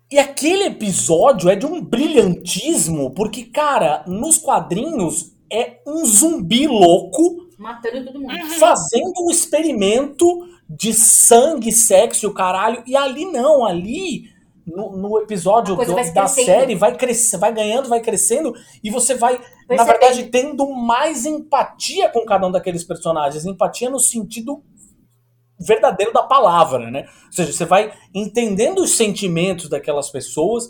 [0.09, 7.40] E aquele episódio é de um brilhantismo, porque, cara, nos quadrinhos é um zumbi louco
[7.61, 8.33] Matando todo mundo.
[8.59, 10.25] fazendo um experimento
[10.69, 12.81] de sangue, sexo e o caralho.
[12.87, 14.23] E ali não, ali
[14.65, 16.45] no, no episódio do- da crescendo.
[16.45, 19.85] série vai crescendo, vai ganhando, vai crescendo e você vai, na Percebendo.
[19.85, 23.45] verdade, tendo mais empatia com cada um daqueles personagens.
[23.45, 24.63] Empatia no sentido
[25.59, 27.05] verdadeiro da palavra, né?
[27.27, 30.69] Ou seja, você vai entendendo os sentimentos daquelas pessoas.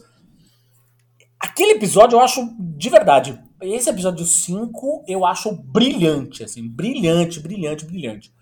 [1.40, 3.40] Aquele episódio eu acho de verdade.
[3.62, 8.34] Esse episódio 5 eu acho brilhante, assim, brilhante, brilhante, brilhante.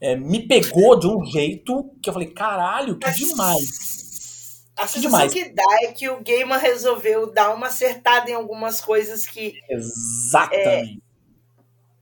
[0.00, 4.64] É, me pegou de um jeito que eu falei, caralho, que demais.
[4.76, 5.32] A Que demais.
[5.32, 11.02] que dá é que o Gaiman resolveu dar uma acertada em algumas coisas que Exatamente.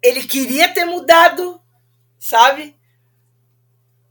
[0.03, 1.59] ele queria ter mudado,
[2.19, 2.76] sabe?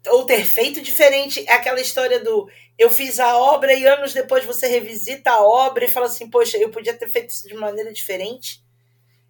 [0.07, 1.45] Ou ter feito diferente.
[1.47, 5.85] É aquela história do eu fiz a obra e anos depois você revisita a obra
[5.85, 8.63] e fala assim: Poxa, eu podia ter feito isso de maneira diferente.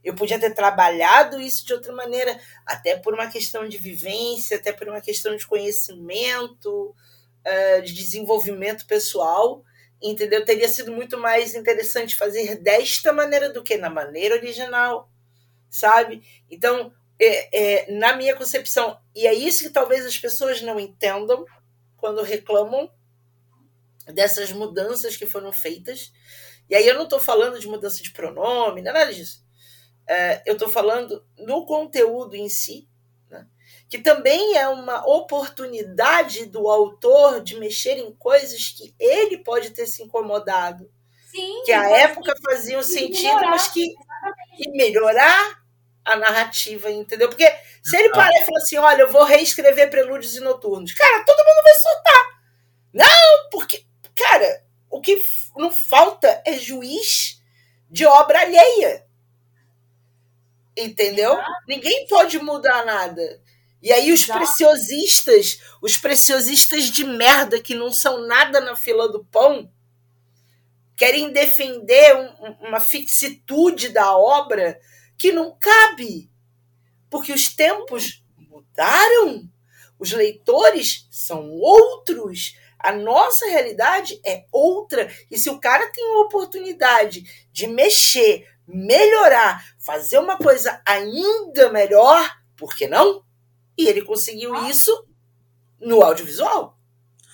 [0.04, 4.72] Eu podia ter trabalhado isso de outra maneira, até por uma questão de vivência, até
[4.72, 6.96] por uma questão de conhecimento,
[7.44, 9.64] eh, de desenvolvimento pessoal.
[10.02, 10.46] Entendeu?
[10.46, 15.10] Teria sido muito mais interessante fazer desta maneira do que na maneira original,
[15.70, 16.22] sabe?
[16.52, 21.46] Então, é, é, na minha concepção, e é isso que talvez as pessoas não entendam
[21.96, 22.92] quando reclamam
[24.08, 26.12] dessas mudanças que foram feitas.
[26.70, 29.44] E aí eu não estou falando de mudança de pronome, não é nada disso.
[30.08, 32.88] É, eu estou falando no conteúdo em si,
[33.30, 33.48] né?
[33.90, 39.88] que também é uma oportunidade do autor de mexer em coisas que ele pode ter
[39.88, 40.92] se incomodado
[41.32, 43.50] Sim, que a então, época faziam sentido, melhorar.
[43.50, 43.96] mas que
[44.60, 45.65] e melhorar
[46.06, 47.28] a narrativa, entendeu?
[47.28, 47.52] Porque
[47.84, 51.46] se ele parar e falar assim, olha, eu vou reescrever Prelúdios e Noturnos, cara, todo
[51.46, 52.40] mundo vai soltar.
[52.94, 53.84] Não, porque,
[54.16, 55.22] cara, o que
[55.58, 57.42] não falta é juiz
[57.90, 59.06] de obra alheia.
[60.78, 61.38] Entendeu?
[61.68, 63.42] Ninguém pode mudar nada.
[63.82, 64.40] E aí os Exato.
[64.40, 69.72] preciosistas, os preciosistas de merda que não são nada na fila do pão,
[70.98, 74.80] querem defender um- uma fixitude da obra
[75.18, 76.30] que não cabe.
[77.10, 79.50] Porque os tempos mudaram.
[79.98, 82.56] Os leitores são outros.
[82.78, 85.12] A nossa realidade é outra.
[85.32, 92.30] E se o cara tem a oportunidade de mexer, melhorar, fazer uma coisa ainda melhor,
[92.56, 93.24] por que não?
[93.78, 95.08] E ele conseguiu isso
[95.80, 96.75] no audiovisual.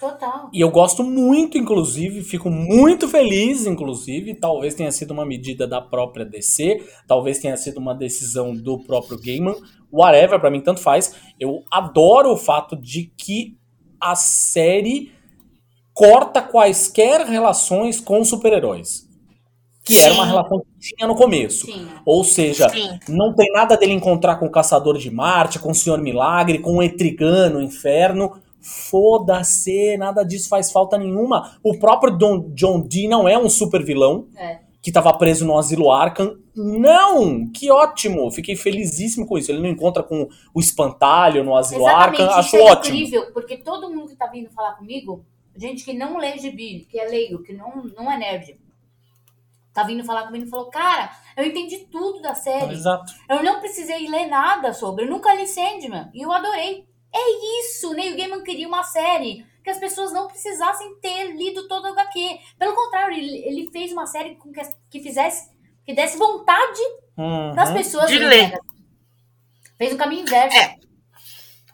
[0.01, 0.49] Total.
[0.51, 4.33] E eu gosto muito, inclusive, fico muito feliz, inclusive.
[4.33, 9.21] Talvez tenha sido uma medida da própria DC, talvez tenha sido uma decisão do próprio
[9.21, 9.55] Gaiman,
[9.93, 11.13] whatever, pra mim tanto faz.
[11.39, 13.55] Eu adoro o fato de que
[13.99, 15.11] a série
[15.93, 19.07] corta quaisquer relações com super-heróis.
[19.83, 20.29] Que era uma Sim.
[20.31, 21.67] relação que tinha no começo.
[21.67, 21.87] Sim.
[22.03, 22.99] Ou seja, Sim.
[23.07, 26.77] não tem nada dele encontrar com o Caçador de Marte, com o Senhor Milagre, com
[26.77, 28.41] o Etrigano, o Inferno.
[28.61, 31.57] Foda-se, nada disso faz falta nenhuma.
[31.63, 34.59] O próprio Don, John Dee não é um super vilão É.
[34.81, 36.35] que tava preso no asilo Arkham.
[36.55, 37.49] Não!
[37.51, 38.29] Que ótimo!
[38.31, 39.51] Fiquei felizíssimo com isso.
[39.51, 42.39] Ele não encontra com o espantalho no asilo Exatamente, Arkham.
[42.39, 42.95] isso Acho é ótimo.
[42.95, 45.25] incrível, porque todo mundo que tá vindo falar comigo,
[45.55, 48.59] gente que não lê gibi, que é leigo, que não, não é nerd,
[49.73, 52.73] tá vindo falar comigo e falou, cara, eu entendi tudo da série.
[52.73, 53.13] Exato.
[53.29, 55.05] Eu não precisei ler nada sobre.
[55.05, 56.09] Eu nunca li Sandman.
[56.13, 56.85] E eu adorei.
[57.13, 57.93] É isso.
[57.93, 62.39] Neil Gaiman queria uma série que as pessoas não precisassem ter lido todo o HQ.
[62.57, 65.49] Pelo contrário, ele, ele fez uma série com que, que fizesse.
[65.85, 66.79] que desse vontade
[67.17, 67.53] Uhum.
[67.53, 68.49] das pessoas De lerem.
[68.51, 68.59] ler.
[69.77, 70.55] Fez o caminho inverso.
[70.57, 70.75] É.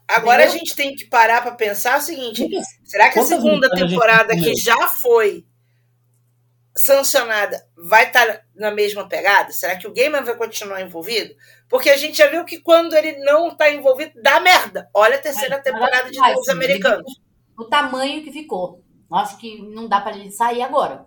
[0.08, 0.56] Agora Entendeu?
[0.56, 2.48] a gente tem que parar para pensar o seguinte:
[2.84, 5.46] será que a segunda temporada tem que já foi
[6.76, 9.52] sancionada vai estar na mesma pegada?
[9.52, 11.34] Será que o Gaiman vai continuar envolvido?
[11.70, 14.90] Porque a gente já viu que quando ele não está envolvido, dá merda.
[14.94, 16.52] Olha a terceira temporada de vai, Os sim.
[16.52, 17.20] Americanos.
[17.58, 18.84] O tamanho que ficou.
[19.12, 21.06] Acho que não dá pra ele sair agora.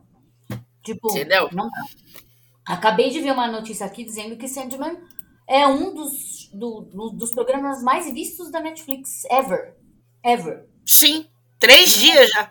[0.82, 1.48] Tipo, Entendeu?
[1.52, 1.82] não dá.
[2.74, 4.98] Acabei de ver uma notícia aqui dizendo que Sandman
[5.48, 9.74] é um dos, do- do- dos programas mais vistos da Netflix ever.
[10.24, 10.66] Ever.
[10.86, 11.26] Sim,
[11.58, 12.50] três dias já.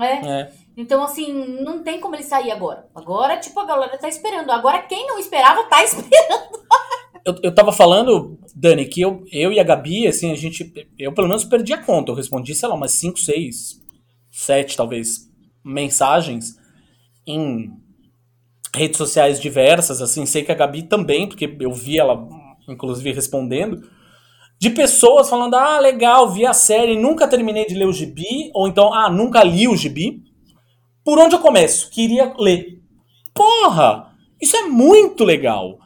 [0.00, 0.40] É.
[0.40, 0.52] É.
[0.76, 1.32] Então, assim,
[1.62, 2.88] não tem como ele sair agora.
[2.94, 4.50] Agora, tipo, a galera tá esperando.
[4.50, 6.64] Agora, quem não esperava, tá esperando.
[7.24, 10.72] Eu, eu tava falando, Dani, que eu, eu e a Gabi, assim, a gente.
[10.98, 12.12] Eu pelo menos perdi a conta.
[12.12, 13.80] Eu respondi, sei lá, umas 5, 6,
[14.30, 15.30] 7, talvez,
[15.64, 16.56] mensagens
[17.26, 17.72] em
[18.74, 20.26] redes sociais diversas, assim.
[20.26, 22.28] Sei que a Gabi também, porque eu vi ela,
[22.68, 23.88] inclusive, respondendo.
[24.60, 28.50] De pessoas falando, ah, legal, vi a série, nunca terminei de ler o gibi.
[28.52, 30.22] Ou então, ah, nunca li o gibi.
[31.02, 31.90] Por onde eu começo?
[31.90, 32.80] Queria ler.
[33.34, 34.12] Porra!
[34.40, 35.78] Isso é muito legal.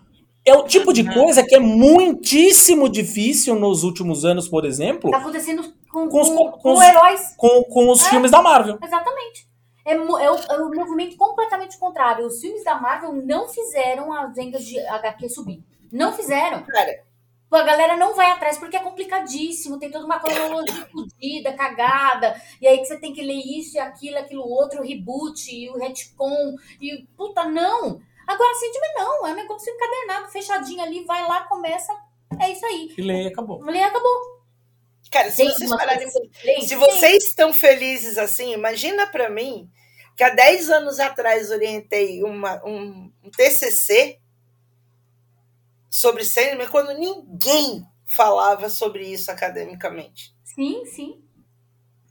[0.48, 5.18] É o tipo de coisa que é muitíssimo difícil nos últimos anos, por exemplo, Tá
[5.18, 7.34] acontecendo com, Com os- com, com os- heróis.
[7.36, 8.10] com, com os É.
[8.10, 8.78] filmes da Marvel.
[8.82, 9.46] Exatamente.
[9.84, 12.26] É, é o, é o movimento completamente contrário.
[12.26, 15.62] Os filmes da Marvel não fizeram as vendas de HQ subir.
[15.90, 16.62] Não fizeram.
[16.64, 17.06] Cara,
[17.50, 19.78] A galera não vai atrás porque é complicadíssimo.
[19.78, 22.38] Tem toda uma cronologia fodida, cagada.
[22.60, 25.70] E aí que você tem que ler isso e aquilo, aquilo outro, o reboot e
[25.70, 26.54] o retcon.
[26.78, 28.00] E puta, não.
[28.28, 29.26] Agora, Sandman não.
[29.26, 31.02] É um negócio encadernado, fechadinho ali.
[31.04, 31.96] Vai lá, começa.
[32.38, 32.92] É isso aí.
[32.96, 33.64] E lê, acabou.
[33.64, 34.42] Lê, acabou.
[35.10, 36.06] cara, se Tem vocês pararem
[36.44, 39.70] lê, Se vocês estão felizes assim, imagina pra mim
[40.14, 44.20] que há 10 anos atrás orientei uma, um, um TCC
[45.88, 50.34] sobre Sandman quando ninguém falava sobre isso academicamente.
[50.44, 51.24] Sim, sim.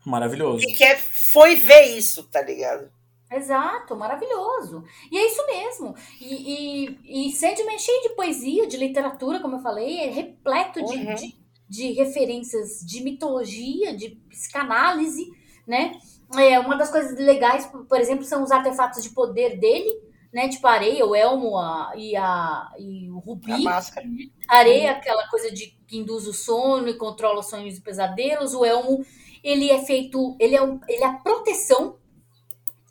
[0.04, 0.64] Maravilhoso.
[0.64, 2.90] E que é, foi ver isso, tá ligado?
[3.30, 4.84] Exato, maravilhoso.
[5.12, 5.96] E é isso mesmo.
[6.22, 10.84] E, e, e Sandman é cheio de poesia, de literatura, como eu falei, é repleto
[10.86, 11.14] de, Uhum.
[11.16, 11.38] de,
[11.68, 15.28] de referências de mitologia, de psicanálise,
[15.68, 16.00] né?
[16.38, 19.90] É, uma das coisas legais, por exemplo, são os artefatos de poder dele,
[20.32, 20.48] né?
[20.48, 23.64] Tipo a areia, o elmo a, e, a, e o A rubi.
[23.64, 24.08] máscara.
[24.48, 28.54] A areia, aquela coisa de que induz o sono e controla os sonhos e pesadelos.
[28.54, 29.06] O elmo,
[29.44, 31.98] ele é feito, ele é, ele é a proteção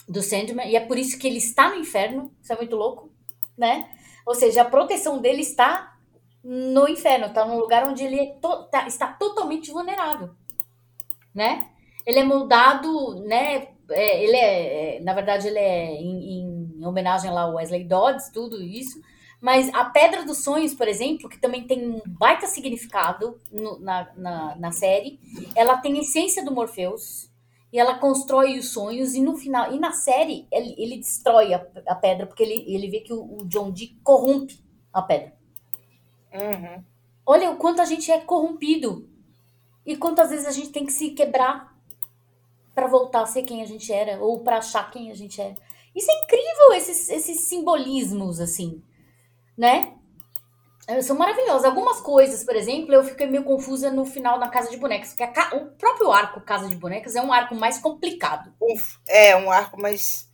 [0.09, 2.33] do Sandman, e é por isso que ele está no inferno.
[2.43, 3.11] Isso é muito louco,
[3.57, 3.89] né?
[4.25, 5.97] Ou seja, a proteção dele está
[6.43, 10.31] no inferno, está num lugar onde ele é to- tá- está totalmente vulnerável,
[11.35, 11.69] né?
[12.07, 13.69] Ele é moldado, né?
[13.91, 17.85] é, ele é, é, na verdade, ele é em, em em homenagem lá ao Wesley
[17.85, 19.01] Dodds, tudo isso.
[19.41, 24.09] Mas a Pedra dos Sonhos, por exemplo, que também tem um baita significado no, na,
[24.17, 25.21] na, na, série,
[25.55, 27.31] ela tem a essência do Morpheus
[27.73, 31.67] e ela constrói os sonhos e no final, e na série ele, ele destrói a,
[31.89, 34.61] a pedra porque ele, ele vê que o, o John Dee corrompe
[34.93, 35.35] a pedra.
[36.33, 36.85] Uhum.
[37.25, 39.09] Olha o quanto a gente é corrompido
[39.85, 41.77] e quantas vezes a gente tem que se quebrar
[42.75, 45.55] para voltar a ser quem a gente era ou para achar quem a gente era.
[45.95, 48.83] Isso é incrível, esses, esses simbolismos, assim,
[49.57, 49.96] né?
[51.03, 51.65] São maravilhosos.
[51.65, 55.27] Algumas coisas, por exemplo, eu fiquei meio confusa no final da Casa de Bonecas, porque
[55.27, 55.57] ca...
[55.57, 58.53] o próprio arco Casa de Bonecas é um arco mais complicado.
[59.09, 60.31] É, um arco mais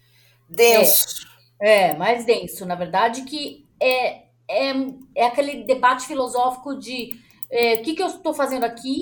[0.49, 1.27] denso.
[1.61, 4.73] É, é mais denso, na verdade, que é, é,
[5.15, 7.19] é aquele debate filosófico de
[7.51, 9.01] é, o que, que eu estou fazendo aqui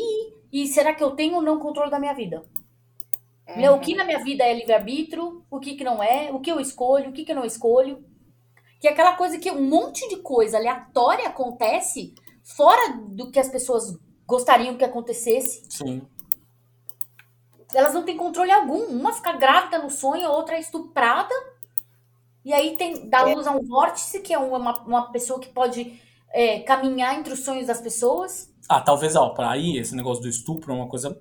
[0.53, 2.45] e será que eu tenho ou não controle da minha vida?
[3.49, 3.75] Uhum.
[3.75, 6.61] O que na minha vida é livre-arbítrio, o que, que não é, o que eu
[6.61, 8.05] escolho, o que, que eu não escolho.
[8.81, 13.49] Que é aquela coisa que um monte de coisa aleatória acontece fora do que as
[13.49, 13.97] pessoas
[14.27, 15.65] gostariam que acontecesse.
[15.69, 16.03] Sim.
[17.75, 18.87] Elas não têm controle algum.
[18.87, 21.35] Uma fica grávida no sonho, a outra é estuprada.
[22.45, 23.35] E aí tem dá é.
[23.35, 26.01] luz a um vórtice, que é uma, uma pessoa que pode
[26.33, 28.51] é, caminhar entre os sonhos das pessoas.
[28.69, 31.19] Ah, talvez, ó, para aí, esse negócio do estupro é uma coisa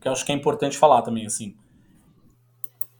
[0.00, 1.56] que eu acho que é importante falar também, assim.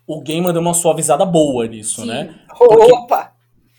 [0.07, 2.09] O game deu uma suavizada boa nisso, Sim.
[2.09, 2.45] né?
[2.59, 3.34] Porque Opa!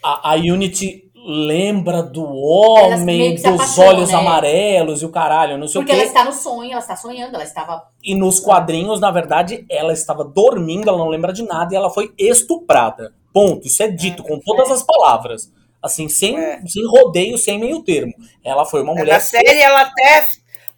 [0.05, 4.15] A, a Unity lembra do homem, dos olhos né?
[4.15, 6.03] amarelos e o caralho, não sei Porque o quê.
[6.03, 7.87] Porque ela está no sonho, ela está sonhando, ela estava.
[8.03, 11.89] E nos quadrinhos, na verdade, ela estava dormindo, ela não lembra de nada e ela
[11.89, 13.15] foi estuprada.
[13.33, 13.65] Ponto.
[13.65, 14.73] Isso é dito é, com todas é.
[14.73, 15.51] as palavras.
[15.81, 16.61] Assim, sem, é.
[16.67, 18.13] sem rodeio, sem meio termo.
[18.43, 19.13] Ela foi uma mulher.
[19.13, 20.27] Na série, ela até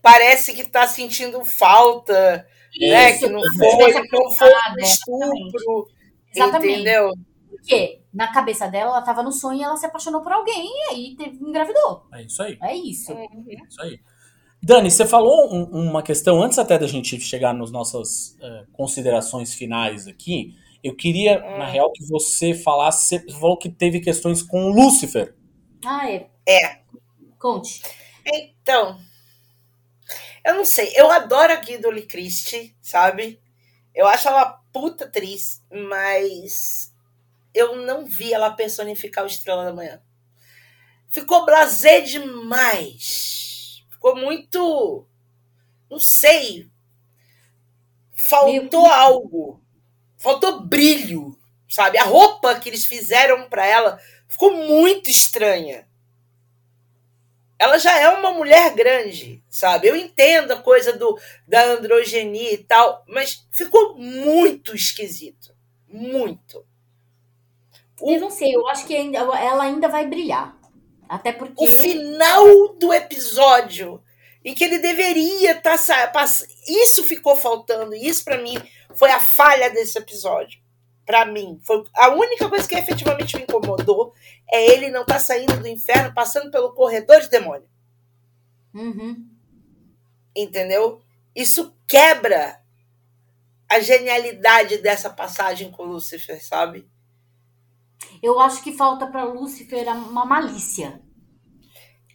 [0.01, 3.11] parece que tá sentindo falta, Isso, né?
[3.17, 5.87] Que não foi, não foi um estupro.
[6.33, 6.73] Exatamente.
[6.73, 7.11] Entendeu?
[7.49, 10.89] Porque na cabeça dela, ela tava no sonho e ela se apaixonou por alguém e
[10.89, 12.07] aí teve, engravidou.
[12.11, 12.57] É isso aí.
[12.63, 13.11] É isso.
[13.11, 13.27] É
[13.69, 13.99] isso aí.
[14.61, 19.53] Dani, você falou um, uma questão antes até da gente chegar nas nossas uh, considerações
[19.53, 20.55] finais aqui.
[20.83, 21.59] Eu queria, hum.
[21.59, 23.19] na real, que você falasse.
[23.19, 25.35] Você falou que teve questões com Lúcifer.
[25.85, 26.27] Ah, é.
[26.47, 26.79] É.
[27.37, 27.83] Conte.
[28.25, 28.97] Então,
[30.43, 33.39] eu não sei, eu adoro a Guidoli Christie, sabe?
[33.93, 36.91] Eu acho ela puta atriz, mas
[37.57, 40.01] eu não vi ela personificar o Estrela da Manhã.
[41.09, 43.85] Ficou blasé demais.
[43.89, 45.05] Ficou muito.
[45.89, 46.69] Não sei.
[48.13, 48.91] Faltou Meu...
[48.91, 49.63] algo.
[50.17, 51.37] Faltou brilho,
[51.69, 51.97] sabe?
[51.97, 55.87] A roupa que eles fizeram para ela ficou muito estranha
[57.59, 59.87] ela já é uma mulher grande, sabe?
[59.87, 65.55] Eu entendo a coisa do, da androgenia e tal, mas ficou muito esquisito.
[65.87, 66.66] Muito.
[68.01, 70.55] O, eu não sei, eu acho que ainda, ela ainda vai brilhar.
[71.07, 71.63] Até porque.
[71.63, 74.01] O final do episódio,
[74.43, 75.77] em que ele deveria estar.
[76.11, 76.25] Tá,
[76.67, 77.95] isso ficou faltando.
[77.95, 78.57] Isso, para mim,
[78.93, 80.59] foi a falha desse episódio
[81.07, 84.13] para mim, foi a única coisa que efetivamente me incomodou
[84.51, 87.67] é ele não estar tá saindo do inferno, passando pelo corredor de demônio.
[88.73, 89.25] Uhum.
[90.35, 91.01] Entendeu?
[91.33, 92.61] Isso quebra
[93.69, 96.85] a genialidade dessa passagem com Lúcifer, sabe?
[98.21, 101.01] Eu acho que falta para Lúcifer uma malícia.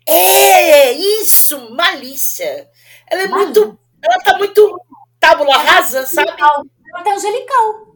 [0.07, 2.69] É, isso, malícia.
[3.11, 3.65] Ela é malícia.
[3.65, 3.79] muito.
[4.03, 4.81] Ela tá muito
[5.21, 6.31] tábula rasa, sabe?
[6.31, 7.93] Ela tá angelical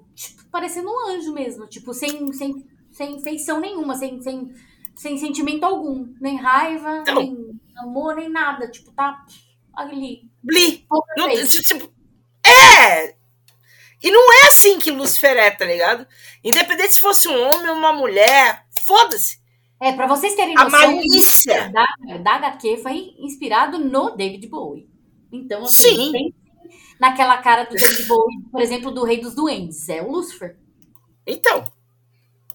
[0.57, 4.55] parecendo um anjo mesmo, tipo, sem, sem, sem feição nenhuma, sem, sem,
[4.95, 6.15] sem sentimento algum.
[6.19, 8.67] Nem raiva, nem amor, nem nada.
[8.71, 9.23] Tipo, tá
[9.75, 10.31] ali.
[10.43, 10.87] Bli.
[11.19, 11.93] Não, tipo,
[12.47, 13.15] é!
[14.07, 16.07] E não é assim que Lucifer é, tá ligado?
[16.45, 19.39] Independente se fosse um homem ou uma mulher, foda-se.
[19.81, 24.89] É, pra vocês terem noção, a malícia da, da HQ foi inspirado no David Bowie.
[25.33, 26.35] Então, assim, Sim
[26.99, 29.89] naquela cara do David Bowie, por exemplo, do Rei dos Duendes.
[29.89, 30.57] É o Lucifer.
[31.27, 31.65] Então.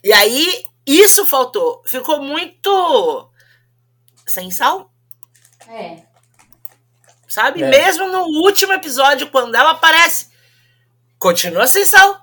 [0.03, 1.81] E aí, isso faltou.
[1.85, 3.29] Ficou muito.
[4.25, 4.91] sem sal.
[5.67, 6.03] É.
[7.27, 7.63] Sabe?
[7.63, 7.69] É.
[7.69, 10.30] Mesmo no último episódio, quando ela aparece,
[11.21, 12.19] continua sem sal.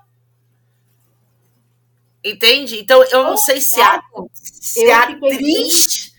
[2.23, 2.81] Entende?
[2.81, 4.03] Então eu não sei se a,
[4.35, 6.12] se a atriz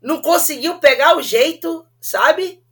[0.00, 2.62] não conseguiu pegar o jeito, sabe?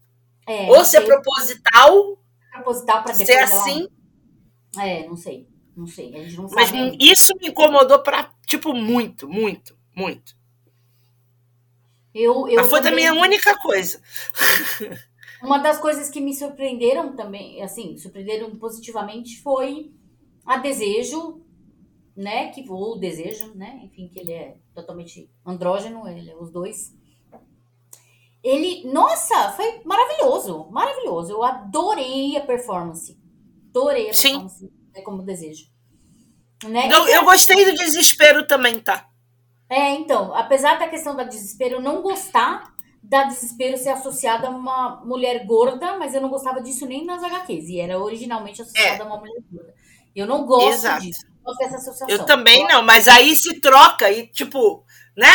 [0.47, 2.19] É, Ou se é proposital
[2.53, 3.15] proposital para.
[3.15, 3.89] Ser assim?
[4.77, 4.87] Ela...
[4.87, 5.49] É, não sei.
[5.75, 6.15] Não sei.
[6.15, 6.97] A gente não Mas sabe.
[7.01, 10.37] isso me incomodou para tipo, muito, muito, muito.
[12.15, 14.01] Eu, eu Mas foi também a única coisa.
[15.43, 19.93] Uma das coisas que me surpreenderam também, assim, surpreenderam positivamente foi
[20.45, 21.47] a Desejo
[22.17, 22.49] né?
[22.51, 23.81] Que o desejo, né?
[23.85, 26.95] Enfim, que ele é totalmente andrógeno, ele é os dois.
[28.43, 31.33] Ele, nossa, foi maravilhoso, maravilhoso.
[31.33, 33.19] Eu adorei a performance.
[33.71, 34.31] Adorei a Sim.
[34.31, 35.67] performance é como desejo.
[36.65, 36.89] Né?
[36.91, 39.11] Eu, eu gostei do desespero também, tá?
[39.69, 42.73] É, então, apesar da questão da desespero, eu não gostar
[43.09, 47.23] da desespero ser associada a uma mulher gorda, mas eu não gostava disso nem nas
[47.23, 47.69] HQs.
[47.69, 49.75] E era originalmente associada a uma mulher gorda.
[50.15, 51.03] Eu não gosto Exato.
[51.03, 51.21] disso.
[51.37, 52.09] Não gosto dessa associação.
[52.09, 54.85] Eu também não, mas aí se troca e, tipo,
[55.17, 55.31] né?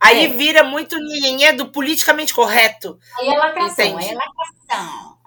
[0.00, 0.28] Aí É.
[0.28, 2.98] vira muito ninguém do politicamente correto.
[3.18, 4.04] Aí é lacração, Entendi.
[4.04, 5.18] aí é lacração.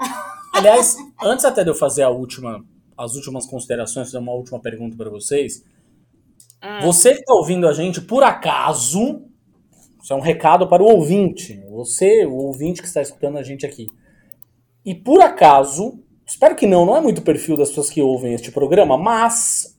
[0.54, 2.64] Aliás, antes até de eu fazer a última,
[2.98, 5.64] as últimas considerações, fazer uma última pergunta para vocês.
[6.64, 6.82] Hum.
[6.82, 9.27] Você que está ouvindo a gente, por acaso,
[10.02, 11.64] isso é um recado para o ouvinte.
[11.70, 13.88] Você, o ouvinte que está escutando a gente aqui.
[14.86, 18.34] E por acaso, espero que não, não é muito o perfil das pessoas que ouvem
[18.34, 19.78] este programa, mas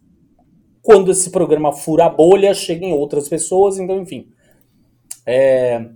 [0.82, 4.28] quando esse programa fura a bolha, cheguem outras pessoas, então enfim.
[5.27, 5.89] É,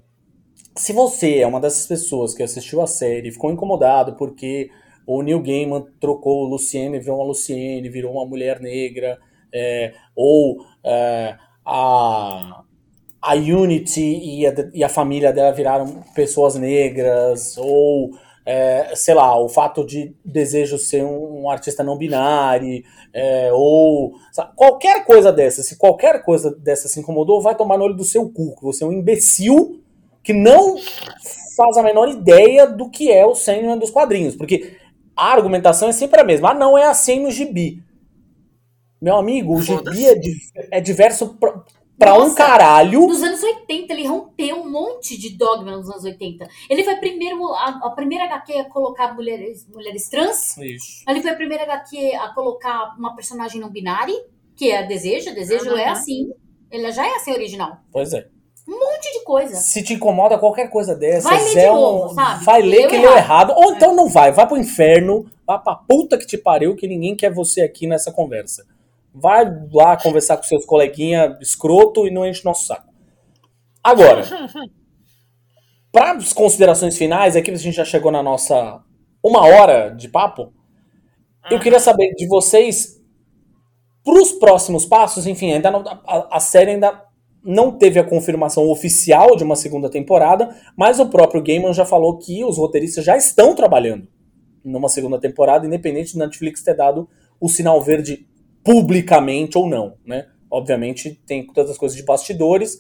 [0.77, 4.71] se você é uma dessas pessoas que assistiu a série e ficou incomodado porque
[5.07, 9.19] o Neil Gaiman trocou Luciene, virou uma Luciene, virou uma mulher negra,
[9.53, 12.62] é, ou é, a,
[13.23, 18.11] a Unity e a, e a família dela viraram pessoas negras, ou
[18.45, 22.83] é, sei lá, o fato de desejo ser um, um artista não binário,
[23.13, 27.85] é, ou sabe, qualquer coisa dessa, se qualquer coisa dessa se incomodou, vai tomar no
[27.85, 29.81] olho do seu cu, que você é um imbecil
[30.25, 30.77] que não
[31.57, 34.77] faz a menor ideia do que é o Sandman dos quadrinhos, porque
[35.17, 36.51] a argumentação é sempre a mesma.
[36.51, 37.83] Ah, não é assim no gibi.
[39.01, 40.37] Meu amigo, o gibi é, di-
[40.71, 41.37] é diverso
[42.03, 42.35] pra, pra um Nossa.
[42.37, 43.07] caralho.
[43.07, 46.47] Nos anos 80, ele rompeu um monte de dogma nos anos 80.
[46.69, 50.57] Ele foi primeiro, a, a primeira HQ a colocar mulheres, mulheres trans.
[50.59, 51.03] Isso.
[51.09, 54.15] Ele foi a primeira HQ a colocar uma personagem não binária,
[54.57, 55.31] que é a Desejo.
[55.31, 55.91] A Desejo é Uhum.
[55.93, 56.31] assim.
[56.71, 57.77] Ele já é assim original.
[57.93, 58.27] Pois é.
[58.69, 59.57] Um monte de coisa.
[59.57, 62.45] Se te incomoda qualquer coisa dessas, Vai ler de é um, novo, sabe?
[62.45, 63.51] vai ler que leu errado.
[63.51, 63.55] errado.
[63.57, 67.17] Ou então não vai, vai pro inferno, vai pra puta que te pariu, que ninguém
[67.17, 68.65] quer você aqui nessa conversa.
[69.15, 72.93] Vai lá conversar com seus coleguinha escroto e não enche nosso saco.
[73.83, 74.25] Agora,
[75.93, 78.83] para as considerações finais, aqui a gente já chegou na nossa
[79.23, 80.53] uma hora de papo.
[81.51, 83.01] Eu queria saber de vocês
[84.05, 87.05] para os próximos passos, enfim, ainda não, a, a série ainda
[87.45, 92.19] não teve a confirmação oficial de uma segunda temporada, mas o próprio Gaiman já falou
[92.19, 94.09] que os roteiristas já estão trabalhando
[94.65, 97.09] numa segunda temporada, independente do Netflix ter dado
[97.41, 98.27] o sinal verde
[98.65, 100.27] publicamente ou não, né?
[100.51, 102.79] Obviamente tem todas as coisas de bastidores,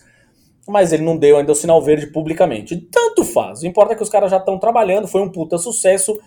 [0.68, 2.76] mas ele não deu ainda o sinal verde publicamente.
[2.90, 3.62] Tanto faz.
[3.62, 6.18] O importa é que os caras já estão trabalhando, foi um puta sucesso,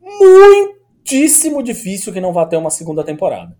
[0.00, 3.56] muitíssimo difícil que não vá ter uma segunda temporada.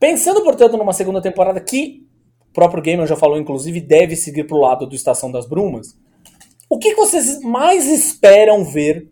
[0.00, 2.06] Pensando, portanto, numa segunda temporada que
[2.48, 5.96] o próprio Gamer já falou, inclusive, deve seguir pro lado do Estação das Brumas,
[6.68, 9.10] o que vocês mais esperam ver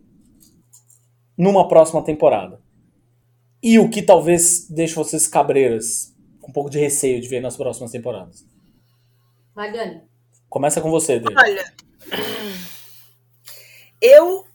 [1.36, 2.60] numa próxima temporada?
[3.62, 7.56] E o que talvez deixe vocês cabreiras, com um pouco de receio de ver nas
[7.56, 8.44] próximas temporadas?
[9.54, 10.02] Vai, Dani.
[10.48, 11.34] Começa com você, Dê.
[11.36, 11.74] Olha,
[14.00, 14.46] eu.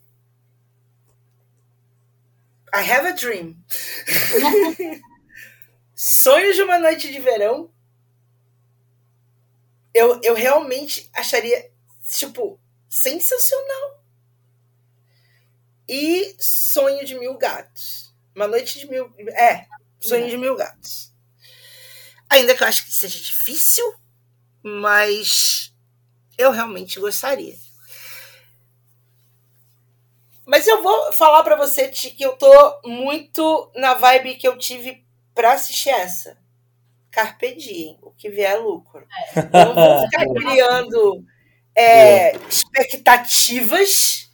[2.74, 3.56] I have a dream.
[5.96, 7.72] Sonhos de uma noite de verão.
[9.94, 11.72] Eu, eu realmente acharia,
[12.10, 12.60] tipo,
[12.90, 14.04] sensacional.
[15.88, 18.05] E Sonho de Mil Gatos.
[18.36, 19.12] Uma noite de mil.
[19.30, 19.66] É,
[20.00, 21.14] Sonho de Mil Gatos.
[22.30, 23.86] Ainda que eu acho que seja difícil,
[24.62, 25.74] mas
[26.38, 27.56] eu realmente gostaria.
[30.46, 34.58] Mas eu vou falar pra você, Ti, que eu tô muito na vibe que eu
[34.58, 35.04] tive
[35.34, 36.38] pra assistir essa.
[37.10, 39.08] Carpe diem, o que vier é lucro.
[39.36, 41.26] Eu não vou ficar criando
[41.76, 44.25] é, expectativas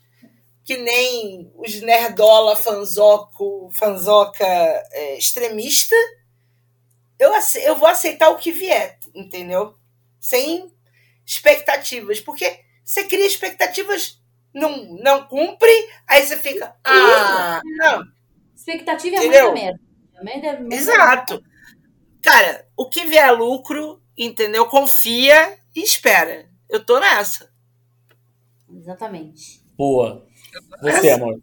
[0.71, 5.93] que nem os nerdola fanzoco, fanzoca é, extremista.
[7.19, 7.33] Eu,
[7.63, 9.75] eu vou aceitar o que vier, entendeu?
[10.17, 10.73] Sem
[11.25, 12.21] expectativas.
[12.21, 14.21] Porque você cria expectativas,
[14.53, 15.69] não, não cumpre,
[16.07, 16.73] aí você fica.
[16.85, 18.05] Ah, não.
[18.55, 19.51] Expectativa é Entendeu?
[19.51, 19.79] muita merda.
[20.23, 20.75] Merda é merda.
[20.75, 21.43] Exato.
[22.23, 24.67] Cara, o que vier é lucro, entendeu?
[24.67, 26.49] Confia e espera.
[26.69, 27.51] Eu tô nessa.
[28.73, 29.61] Exatamente.
[29.75, 30.30] Boa.
[30.81, 31.39] Você, amor.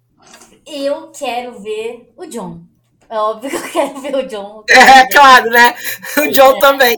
[0.66, 2.60] Eu quero ver o John.
[3.09, 4.64] É óbvio que eu quero ver o John.
[4.68, 5.74] É, claro, né?
[6.18, 6.97] O John também.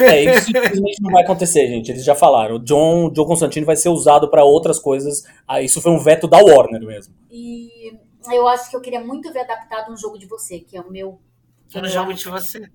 [0.00, 1.90] É, isso simplesmente não vai acontecer, gente.
[1.90, 2.56] Eles já falaram.
[2.56, 5.24] O John, o John Constantine vai ser usado pra outras coisas.
[5.46, 7.14] Ah, isso foi um veto da Warner mesmo.
[7.30, 7.96] E
[8.30, 10.90] eu acho que eu queria muito ver adaptado um jogo de você, que é o
[10.90, 11.18] meu.
[11.68, 12.68] que é meu jogo de você.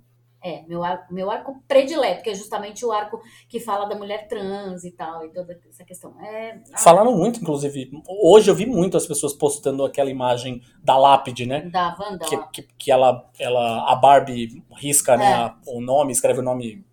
[0.45, 4.28] É, meu arco, meu arco predileto, que é justamente o arco que fala da mulher
[4.28, 6.14] trans e tal, e toda essa questão.
[6.22, 7.90] É, Falaram muito, inclusive.
[8.06, 11.61] Hoje eu vi muito as pessoas postando aquela imagem da lápide, né?
[11.70, 12.26] Da Wanda.
[12.26, 15.34] Que, que, que ela, ela, a Barbie risca né, É.
[15.34, 16.84] a- o nome, escreve o nome.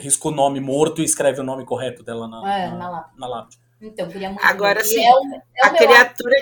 [0.00, 3.20] Risca o nome morto e escreve o nome correto dela na, É, na, na lápide.
[3.20, 3.58] na lápide.
[3.80, 4.44] Então, queria muito.
[4.44, 4.84] Agora ver.
[4.86, 5.76] Sim, É o, é a meu arco.
[5.78, 6.36] criatura.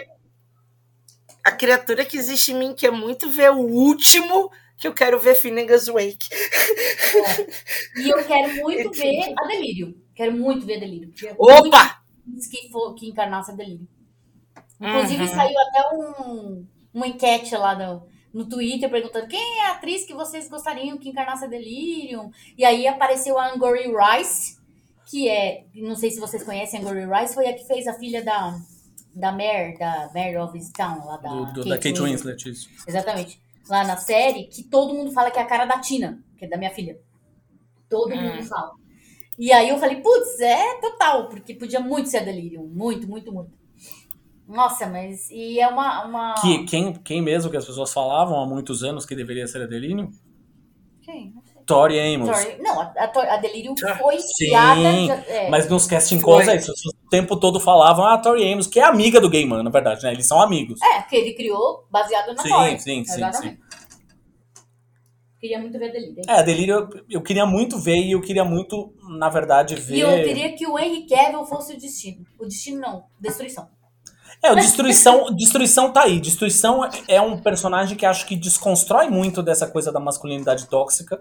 [1.45, 4.51] A criatura que existe em mim quer muito ver o último
[4.83, 6.29] que eu quero ver Finnegan's Wake.
[7.97, 9.97] E eu quero muito ver a Delírio.
[10.13, 11.13] Quero muito ver a Delírio.
[11.39, 12.03] Opa!
[12.51, 13.87] que, for, que encarnasse a Delírio.
[14.81, 15.29] Inclusive, Uhum.
[15.29, 20.13] saiu até um, uma enquete lá no, no Twitter perguntando quem é a atriz que
[20.15, 22.31] vocês gostariam que encarnasse a Delirium.
[22.59, 24.59] E aí apareceu a Angourie Rice,
[25.09, 27.95] que é, não sei se vocês conhecem a Angourie Rice, foi a que fez a
[27.95, 28.59] filha da,
[29.15, 32.69] da Mare, da Mare of Town, lá da, Do, do- da Kate Winslet, isso.
[32.87, 33.41] Exatamente.
[33.69, 36.49] Lá na série, que todo mundo fala que é a cara da Tina, que é
[36.49, 36.99] da minha filha.
[37.89, 38.21] Todo Hum.
[38.21, 38.73] mundo fala.
[39.39, 42.67] E aí eu falei, putz, é total, porque podia muito ser a Delirium.
[42.67, 43.53] Muito, muito, muito.
[44.47, 45.31] Nossa, mas.
[45.31, 46.05] E é uma.
[46.05, 46.35] uma...
[46.35, 49.67] Que, quem, quem mesmo que as pessoas falavam há muitos anos que deveria ser a
[49.67, 50.11] Delirium?
[51.01, 51.35] Quem?
[51.65, 52.37] Tori Amos.
[52.37, 52.61] Sorry.
[52.61, 54.81] Não, a, a, Delirium foi sim, criada.
[55.29, 56.73] é, Mas nos casting calls, é isso.
[57.13, 60.13] Tempo todo falavam, ah, Tori Amos, que é amiga do Gaiman, na verdade, né?
[60.13, 60.81] Eles são amigos.
[60.81, 62.81] é, que ele criou baseado na Sim, Tori.
[62.81, 63.61] sim, sim, Exatamente.
[65.39, 66.23] Queria muito ver a Delirium.
[66.27, 69.97] É, a Delírio eu, eu queria muito ver e eu queria muito, na verdade, ver.
[69.97, 72.25] E eu queria que o Henry Cavill fosse o destino.
[72.41, 73.69] O destino não, destruição.
[74.43, 76.19] É, o Destruição, Destruição tá aí.
[76.19, 81.21] Destruição é um personagem que acho que desconstrói muito dessa coisa da masculinidade tóxica.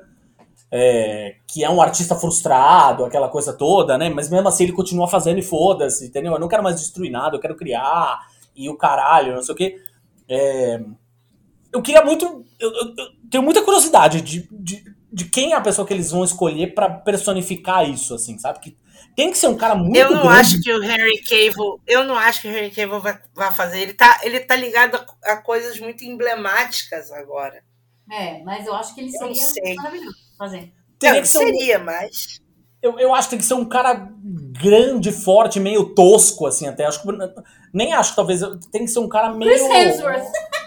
[0.71, 4.09] É, que é um artista frustrado, aquela coisa toda, né?
[4.09, 6.33] Mas mesmo assim ele continua fazendo e foda-se, entendeu?
[6.33, 8.19] Eu não quero mais destruir nada, eu quero criar
[8.55, 9.77] e o caralho, não sei o quê.
[10.29, 10.81] É,
[11.73, 12.45] eu queria muito.
[12.59, 16.11] Eu, eu- eu tenho muita curiosidade de, de, de quem é a pessoa que eles
[16.11, 18.59] vão escolher pra personificar isso, assim, sabe?
[18.59, 18.77] Que
[19.15, 20.39] tem que ser um cara muito Eu não grande.
[20.39, 23.79] acho que o Henry Cavill, eu não acho que o Henry Cavill vai, vai fazer.
[23.81, 27.63] Ele tá, ele tá ligado a, a coisas muito emblemáticas agora.
[28.11, 30.15] É, mas eu acho que ele seria maravilhoso
[30.45, 30.71] fazer.
[30.99, 32.39] Teria Não, que ser um- seria, mas
[32.81, 34.09] Eu, eu acho que tem que ser um cara
[34.59, 36.85] grande, forte, meio tosco, assim, até.
[36.85, 37.07] Acho que,
[37.71, 38.41] nem acho que talvez.
[38.71, 39.51] Tem que ser um cara meio.
[39.51, 40.23] Chris Hemsworth.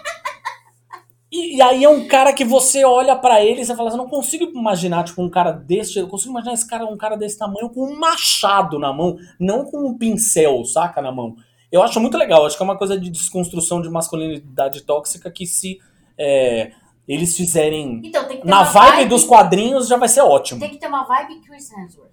[1.31, 3.97] E, e aí é um cara que você olha pra ele e você fala assim,
[3.97, 5.99] eu não consigo imaginar, tipo, um cara desse.
[5.99, 9.65] Eu consigo imaginar esse cara, um cara desse tamanho com um machado na mão, não
[9.65, 11.35] com um pincel, saca, na mão.
[11.69, 15.45] Eu acho muito legal, acho que é uma coisa de desconstrução de masculinidade tóxica que
[15.45, 15.77] se
[16.17, 16.71] é,
[17.05, 20.59] eles fizerem Então, na uma vibe dos quadrinhos já vai ser ótimo.
[20.59, 22.11] Tem que ter uma vibe Chris Hemsworth.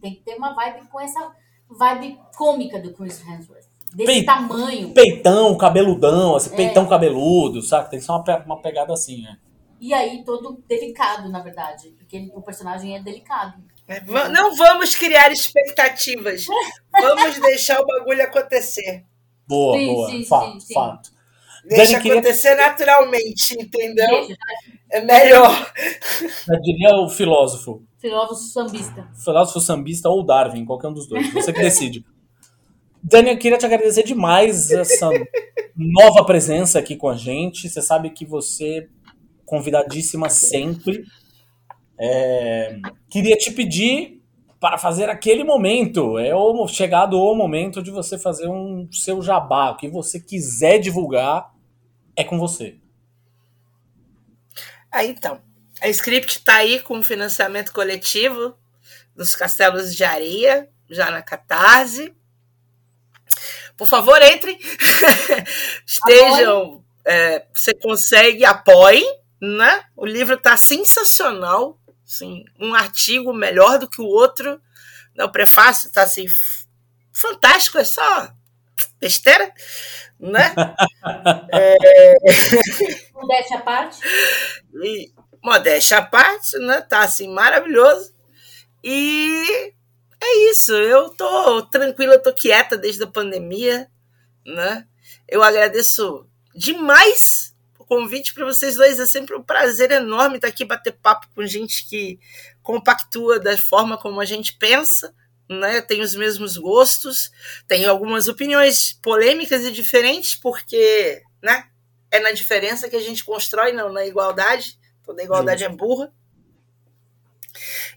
[0.00, 1.32] Tem que ter uma vibe com essa
[1.70, 3.62] vibe cômica do Chris Hemsworth.
[3.94, 4.94] Desse tamanho.
[4.94, 6.56] peitão, cabeludão, assim, É.
[6.56, 7.90] peitão cabeludo, saca?
[7.90, 9.36] Tem que ser uma, pe- uma pegada assim, né?
[9.78, 11.90] E aí, todo delicado, na verdade.
[11.98, 13.62] Porque ele- o personagem é delicado.
[13.86, 16.46] é, não vamos criar expectativas.
[17.00, 19.04] Vamos deixar o bagulho acontecer.
[19.46, 20.08] Boa, Sim, boa.
[20.10, 20.74] sim, fato, sim, sim.
[20.74, 21.11] fato.
[21.68, 24.28] Deixa Dani, queria- acontecer naturalmente, entendeu?
[24.90, 25.72] É melhor.
[26.46, 27.82] Já diria o filósofo.
[27.98, 29.08] filósofo sambista.
[29.24, 31.32] Filósofo sambista ou Darwin, qualquer um dos dois.
[31.32, 32.04] Você que decide.
[33.02, 35.08] Dani, eu queria te agradecer demais essa
[35.76, 37.68] nova presença aqui com a gente.
[37.68, 38.86] Você sabe que você é
[39.46, 41.04] convidadíssima sempre.
[41.98, 42.76] É,
[43.10, 44.20] queria te pedir
[44.60, 46.18] para fazer aquele momento.
[46.18, 49.70] É o chegado o momento de você fazer um seu jabá.
[49.70, 51.51] O que você quiser divulgar
[52.16, 52.78] é com você.
[54.90, 55.42] Aí então,
[55.80, 58.56] a Script está aí com financiamento coletivo
[59.16, 62.14] dos Castelos de Areia, já na Catarse.
[63.76, 64.58] Por favor, entrem.
[65.86, 66.84] Estejam.
[67.04, 69.20] é, você consegue, apoiem.
[69.40, 69.84] Né?
[69.96, 71.80] O livro está sensacional.
[72.06, 74.60] Assim, um artigo melhor do que o outro.
[75.16, 75.24] né?
[75.24, 76.26] O prefácio está assim,
[77.12, 78.32] fantástico, é só
[79.00, 79.52] besteira.
[80.22, 80.54] Né?
[83.12, 84.00] Modéstia à parte.
[84.82, 85.12] E,
[85.42, 86.80] modéstia à parte, né?
[86.80, 88.14] Tá assim, maravilhoso.
[88.82, 89.72] E
[90.20, 90.72] é isso.
[90.72, 93.88] Eu tô tranquila, tô quieta desde a pandemia,
[94.46, 94.86] né?
[95.28, 98.98] Eu agradeço demais o convite para vocês dois.
[99.00, 102.18] É sempre um prazer enorme estar aqui bater papo com gente que
[102.62, 105.14] compactua da forma como a gente pensa.
[105.60, 107.30] Né, tem os mesmos gostos,
[107.68, 111.64] tem algumas opiniões polêmicas e diferentes, porque né,
[112.10, 114.78] é na diferença que a gente constrói, não na igualdade.
[115.04, 116.12] Toda igualdade é burra.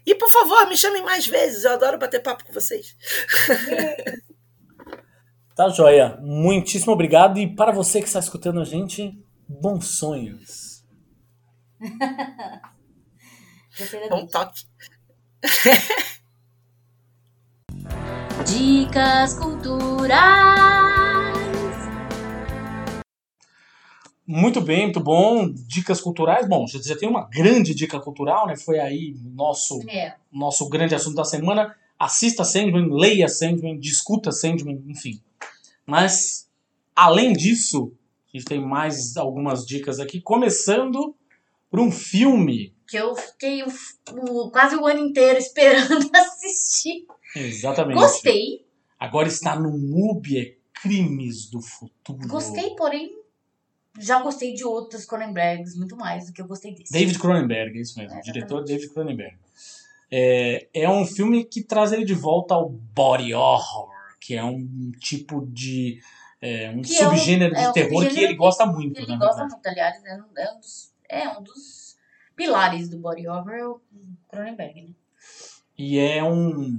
[0.04, 1.64] E por favor, me chamem mais vezes.
[1.64, 2.94] Eu adoro bater papo com vocês.
[5.56, 6.18] Tá joia.
[6.20, 7.38] Muitíssimo obrigado.
[7.38, 9.18] E para você que está escutando a gente,
[9.48, 10.84] bons sonhos.
[14.10, 14.66] Bom toque.
[18.48, 20.16] Dicas culturais.
[24.26, 25.48] Muito bem, muito bom.
[25.52, 26.48] Dicas culturais.
[26.48, 28.56] Bom, já, já tem uma grande dica cultural, né?
[28.56, 30.14] Foi aí nosso É.
[30.32, 31.74] nosso grande assunto da semana.
[31.98, 35.20] Assista Sandman, leia Sandman, discuta Sandman, enfim.
[35.86, 36.48] Mas,
[36.94, 37.92] além disso,
[38.32, 41.14] a gente tem mais algumas dicas aqui, começando
[41.70, 42.74] por um filme.
[42.86, 43.66] Que eu fiquei o,
[44.12, 47.06] o- quase o ano inteiro esperando assistir.
[47.38, 47.98] Exatamente.
[47.98, 48.66] Gostei.
[48.98, 52.26] Agora está no MUBI, é Crimes do Futuro.
[52.28, 53.10] Gostei, porém,
[53.98, 56.92] já gostei de outros Cronenbergs muito mais do que eu gostei desse.
[56.92, 58.16] David Cronenberg, é isso mesmo.
[58.18, 59.36] É, diretor David Cronenberg.
[60.10, 63.90] É, é um filme que traz ele de volta ao body horror,
[64.20, 66.00] que é um tipo de.
[66.40, 69.06] é, um Que é um- subgênero é de um terror que ele gosta muito, Ele
[69.08, 69.52] na gosta verdade.
[69.52, 71.96] muito, aliás, é um, é um dos, é um dos
[72.36, 73.80] pilares do body horror, é o
[74.28, 74.88] Cronenberg, né?
[75.78, 76.78] E é um,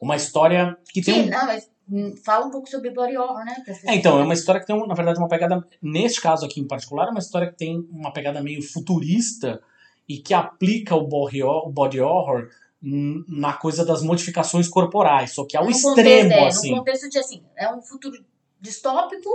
[0.00, 1.30] uma história que tem Sim, um.
[1.30, 3.54] não, mas hum, fala um pouco sobre body horror, né?
[3.86, 5.64] É, então, é uma história que tem, na verdade, uma pegada.
[5.82, 9.60] Neste caso aqui em particular, é uma história que tem uma pegada meio futurista
[10.08, 12.48] e que aplica o body horror, o body horror
[12.82, 16.70] na coisa das modificações corporais, só que ao No extremo, contexto, é, assim.
[16.70, 18.24] No contexto de, assim, é um futuro
[18.58, 19.28] distópico,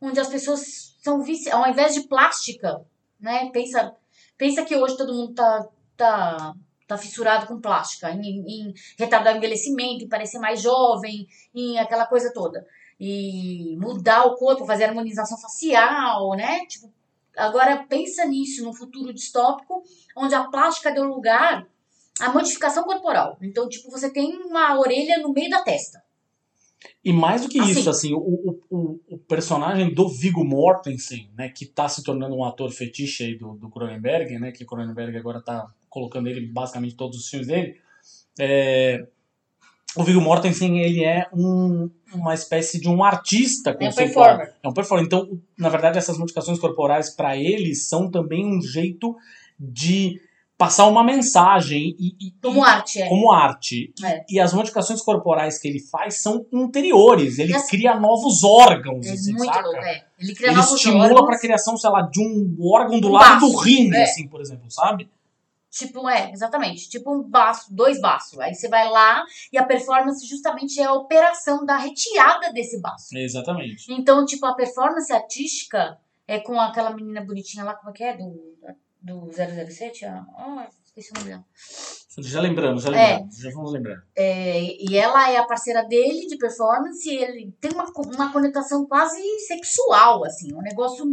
[0.00, 2.80] onde as pessoas são viciadas, ao invés de plástica,
[3.20, 3.50] né?
[3.52, 3.94] Pensa,
[4.38, 6.54] pensa que hoje todo mundo tá, tá,
[6.86, 12.06] tá fissurado com plástica, em, em retardar o envelhecimento, em parecer mais jovem, em aquela
[12.06, 12.66] coisa toda.
[12.98, 16.64] E mudar o corpo, fazer harmonização facial, né?
[16.66, 16.92] Tipo,
[17.36, 19.82] agora pensa nisso, num futuro distópico,
[20.16, 21.66] onde a plástica deu lugar
[22.20, 23.36] à modificação corporal.
[23.40, 26.02] Então, tipo, você tem uma orelha no meio da testa.
[27.04, 27.70] E mais do que Assim.
[27.70, 32.34] isso, assim, o, o, o, o personagem do Viggo Mortensen, né, que tá se tornando
[32.34, 36.46] um ator fetiche aí do, do Cronenberg, né, que o Cronenberg agora tá colocando ele
[36.46, 37.76] basicamente todos os filmes dele,
[38.40, 39.06] é,
[39.94, 44.54] o Viggo Mortensen, ele é um, uma espécie de um artista É um performer.
[44.62, 45.04] É um performer.
[45.04, 49.14] Então, na verdade, essas modificações corporais, para ele, são também um jeito
[49.60, 50.18] de
[50.56, 53.08] passar uma mensagem e, e- Como arte, é.
[53.08, 53.92] como arte.
[54.02, 54.24] É.
[54.30, 57.38] E as modificações corporais que ele faz são interiores.
[57.38, 59.66] Ele cria novos órgãos, É assim, muito saca?
[59.66, 60.04] louco, é.
[60.18, 63.12] Ele cria Ele novos estimula órgãos, pra criação, sei lá, de um órgão do Um
[63.12, 64.04] lado do baço, rim, é.
[64.04, 65.10] assim, por exemplo, sabe?
[65.72, 66.88] Tipo, é, exatamente.
[66.90, 68.38] Tipo um baço, dois baços.
[68.38, 73.16] Aí você vai lá e a performance justamente é a operação da retirada desse baço.
[73.16, 73.90] Exatamente.
[73.90, 78.14] Então, tipo, a performance artística é com aquela menina bonitinha lá, como é que é?
[78.16, 78.54] Do,
[79.00, 80.04] do 007?
[80.04, 81.44] Ah, ah, esqueci o nome dela.
[82.18, 83.12] Já lembramos, já É.
[83.14, 83.96] lembramos, já vamos lembrar.
[84.14, 88.84] É, e ela é a parceira dele de performance e ele tem uma, uma conotação
[88.86, 91.06] quase sexual, assim, um negócio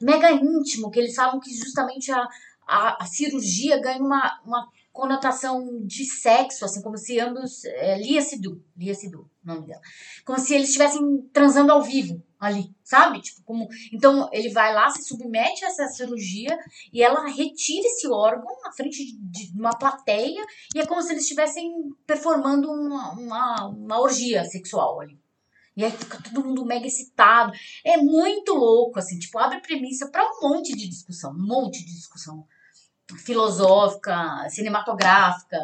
[0.00, 2.26] mega íntimo, que eles falam que justamente a,
[2.72, 7.64] a, a cirurgia ganha uma, uma conotação de sexo, assim, como se ambos.
[7.64, 9.80] É, Lia Sidu, Lia Sidu, nome dela.
[10.24, 13.20] Como se eles estivessem transando ao vivo ali, sabe?
[13.20, 13.68] Tipo, como.
[13.92, 16.56] Então ele vai lá, se submete a essa cirurgia
[16.92, 20.44] e ela retira esse órgão na frente de, de uma plateia
[20.74, 21.72] e é como se eles estivessem
[22.06, 25.20] performando uma, uma, uma orgia sexual ali.
[25.74, 27.52] E aí fica todo mundo mega excitado.
[27.82, 31.94] É muito louco, assim, tipo, abre premissa para um monte de discussão, um monte de
[31.94, 32.46] discussão
[33.18, 35.58] filosófica, cinematográfica,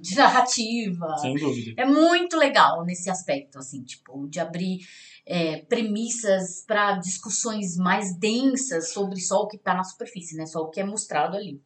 [0.00, 1.16] de narrativa.
[1.18, 1.80] Sem dúvida.
[1.80, 4.80] É muito legal nesse aspecto, assim, tipo, de abrir
[5.26, 10.46] é, premissas para discussões mais densas sobre só o que tá na superfície, né?
[10.46, 11.60] Só o que é mostrado ali.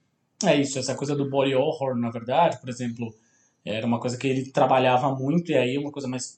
[0.44, 3.12] É isso, essa coisa do body horror, na verdade, por exemplo,
[3.64, 6.37] era uma coisa que ele trabalhava muito, e aí uma coisa mais.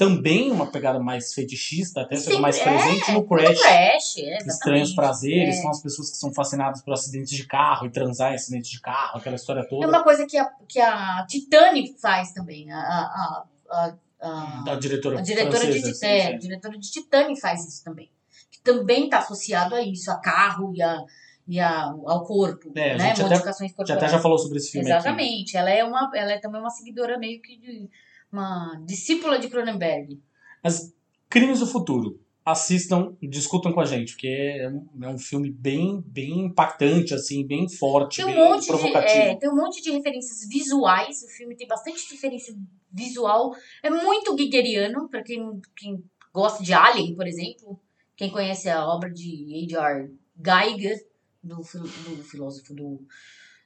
[0.00, 3.60] Também uma pegada mais fetichista, até sendo Sim, mais é, presente no No Crash.
[3.60, 5.60] Crash, é, Estranhos prazeres, É.
[5.60, 8.80] são as pessoas que são fascinadas por acidentes de carro e transar em acidentes de
[8.80, 9.86] carro, aquela história É toda.
[9.86, 12.72] uma coisa que a, que a Titanic faz também.
[12.72, 16.90] A, a, a, a, Da diretora, a diretora, de, francesa, Tit- assim, é, diretora de
[16.90, 18.10] Titanic faz isso também.
[18.50, 20.98] Que também está associado a isso, a carro e, a,
[21.46, 22.72] e a, ao corpo.
[22.74, 23.04] É, a né?
[23.08, 24.02] gente até- Modificações Já corporais.
[24.02, 24.98] até já falou sobre esse filme aqui.
[24.98, 25.56] Exatamente.
[25.58, 27.90] Ela é, uma, ela é também uma seguidora meio que de
[28.32, 30.20] uma discípula de Cronenberg.
[30.62, 30.94] Mas
[31.28, 32.20] Crimes do Futuro.
[32.44, 37.46] Assistam, discutam com a gente, porque é um, é um filme bem, bem impactante, assim,
[37.46, 39.18] bem forte, Tem um, bem monte de, provocativo.
[39.18, 41.22] é, tem um monte de referências visuais.
[41.22, 42.56] O filme tem bastante referência
[42.90, 43.54] visual.
[43.82, 46.02] É muito guigueriano, para quem, quem
[46.32, 47.78] gosta de Alien, por exemplo.
[48.16, 50.10] Quem conhece a obra de H.R.
[50.42, 51.06] Geiger,
[51.42, 53.06] do, do filósofo, do,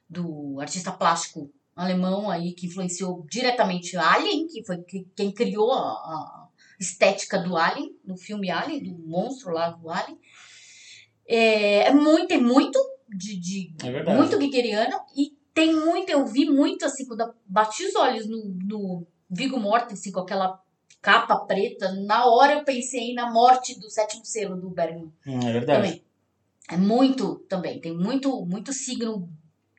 [0.09, 5.77] do artista plástico alemão aí, que influenciou diretamente Alien, que foi que- quem criou a,
[5.79, 6.47] a
[6.79, 10.17] estética do Alien, do filme Alien, do monstro lá do Alien.
[11.27, 12.79] É, é muito, tem muito
[13.09, 17.83] de, de É muito guigueriano e tem muito, eu vi muito assim, quando eu bati
[17.85, 20.61] os olhos no, no Viggo Mortensen com aquela
[21.01, 25.11] capa preta, na hora eu pensei na morte do sétimo selo do Bergman.
[25.25, 25.81] Hum, é verdade.
[25.83, 26.03] Também.
[26.69, 29.29] É muito também, tem muito, muito signo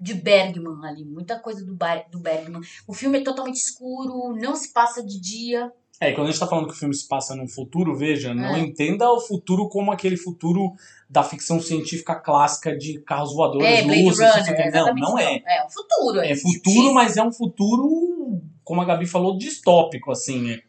[0.01, 1.77] de Bergman ali, muita coisa do,
[2.11, 2.61] do Bergman.
[2.87, 5.73] O filme é totalmente escuro, não se passa de dia.
[5.99, 8.55] É, quando a gente tá falando que o filme se passa num futuro, veja, não
[8.55, 8.59] É.
[8.59, 10.73] entenda o futuro como aquele futuro
[11.09, 14.73] da ficção científica clássica de carros voadores, É, luzes, não Runner.
[14.75, 15.37] Não, não é.
[15.47, 16.21] É um futuro.
[16.21, 18.16] É tipo, futuro, mas é um futuro,
[18.67, 20.51] como a Gabi falou, distópico, assim.
[20.51, 20.63] É,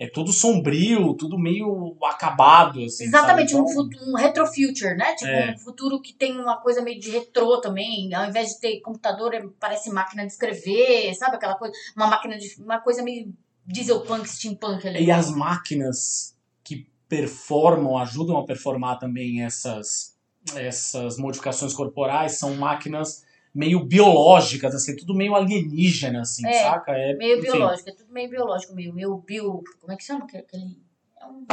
[0.00, 3.04] é tudo sombrio, tudo meio acabado, assim.
[3.04, 3.62] Exatamente, sabe?
[3.62, 5.14] um, Então, fu- um retrofuture, né?
[5.14, 5.52] Tipo, É.
[5.52, 8.12] um futuro que tem uma coisa meio de retrô também.
[8.12, 11.36] Ao invés de ter computador, é- parece máquina de escrever, sabe?
[11.36, 12.56] Aquela coisa, uma máquina de.
[12.60, 13.32] Uma coisa meio
[13.64, 15.04] dieselpunk, steampunk ali.
[15.04, 20.16] E as máquinas que performam, ajudam a performar também essas,
[20.56, 23.22] essas modificações corporais são máquinas
[23.54, 26.92] meio biológicas, assim, tudo meio alienígena, assim, É, saca?
[26.92, 29.62] É Meio enfim, biológico, é tudo meio biológico, meio, meio bio.
[29.80, 30.26] Como é que chama?
[30.26, 30.82] Que- Aquele.
[31.20, 31.46] É um,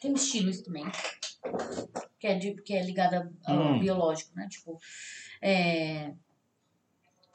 [0.00, 0.84] tem um estilo isso também.
[2.18, 3.78] Que é, de, que é ligado ao Hum.
[3.78, 4.46] biológico, né?
[4.50, 4.78] Tipo.
[5.42, 6.12] é,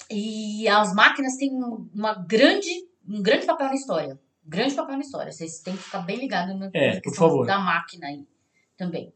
[0.09, 2.69] e as máquinas têm um- uma grande,
[3.07, 4.17] um grande papel na história.
[4.45, 5.31] Grande papel na história.
[5.31, 7.45] Vocês têm que ficar bem ligados na É, questão favor.
[7.45, 8.25] da máquina aí
[8.77, 9.13] também.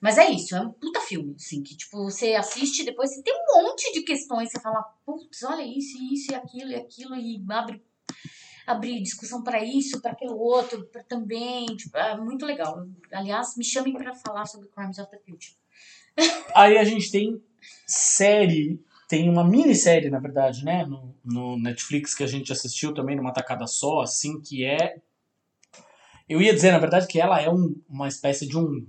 [0.00, 3.34] Mas é isso, é um puta filme, assim, que tipo, você assiste depois você tem
[3.34, 7.42] um monte de questões, você fala, putz, olha isso, isso e aquilo e aquilo, e
[7.50, 7.82] abre,
[8.66, 12.86] abre discussão pra isso, pra aquilo outro, também, tipo, é muito legal.
[13.12, 15.56] Aliás, me chamem pra falar sobre Crimes of the Future.
[16.54, 17.42] Aí a gente tem
[17.86, 23.16] série, tem uma minissérie, na verdade, né, no, no Netflix que a gente assistiu também
[23.16, 25.00] numa tacada só, assim, que é.
[26.28, 28.86] Eu ia dizer, na verdade, que ela é um- uma espécie de um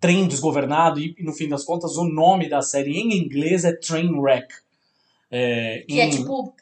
[0.00, 4.48] trem desgovernado, e no fim das contas, o nome da série em inglês é Trainwreck.
[5.30, 6.52] É, Que é em- tipo,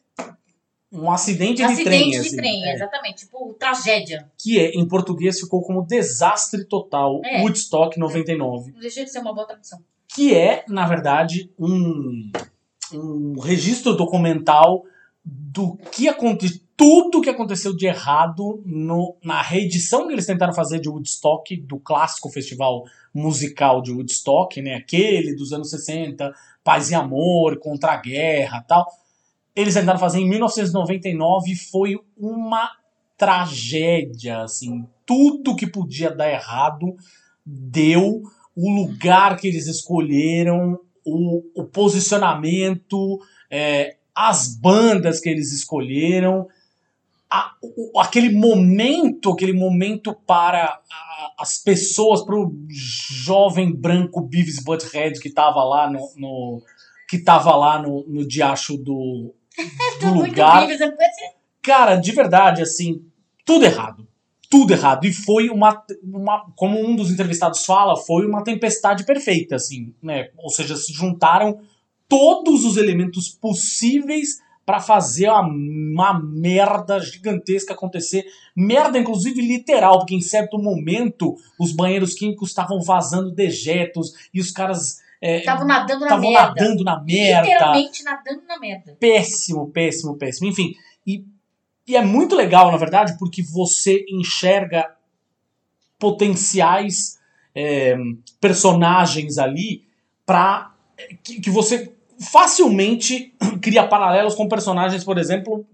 [0.93, 2.74] um acidente, de acidente trem, de assim, trem, é.
[2.74, 4.31] exatamente, tipo, tragédia.
[4.39, 7.43] que é, em português ficou como Desastre Total, É.
[7.43, 8.73] Woodstock 99.
[8.73, 9.78] Não deixa de ser uma boa tradução.
[10.09, 12.31] que é, na verdade, um,
[12.93, 14.85] um registro documental
[15.30, 20.80] do que aconteceu, tudo que aconteceu de errado no, na reedição que eles tentaram fazer
[20.80, 26.32] de Woodstock, do clássico festival musical de Woodstock, né, aquele dos anos 60,
[26.64, 28.86] Paz e Amor, contra a guerra tal.
[29.55, 32.70] Eles tentaram fazer em 1999 e foi uma
[33.16, 36.96] tragédia, assim, tudo que podia dar errado
[37.44, 38.22] deu
[38.55, 43.18] o lugar que eles escolheram, o, o posicionamento,
[43.50, 46.48] é, as bandas que eles escolheram,
[47.30, 54.62] a- o- aquele momento, aquele momento para a- as pessoas, para o jovem branco Beavis
[54.62, 56.62] Butthead que estava lá no, no-
[57.08, 59.34] que tava lá no, no diacho do,
[60.00, 60.66] do lugar.
[61.62, 63.02] Cara, de verdade, assim,
[63.44, 64.06] tudo errado.
[64.50, 65.04] Tudo errado.
[65.06, 66.50] E foi uma, uma.
[66.56, 70.30] Como um dos entrevistados fala, foi uma tempestade perfeita, assim, né?
[70.38, 71.60] Ou seja, se juntaram
[72.09, 78.26] todos os elementos possíveis para fazer uma, uma merda gigantesca acontecer.
[78.55, 84.51] Merda, inclusive, literal, porque em certo momento os banheiros químicos estavam vazando dejetos e os
[84.51, 88.97] caras é, Estavam nadando na nadando na merda Literalmente nadando na merda.
[89.01, 90.48] péssimo, péssimo, péssimo.
[90.48, 90.74] Enfim,
[91.06, 91.24] e,
[91.86, 94.94] e é muito legal, na verdade, porque você enxerga
[95.98, 97.18] potenciais
[97.55, 97.97] é,
[98.40, 99.85] personagens ali
[100.24, 100.72] para
[101.22, 105.66] que, que você facilmente cria paralelos com personagens, por exemplo,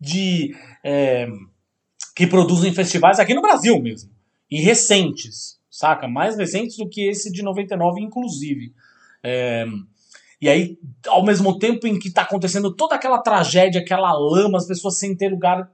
[0.00, 0.54] de
[0.84, 1.28] é,
[2.14, 4.10] que produzem festivais aqui no Brasil mesmo
[4.50, 6.06] e recentes, saca?
[6.06, 8.74] Mais recentes do que esse de 99, inclusive.
[9.22, 9.64] É,
[10.38, 14.66] e aí, ao mesmo tempo em que está acontecendo toda aquela tragédia, aquela lama, as
[14.66, 15.70] pessoas sem ter lugar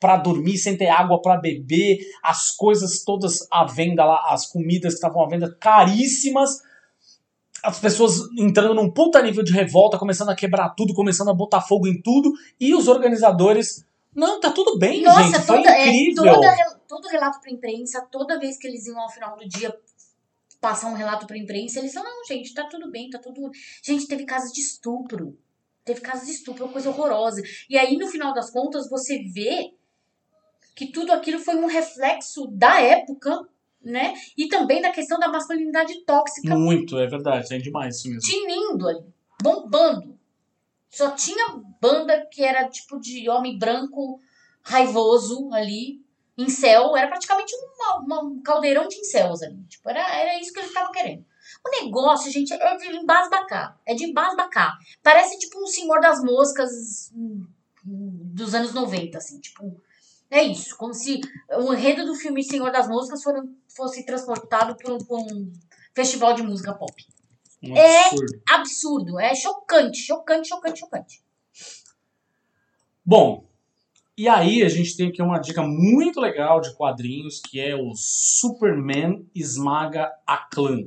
[0.00, 4.94] para dormir, sem ter água para beber, as coisas todas à venda lá, as comidas
[4.94, 6.62] que estavam à venda caríssimas,
[7.62, 11.60] as pessoas entrando num puta nível de revolta, começando a quebrar tudo, começando a botar
[11.60, 15.88] fogo em tudo, e os organizadores, não, tá tudo bem, Nossa, gente, foi toda, é,
[15.88, 16.34] incrível.
[16.34, 19.74] toda, todo relato pra imprensa, toda vez que eles iam ao final do dia
[20.60, 23.50] passar um relato pra imprensa, eles falam, não, gente, tá tudo bem, tá tudo...
[23.82, 25.36] Gente, teve casos de estupro.
[25.84, 27.42] Teve casos de estupro, coisa horrorosa.
[27.68, 29.74] E aí, no final das contas, você vê
[30.76, 33.40] que tudo aquilo foi um reflexo da época,
[33.84, 34.14] né?
[34.36, 38.20] E também da questão da masculinidade tóxica Muito, é verdade, é demais isso mesmo.
[38.20, 39.04] tinindo ali,
[39.42, 40.18] bombando.
[40.90, 44.20] Só tinha banda que era tipo de homem branco
[44.62, 46.00] raivoso ali,
[46.36, 46.96] incel.
[46.96, 49.62] Era praticamente uma, uma- um caldeirão de incels ali.
[49.68, 51.24] Tipo, era, era isso que eles estavam querendo.
[51.64, 53.78] O negócio, gente, é de embasbacar.
[53.86, 54.76] É de embasbacar.
[55.02, 57.46] Parece tipo um Senhor das Moscas hum,
[57.84, 59.80] dos anos 90, assim, tipo.
[60.32, 61.20] É isso, como se
[61.58, 63.34] o enredo do filme Senhor das Moscas for,
[63.68, 65.52] fosse transportado por, por um
[65.94, 66.94] festival de música pop.
[67.62, 68.06] Um É.
[68.06, 68.42] absurdo.
[68.48, 71.22] Absurdo, é chocante, chocante, chocante, chocante.
[73.04, 73.44] Bom,
[74.16, 77.92] e aí a gente tem aqui uma dica muito legal de quadrinhos, que é o
[77.94, 80.78] Superman Esmaga a Clã.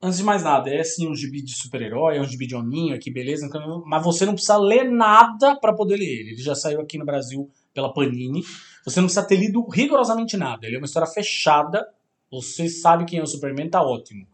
[0.00, 2.94] Antes de mais nada, é sim um gibi de super-herói, é um gibi de hominho
[2.94, 3.44] aqui, beleza?
[3.44, 6.30] Então, Mas você não precisa ler nada para poder ler ele.
[6.30, 8.42] Ele já saiu aqui no Brasil pela Panini.
[8.84, 10.66] Você não precisa ter lido rigorosamente nada.
[10.66, 11.88] Ele é uma história fechada.
[12.30, 14.26] Você sabe quem é o Superman, tá ótimo.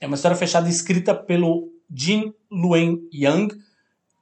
[0.00, 3.54] É uma história fechada escrita pelo Jin Luen Yang,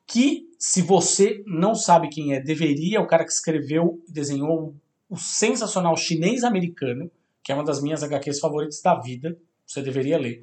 [0.06, 4.74] que, se você não sabe quem é, deveria, é o cara que escreveu e desenhou
[5.08, 7.10] o sensacional chinês americano,
[7.44, 9.38] que é uma das minhas HQs favoritas da vida.
[9.64, 10.42] Você deveria ler.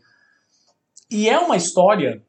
[1.11, 2.23] E é uma história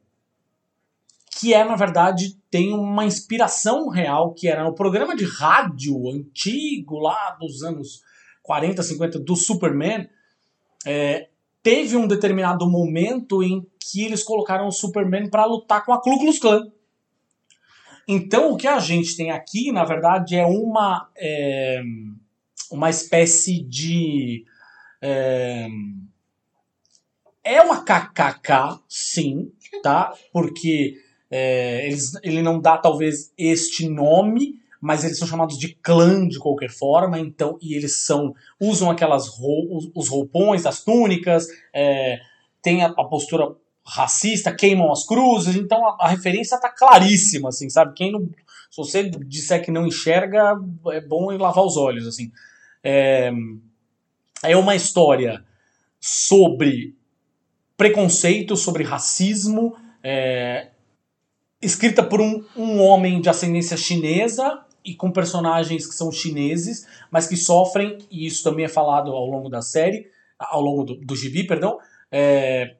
[1.38, 7.00] que é, na verdade, tem uma inspiração real, que era no programa de rádio antigo,
[7.00, 8.00] lá dos anos
[8.44, 10.08] 40, 50, do Superman,
[10.86, 11.30] é,
[11.64, 16.16] teve um determinado momento em que eles colocaram o Superman para lutar com a Ku
[16.16, 16.70] Klux Klan.
[18.06, 21.82] Então, o que a gente tem aqui, na verdade, é uma, é,
[22.70, 24.44] uma espécie de.
[25.02, 25.66] É,
[27.42, 29.50] é uma KKK, sim,
[29.82, 30.14] tá?
[30.32, 36.26] Porque é, eles, ele não dá, talvez, este nome, mas eles são chamados de clã
[36.28, 38.34] de qualquer forma, então, e eles são.
[38.60, 42.18] usam aquelas rou- os- roupões, as túnicas, é,
[42.62, 43.54] tem a, a postura
[43.86, 47.94] racista, queimam as cruzes, então a, a referência tá claríssima, assim, sabe?
[47.94, 48.28] Quem não.
[48.70, 50.54] Se você disser que não enxerga,
[50.88, 52.32] é bom lavar os olhos, assim.
[52.82, 53.30] É,
[54.42, 55.44] é uma história
[56.00, 56.94] sobre
[57.76, 60.70] preconceito, sobre racismo, é,
[61.64, 67.26] escrita por um, um homem de ascendência chinesa e com personagens que são chineses, mas
[67.26, 70.06] que sofrem, e isso também é falado ao longo da série,
[70.38, 71.78] ao longo do, do gibi, perdão,
[72.10, 72.76] é,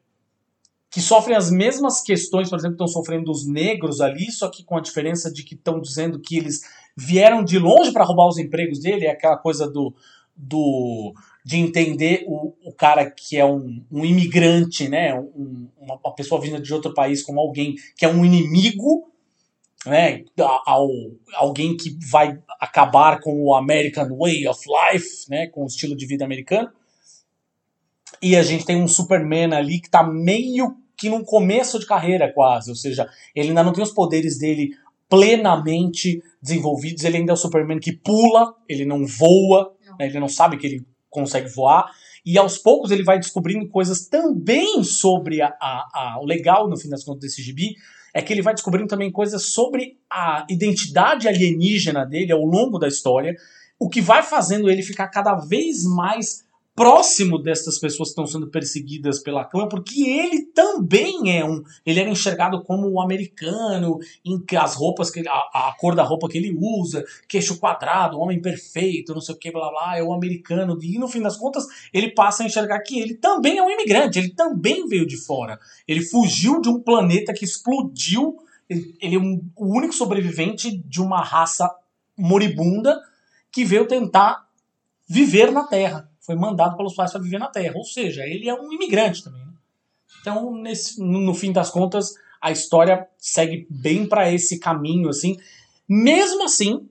[0.91, 4.63] que sofrem as mesmas questões, por exemplo, que estão sofrendo os negros ali, só que
[4.63, 6.61] com a diferença de que estão dizendo que eles
[6.97, 9.95] vieram de longe para roubar os empregos dele, é aquela coisa do,
[10.37, 16.15] do de entender o, o cara que é um, um imigrante, né, um, uma, uma
[16.15, 19.13] pessoa vinda de outro país como alguém que é um inimigo,
[19.85, 20.25] né,
[20.65, 20.89] ao,
[21.35, 26.07] alguém que vai acabar com o American Way of Life, né, com o estilo de
[26.07, 26.71] vida americano.
[28.23, 32.33] E a gente tem um Superman ali que tá meio que num começo de carreira
[32.33, 34.71] quase, ou seja, ele ainda não tem os poderes dele
[35.11, 40.29] plenamente desenvolvidos, ele ainda é o Superman que pula, ele não voa, né, ele não
[40.29, 41.91] sabe que ele consegue voar,
[42.27, 46.77] e aos poucos ele vai descobrindo coisas também sobre a, a, a- o legal, no
[46.77, 47.77] fim das contas, desse gibi,
[48.13, 52.89] é que ele vai descobrindo também coisas sobre a identidade alienígena dele ao longo da
[52.89, 53.35] história,
[53.79, 58.49] o que vai fazendo ele ficar cada vez mais próximo dessas pessoas que estão sendo
[58.51, 61.63] perseguidas pela clã, porque ele também é um.
[61.87, 66.03] Ele era enxergado como um americano, em que as roupas, que a, a cor da
[66.03, 70.03] roupa que ele usa, queixo quadrado, homem perfeito, não sei o que, blá blá, é
[70.03, 70.77] o americano.
[70.83, 74.19] E no fim das contas, ele passa a enxergar que ele também é um imigrante,
[74.19, 75.59] ele também veio de fora.
[75.87, 78.37] Ele fugiu de um planeta que explodiu.
[78.69, 81.71] Ele ele é um- o único sobrevivente de uma raça
[82.17, 82.99] moribunda
[83.53, 84.49] que veio tentar
[85.09, 86.11] viver na Terra.
[86.25, 87.75] Foi mandado pelos pais para viver na Terra.
[87.77, 89.41] Ou seja, ele é um imigrante também.
[89.45, 89.53] né?
[90.21, 95.37] Então, nesse, no, fim das contas, a história segue bem para esse caminho, assim.
[95.89, 96.89] Mesmo assim,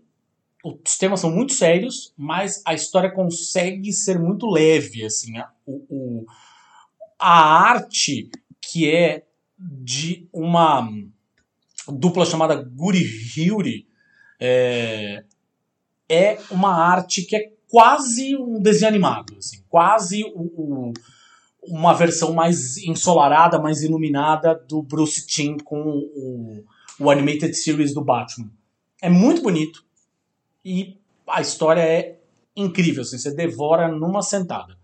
[0.63, 5.37] os temas são muito sérios, mas a história consegue ser muito leve, assim.
[5.37, 6.25] A, o, o-
[7.19, 8.29] a arte
[8.61, 9.25] que é
[9.57, 10.89] de uma
[11.87, 13.87] dupla chamada Guri Hyuri
[14.39, 15.23] é,
[16.09, 20.23] é uma arte que é quase um desenho animado, assim, quase
[21.63, 26.63] uma versão mais ensolarada, mais iluminada do Bruce Timm com o,
[26.99, 28.51] o animated series do Batman.
[29.01, 29.83] É muito bonito
[30.63, 32.19] e a história é
[32.55, 34.77] incrível, assim, você devora numa sentada.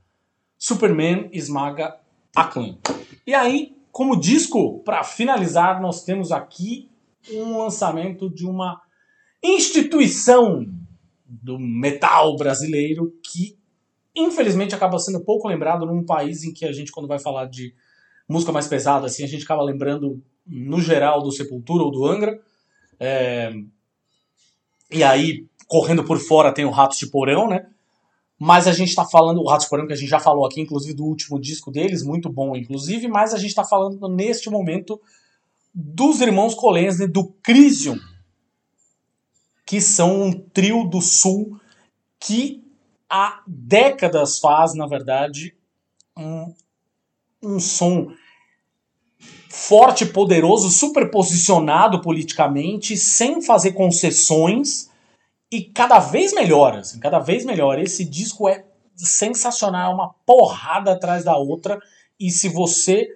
[0.57, 1.95] Superman esmaga
[2.36, 2.76] a clã.
[3.28, 6.90] E aí, como disco, para finalizar, nós temos aqui
[7.32, 8.82] um lançamento de uma
[9.44, 10.66] instituição
[11.30, 13.57] do metal brasileiro que
[14.15, 17.73] infelizmente acaba sendo pouco lembrado num país em que a gente quando vai falar de
[18.27, 22.41] música mais pesada assim a gente acaba lembrando no geral do Sepultura ou do Angra.
[22.99, 23.53] É,
[24.91, 27.68] e aí correndo por fora tem o Ratos de Porão né?
[28.39, 30.93] Mas a gente está falando, o Ratos Porão, que a gente já falou aqui, inclusive
[30.93, 34.99] do último disco deles, muito bom, inclusive, mas a gente está falando neste momento
[35.76, 37.99] dos irmãos Kolensny, do Crisium,
[39.69, 41.61] que são um trio do Sul
[42.19, 42.67] que
[43.07, 45.55] há décadas faz, na verdade,
[46.17, 46.51] um,
[47.43, 48.11] um som
[49.47, 54.89] forte, poderoso, superposicionado politicamente, sem fazer concessões
[55.51, 57.77] e cada vez melhor, assim, cada vez melhor.
[57.77, 58.65] Esse disco é
[58.95, 61.79] sensacional, é uma porrada atrás da outra
[62.19, 63.07] e se você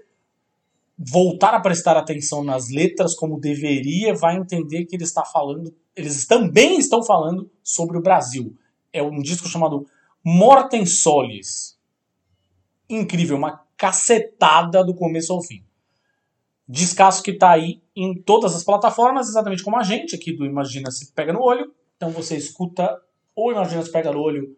[0.95, 6.25] voltar a prestar atenção nas letras como deveria, vai entender que ele está falando, eles
[6.25, 8.55] também estão falando sobre o Brasil.
[8.91, 9.85] É um disco chamado
[10.23, 11.77] Mortem Solis.
[12.89, 15.63] Incrível, uma cacetada do começo ao fim.
[16.67, 20.89] Descasso que está aí em todas as plataformas, exatamente como a gente aqui do Imagina
[20.91, 21.73] se pega no olho.
[21.97, 23.01] Então você escuta
[23.35, 24.55] ou Imagina se pega no olho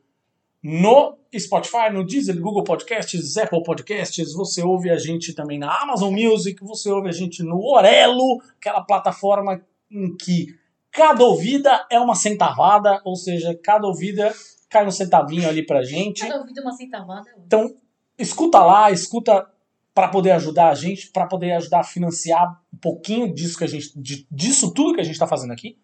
[0.67, 6.11] no Spotify, no Deezer, Google Podcasts, Apple Podcasts, você ouve a gente também na Amazon
[6.11, 10.57] Music, você ouve a gente no Orelo, aquela plataforma em que
[10.95, 14.33] cada ouvida é uma centavada, ou seja, cada ouvida
[14.69, 16.21] cai um centavinho ali pra gente.
[16.21, 17.29] Cada ouvida é uma centavada.
[17.45, 17.75] Então,
[18.17, 19.45] escuta lá, escuta
[19.93, 23.67] para poder ajudar a gente, para poder ajudar a financiar um pouquinho disso que a
[23.67, 23.91] gente,
[24.31, 25.77] disso tudo que a gente está fazendo aqui.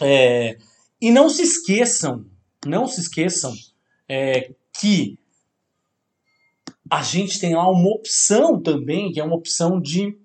[0.00, 0.58] É,
[1.00, 2.26] e não se esqueçam,
[2.66, 3.52] não se esqueçam
[4.08, 5.18] é, que
[6.90, 10.18] a gente tem lá uma opção também, que é uma opção de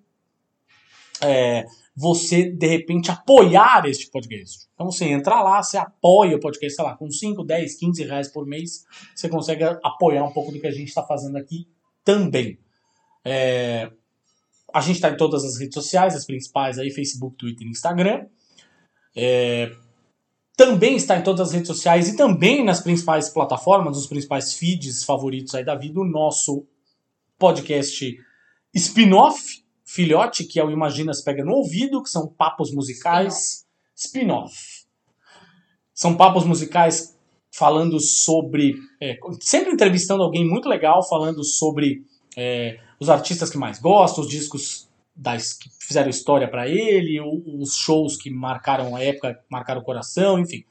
[1.22, 1.66] é,
[2.00, 4.70] você, de repente, apoiar este podcast.
[4.74, 8.30] Então você entra lá, você apoia o podcast, sei lá, com 5, 10, 15 reais
[8.30, 11.68] por mês, você consegue apoiar um pouco do que a gente está fazendo aqui
[12.02, 12.58] também.
[13.26, 13.92] É,
[14.74, 18.28] a gente está em todas as redes sociais, as principais aí, Facebook, Twitter e Instagram.
[19.14, 19.70] É,
[20.56, 25.04] também está em todas as redes sociais e também nas principais plataformas, nos principais feeds
[25.04, 26.66] favoritos aí da vida, o nosso
[27.38, 28.18] podcast
[28.74, 34.86] spin-off, filhote, que é o Imaginas Pega no Ouvido, que são papos musicais spin-off.
[35.94, 37.18] São papos musicais
[37.52, 38.76] falando sobre.
[39.02, 42.04] É, sempre entrevistando alguém muito legal, falando sobre
[42.38, 47.76] é, os artistas que mais gostam, os discos das, que fizeram história para ele, os
[47.76, 50.64] shows que marcaram a época, marcaram o coração, enfim.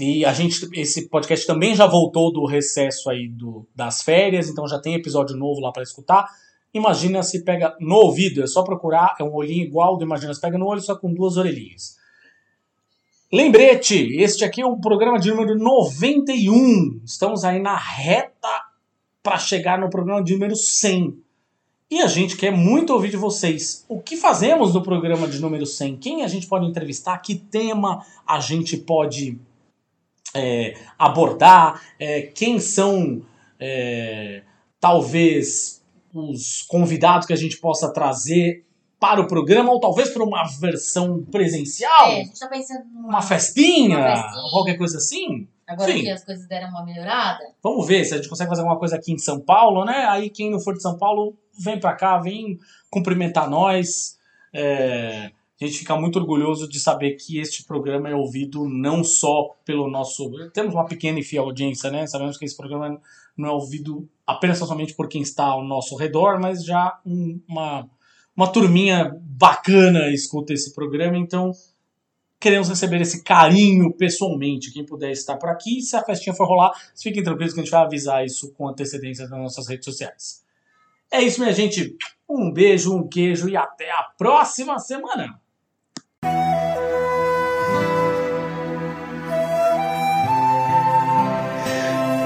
[0.00, 4.66] E a gente, esse podcast também já voltou do recesso aí do, das férias, então
[4.66, 6.26] já tem episódio novo lá para escutar.
[6.74, 10.40] Imagina se pega no ouvido, é só procurar, é um olhinho igual do Imagina se
[10.40, 11.96] pega no olho, só com duas orelhinhas.
[13.30, 17.00] Lembrete, este aqui é o programa de número 91.
[17.04, 18.48] Estamos aí na reta
[19.22, 21.16] para chegar no programa de número 100.
[21.90, 23.84] E a gente quer muito ouvir de vocês.
[23.86, 25.96] O que fazemos no programa de número 100?
[25.96, 27.18] Quem a gente pode entrevistar?
[27.18, 29.38] Que tema a gente pode
[30.34, 31.82] é, abordar?
[31.98, 33.22] É, quem são,
[33.60, 34.42] é,
[34.80, 35.81] talvez,
[36.12, 38.64] os convidados que a gente possa trazer
[39.00, 39.72] para o programa?
[39.72, 42.08] Ou talvez para uma versão presencial?
[42.08, 43.98] É, a gente tá pensando numa uma festinha?
[43.98, 44.50] Uma festinha.
[44.50, 45.48] Qualquer coisa assim?
[45.66, 46.00] Agora Sim.
[46.00, 47.40] que as coisas deram uma melhorada.
[47.62, 50.04] Vamos ver se a gente consegue fazer alguma coisa aqui em São Paulo, né?
[50.06, 52.58] Aí quem não for de São Paulo, vem pra cá, vem
[52.90, 54.18] cumprimentar nós.
[54.52, 55.30] É,
[55.60, 59.88] a gente fica muito orgulhoso de saber que este programa é ouvido não só pelo
[59.88, 60.30] nosso.
[60.52, 62.06] Temos uma pequena e fiel audiência, né?
[62.06, 63.00] Sabemos que esse programa
[63.36, 67.88] não é ouvido apenas somente por quem está ao nosso redor, mas já um- uma,
[68.36, 71.52] uma turminha bacana escuta esse programa, então
[72.40, 74.72] queremos receber esse carinho pessoalmente.
[74.72, 77.72] Quem puder estar por aqui, se a festinha for rolar, fiquem tranquilos que a gente
[77.72, 80.42] vai avisar isso com antecedência nas nossas redes sociais.
[81.10, 81.96] É isso, minha gente.
[82.28, 85.38] Um beijo, um queijo e até a próxima semana.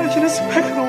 [0.01, 0.86] Imagina se pega.